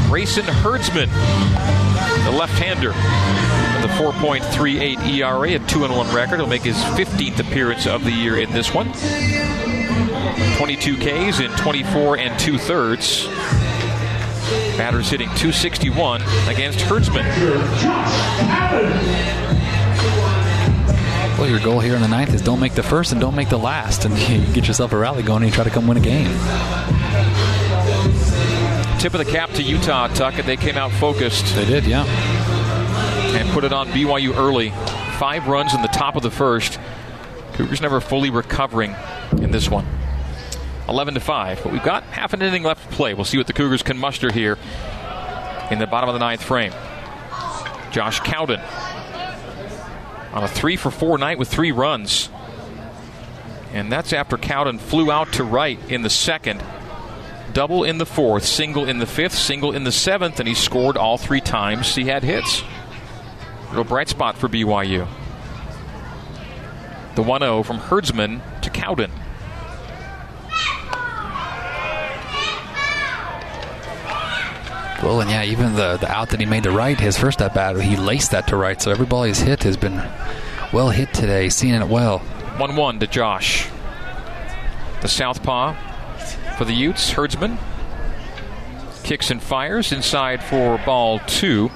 Grayson 0.08 0.44
Herdsman, 0.44 1.08
the 2.24 2.36
left 2.36 2.58
hander 2.58 2.88
with 2.88 3.88
a 3.88 3.94
4.38 4.02 5.06
ERA, 5.14 5.54
a 5.54 5.58
2 5.60 5.80
1 5.80 6.14
record. 6.14 6.40
He'll 6.40 6.48
make 6.48 6.62
his 6.62 6.76
15th 6.76 7.38
appearance 7.38 7.86
of 7.86 8.02
the 8.02 8.10
year 8.10 8.38
in 8.38 8.50
this 8.50 8.74
one. 8.74 8.92
22 10.56 10.96
Ks 10.96 11.40
in 11.40 11.50
24 11.52 12.18
and 12.18 12.38
two 12.38 12.58
thirds. 12.58 13.26
Batters 14.76 15.08
hitting 15.10 15.28
261 15.28 16.22
against 16.48 16.80
Herdsman. 16.80 17.24
Well, 21.38 21.50
your 21.50 21.60
goal 21.60 21.80
here 21.80 21.94
in 21.96 22.02
the 22.02 22.08
ninth 22.08 22.34
is 22.34 22.40
don't 22.42 22.60
make 22.60 22.74
the 22.74 22.82
first 22.82 23.12
and 23.12 23.20
don't 23.20 23.34
make 23.34 23.48
the 23.48 23.58
last, 23.58 24.04
and 24.04 24.16
you 24.28 24.54
get 24.54 24.68
yourself 24.68 24.92
a 24.92 24.96
rally 24.96 25.22
going 25.22 25.42
and 25.42 25.50
you 25.50 25.54
try 25.54 25.64
to 25.64 25.70
come 25.70 25.86
win 25.86 25.96
a 25.96 26.00
game. 26.00 26.30
Tip 29.00 29.14
of 29.14 29.18
the 29.18 29.24
cap 29.28 29.50
to 29.54 29.62
Utah, 29.62 30.06
Tuckett. 30.06 30.46
They 30.46 30.56
came 30.56 30.76
out 30.76 30.92
focused. 30.92 31.56
They 31.56 31.64
did, 31.64 31.84
yeah. 31.84 32.04
And 33.36 33.48
put 33.50 33.64
it 33.64 33.72
on 33.72 33.88
BYU 33.88 34.36
early. 34.36 34.70
Five 35.18 35.48
runs 35.48 35.74
in 35.74 35.82
the 35.82 35.88
top 35.88 36.14
of 36.14 36.22
the 36.22 36.30
first. 36.30 36.78
Cougars 37.54 37.80
never 37.80 38.00
fully 38.00 38.30
recovering 38.30 38.94
in 39.38 39.50
this 39.50 39.68
one. 39.68 39.84
11 40.88 41.14
to 41.14 41.20
5. 41.20 41.62
But 41.62 41.72
we've 41.72 41.82
got 41.82 42.02
half 42.04 42.32
an 42.32 42.42
inning 42.42 42.62
left 42.62 42.90
to 42.90 42.96
play. 42.96 43.14
We'll 43.14 43.24
see 43.24 43.38
what 43.38 43.46
the 43.46 43.52
Cougars 43.52 43.82
can 43.82 43.98
muster 43.98 44.32
here 44.32 44.58
in 45.70 45.78
the 45.78 45.86
bottom 45.86 46.08
of 46.08 46.14
the 46.14 46.18
ninth 46.18 46.42
frame. 46.42 46.72
Josh 47.90 48.20
Cowden 48.20 48.60
on 50.32 50.42
a 50.42 50.48
three 50.48 50.76
for 50.76 50.90
four 50.90 51.18
night 51.18 51.38
with 51.38 51.48
three 51.48 51.72
runs. 51.72 52.30
And 53.72 53.90
that's 53.90 54.12
after 54.12 54.36
Cowden 54.36 54.78
flew 54.78 55.10
out 55.10 55.32
to 55.34 55.44
right 55.44 55.78
in 55.90 56.02
the 56.02 56.10
second. 56.10 56.62
Double 57.52 57.84
in 57.84 57.98
the 57.98 58.06
fourth, 58.06 58.44
single 58.44 58.88
in 58.88 58.98
the 58.98 59.06
fifth, 59.06 59.34
single 59.34 59.72
in 59.72 59.84
the 59.84 59.92
seventh, 59.92 60.40
and 60.40 60.48
he 60.48 60.54
scored 60.54 60.96
all 60.96 61.18
three 61.18 61.40
times 61.40 61.94
he 61.94 62.04
had 62.04 62.22
hits. 62.22 62.62
Real 63.72 63.84
bright 63.84 64.08
spot 64.08 64.36
for 64.36 64.48
BYU. 64.48 65.06
The 67.14 67.22
1 67.22 67.40
0 67.40 67.62
from 67.62 67.76
Herdsman 67.76 68.40
to 68.62 68.70
Cowden. 68.70 69.10
Well, 75.02 75.20
and 75.20 75.28
yeah, 75.30 75.42
even 75.42 75.74
the, 75.74 75.96
the 75.96 76.10
out 76.10 76.30
that 76.30 76.38
he 76.38 76.46
made 76.46 76.62
to 76.62 76.70
right, 76.70 76.98
his 76.98 77.18
first 77.18 77.42
at 77.42 77.54
bat, 77.54 77.80
he 77.80 77.96
laced 77.96 78.30
that 78.30 78.46
to 78.48 78.56
right. 78.56 78.80
So 78.80 78.90
every 78.92 79.06
ball 79.06 79.24
he's 79.24 79.40
hit 79.40 79.64
has 79.64 79.76
been 79.76 80.00
well 80.72 80.90
hit 80.90 81.12
today, 81.12 81.48
seeing 81.48 81.74
it 81.74 81.88
well. 81.88 82.18
1 82.58 82.76
1 82.76 83.00
to 83.00 83.06
Josh. 83.08 83.68
The 85.00 85.08
southpaw 85.08 85.74
for 86.56 86.64
the 86.64 86.72
Utes, 86.72 87.10
Herdsman. 87.10 87.58
Kicks 89.02 89.32
and 89.32 89.42
fires 89.42 89.90
inside 89.90 90.42
for 90.44 90.80
ball 90.86 91.18
two. 91.26 91.70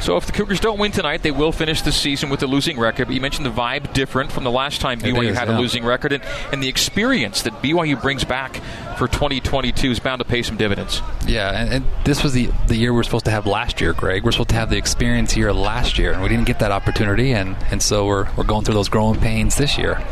So 0.00 0.16
if 0.16 0.24
the 0.24 0.32
Cougars 0.32 0.60
don't 0.60 0.78
win 0.78 0.92
tonight, 0.92 1.22
they 1.22 1.30
will 1.30 1.52
finish 1.52 1.82
the 1.82 1.92
season 1.92 2.30
with 2.30 2.42
a 2.42 2.46
losing 2.46 2.78
record. 2.78 3.06
But 3.06 3.14
you 3.14 3.20
mentioned 3.20 3.44
the 3.44 3.50
vibe 3.50 3.92
different 3.92 4.32
from 4.32 4.44
the 4.44 4.50
last 4.50 4.80
time 4.80 4.98
BYU 4.98 5.30
is, 5.30 5.36
had 5.36 5.48
yeah. 5.48 5.58
a 5.58 5.60
losing 5.60 5.84
record, 5.84 6.12
and, 6.12 6.22
and 6.52 6.62
the 6.62 6.68
experience 6.68 7.42
that 7.42 7.52
BYU 7.62 8.00
brings 8.00 8.24
back 8.24 8.56
for 8.96 9.08
2022 9.08 9.90
is 9.90 10.00
bound 10.00 10.20
to 10.20 10.24
pay 10.24 10.42
some 10.42 10.56
dividends. 10.56 11.02
Yeah, 11.26 11.50
and, 11.50 11.72
and, 11.72 11.84
this 12.04 12.22
was 12.24 12.32
the 12.32 12.50
the 12.66 12.76
year 12.76 12.94
we 12.94 13.00
are 13.00 13.02
supposed 13.02 13.26
to 13.26 13.30
have 13.30 13.46
last 13.46 13.80
year, 13.80 13.92
Greg. 13.92 14.24
We're 14.24 14.32
supposed 14.32 14.48
to 14.50 14.54
have 14.54 14.70
the 14.70 14.78
experience 14.78 15.32
here 15.32 15.52
last 15.52 15.98
year, 15.98 16.12
and 16.12 16.22
we 16.22 16.30
didn't 16.30 16.46
get 16.46 16.60
that 16.60 16.72
opportunity, 16.72 17.32
and, 17.32 17.56
and 17.70 17.82
so 17.82 18.06
we're, 18.06 18.28
we're 18.36 18.44
going 18.44 18.64
through 18.64 18.74
those 18.74 18.88
growing 18.88 19.20
pains 19.20 19.56
this 19.56 19.76
year. 19.76 20.02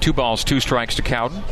Two 0.00 0.12
balls, 0.12 0.42
two 0.42 0.58
strikes 0.58 0.96
to 0.96 1.02
Cowden. 1.02 1.44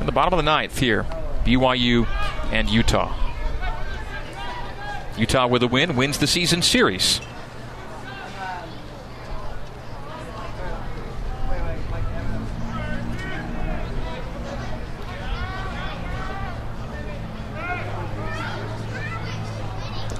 In 0.00 0.06
the 0.06 0.12
bottom 0.12 0.34
of 0.34 0.38
the 0.38 0.48
ninth 0.48 0.78
here, 0.78 1.04
BYU 1.44 2.06
and 2.52 2.68
Utah. 2.68 3.27
Utah 5.18 5.48
with 5.48 5.64
a 5.64 5.66
win 5.66 5.96
wins 5.96 6.18
the 6.18 6.28
season 6.28 6.62
series. 6.62 7.20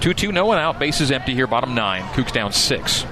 Two 0.01 0.14
two, 0.14 0.32
no 0.32 0.46
one 0.46 0.59
out. 0.59 0.78
Bases 0.78 1.11
empty 1.11 1.34
here. 1.34 1.46
Bottom 1.46 1.74
nine. 1.74 2.03
Cougs 2.12 2.32
down 2.32 2.53
six. 2.53 3.05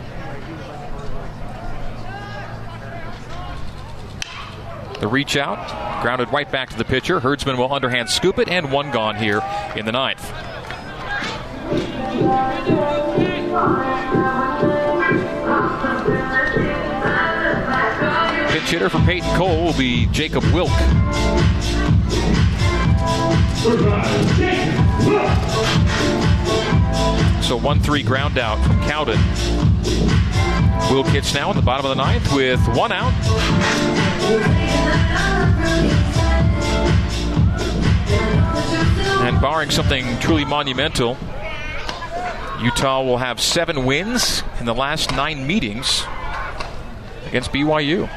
The 5.01 5.07
reach 5.07 5.37
out, 5.37 6.03
grounded 6.03 6.33
right 6.33 6.51
back 6.51 6.71
to 6.71 6.79
the 6.79 6.85
pitcher. 6.85 7.21
Herdsman 7.21 7.59
will 7.59 7.73
underhand 7.73 8.09
scoop 8.09 8.39
it, 8.39 8.49
and 8.49 8.73
one 8.73 8.91
gone 8.91 9.17
here 9.17 9.43
in 9.77 9.85
the 9.85 9.93
ninth. 9.93 10.33
Pinch 18.51 18.71
hitter 18.71 18.89
for 18.89 18.99
Peyton 19.01 19.29
Cole 19.37 19.65
will 19.65 19.77
be 19.77 20.07
Jacob 20.07 20.45
Wilk. 20.53 20.71
So 27.43 27.57
1 27.57 27.81
3 27.81 28.03
ground 28.03 28.39
out 28.39 28.59
from 28.67 28.81
Cowden. 28.83 29.21
Will 30.91 31.05
Kitts 31.05 31.35
now 31.35 31.51
in 31.51 31.57
the 31.57 31.63
bottom 31.63 31.87
of 31.87 31.97
the 31.97 32.03
ninth 32.03 32.33
with 32.35 32.61
one 32.77 32.93
out. 32.93 33.13
And 39.23 39.41
barring 39.41 39.71
something 39.71 40.19
truly 40.19 40.45
monumental, 40.45 41.17
Utah 42.63 43.03
will 43.03 43.19
have 43.19 43.41
seven 43.41 43.85
wins 43.85 44.43
in 44.61 44.67
the 44.67 44.75
last 44.75 45.13
nine 45.13 45.47
meetings 45.47 46.05
against 47.27 47.53
BYU. 47.53 48.09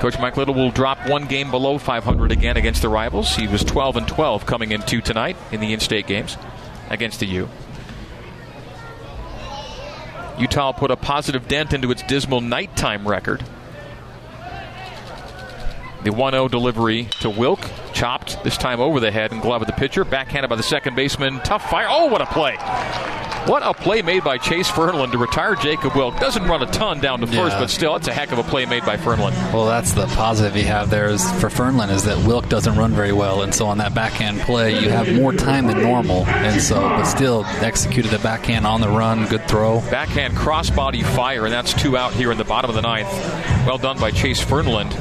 Coach 0.00 0.18
Mike 0.18 0.36
Little 0.36 0.54
will 0.54 0.70
drop 0.70 1.08
one 1.08 1.26
game 1.26 1.50
below 1.50 1.78
500 1.78 2.32
again 2.32 2.56
against 2.56 2.82
the 2.82 2.88
rivals. 2.88 3.36
He 3.36 3.46
was 3.46 3.62
12 3.62 3.96
and 3.96 4.08
12 4.08 4.46
coming 4.46 4.72
into 4.72 5.00
tonight 5.00 5.36
in 5.52 5.60
the 5.60 5.72
in-state 5.72 6.06
games 6.06 6.36
against 6.90 7.20
the 7.20 7.26
U. 7.26 7.48
Utah 10.38 10.72
put 10.72 10.90
a 10.90 10.96
positive 10.96 11.46
dent 11.46 11.72
into 11.72 11.90
its 11.90 12.02
dismal 12.02 12.40
nighttime 12.40 13.06
record. 13.06 13.44
The 16.02 16.10
1 16.12 16.32
0 16.32 16.48
delivery 16.48 17.04
to 17.20 17.30
Wilk, 17.30 17.60
chopped 18.02 18.42
this 18.42 18.56
time 18.56 18.80
over 18.80 18.98
the 18.98 19.12
head 19.12 19.30
and 19.30 19.40
glove 19.40 19.62
of 19.62 19.68
the 19.68 19.72
pitcher. 19.74 20.04
Backhanded 20.04 20.50
by 20.50 20.56
the 20.56 20.62
second 20.64 20.96
baseman. 20.96 21.38
Tough 21.44 21.70
fire. 21.70 21.86
Oh, 21.88 22.06
what 22.06 22.20
a 22.20 22.26
play! 22.26 22.56
What 23.46 23.62
a 23.64 23.72
play 23.72 24.02
made 24.02 24.24
by 24.24 24.38
Chase 24.38 24.68
Fernland 24.68 25.12
to 25.12 25.18
retire 25.18 25.54
Jacob 25.54 25.94
Wilk. 25.94 26.18
Doesn't 26.18 26.42
run 26.44 26.62
a 26.64 26.66
ton 26.66 26.98
down 27.00 27.20
to 27.20 27.26
first, 27.28 27.54
Yeah. 27.54 27.60
but 27.60 27.70
still, 27.70 27.94
it's 27.94 28.08
a 28.08 28.12
heck 28.12 28.32
of 28.32 28.38
a 28.38 28.42
play 28.42 28.66
made 28.66 28.84
by 28.84 28.96
Fernland. 28.96 29.34
Well, 29.52 29.66
that's 29.66 29.92
the 29.92 30.06
positive 30.08 30.56
you 30.56 30.64
have 30.64 30.90
there 30.90 31.06
is 31.08 31.22
for 31.40 31.48
Fernland 31.48 31.90
is 31.90 32.02
that 32.04 32.18
Wilk 32.26 32.48
doesn't 32.48 32.74
run 32.76 32.92
very 32.92 33.12
well, 33.12 33.42
and 33.42 33.54
so 33.54 33.66
on 33.66 33.78
that 33.78 33.94
backhand 33.94 34.40
play, 34.40 34.78
you 34.80 34.90
have 34.90 35.12
more 35.12 35.32
time 35.32 35.68
than 35.68 35.80
normal, 35.82 36.24
and 36.26 36.60
so 36.60 36.80
but 36.80 37.04
still 37.04 37.44
executed 37.60 38.10
the 38.10 38.18
backhand 38.20 38.64
on 38.66 38.80
the 38.80 38.88
run, 38.88 39.26
good 39.28 39.46
throw. 39.48 39.80
Backhand 39.90 40.34
crossbody 40.34 41.04
fire, 41.04 41.44
and 41.44 41.52
that's 41.52 41.72
two 41.72 41.96
out 41.96 42.12
here 42.12 42.30
in 42.32 42.38
the 42.38 42.44
bottom 42.44 42.68
of 42.68 42.74
the 42.74 42.82
ninth. 42.82 43.10
Well 43.66 43.78
done 43.78 43.98
by 43.98 44.10
Chase 44.10 44.40
Fernland. 44.44 44.92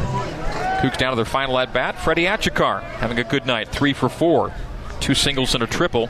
Cougs 0.82 0.97
down 0.97 1.11
to 1.11 1.15
their 1.15 1.25
final 1.25 1.59
at 1.59 1.71
bat. 1.73 1.99
Freddie 1.99 2.23
Achikar 2.23 2.82
having 2.82 3.19
a 3.19 3.23
good 3.23 3.45
night, 3.45 3.67
three 3.67 3.93
for 3.93 4.09
four, 4.09 4.51
two 4.99 5.13
singles 5.13 5.53
and 5.53 5.63
a 5.63 5.67
triple. 5.67 6.09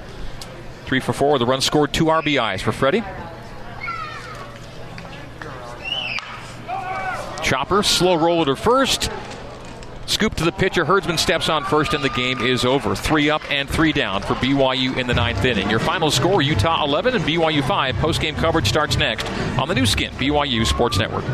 Three 0.86 1.02
for 1.02 1.12
four. 1.12 1.38
The 1.40 1.46
run 1.46 1.60
scored 1.60 1.94
two 1.94 2.06
RBIs 2.06 2.62
for 2.62 2.72
Freddie. 2.72 3.04
Chopper, 7.44 7.84
slow 7.84 8.16
roller 8.16 8.46
to 8.46 8.56
first. 8.56 9.12
Scoop 10.06 10.36
to 10.36 10.46
the 10.46 10.54
pitcher. 10.54 10.86
Herdsman 10.86 11.18
steps 11.18 11.50
on 11.50 11.66
first, 11.66 11.94
and 11.94 12.02
the 12.02 12.10
game 12.10 12.40
is 12.40 12.64
over. 12.64 12.96
Three 12.96 13.30
up 13.30 13.42
and 13.52 13.70
three 13.70 13.92
down 13.92 14.22
for 14.22 14.36
BYU 14.36 14.98
in 14.98 15.08
the 15.08 15.14
ninth 15.14 15.44
inning. 15.44 15.70
Your 15.70 15.80
final 15.80 16.12
score 16.12 16.42
Utah 16.42 16.84
11 16.86 17.16
and 17.16 17.24
BYU 17.26 17.66
5. 17.66 17.96
Post 17.98 18.22
game 18.22 18.36
coverage 18.36 18.70
starts 18.70 18.98
next 18.98 19.30
on 19.60 19.68
the 19.68 19.76
Nu 19.76 19.86
Skin, 19.86 20.14
BYU 20.14 20.66
Sports 20.66 20.98
Network. 20.98 21.26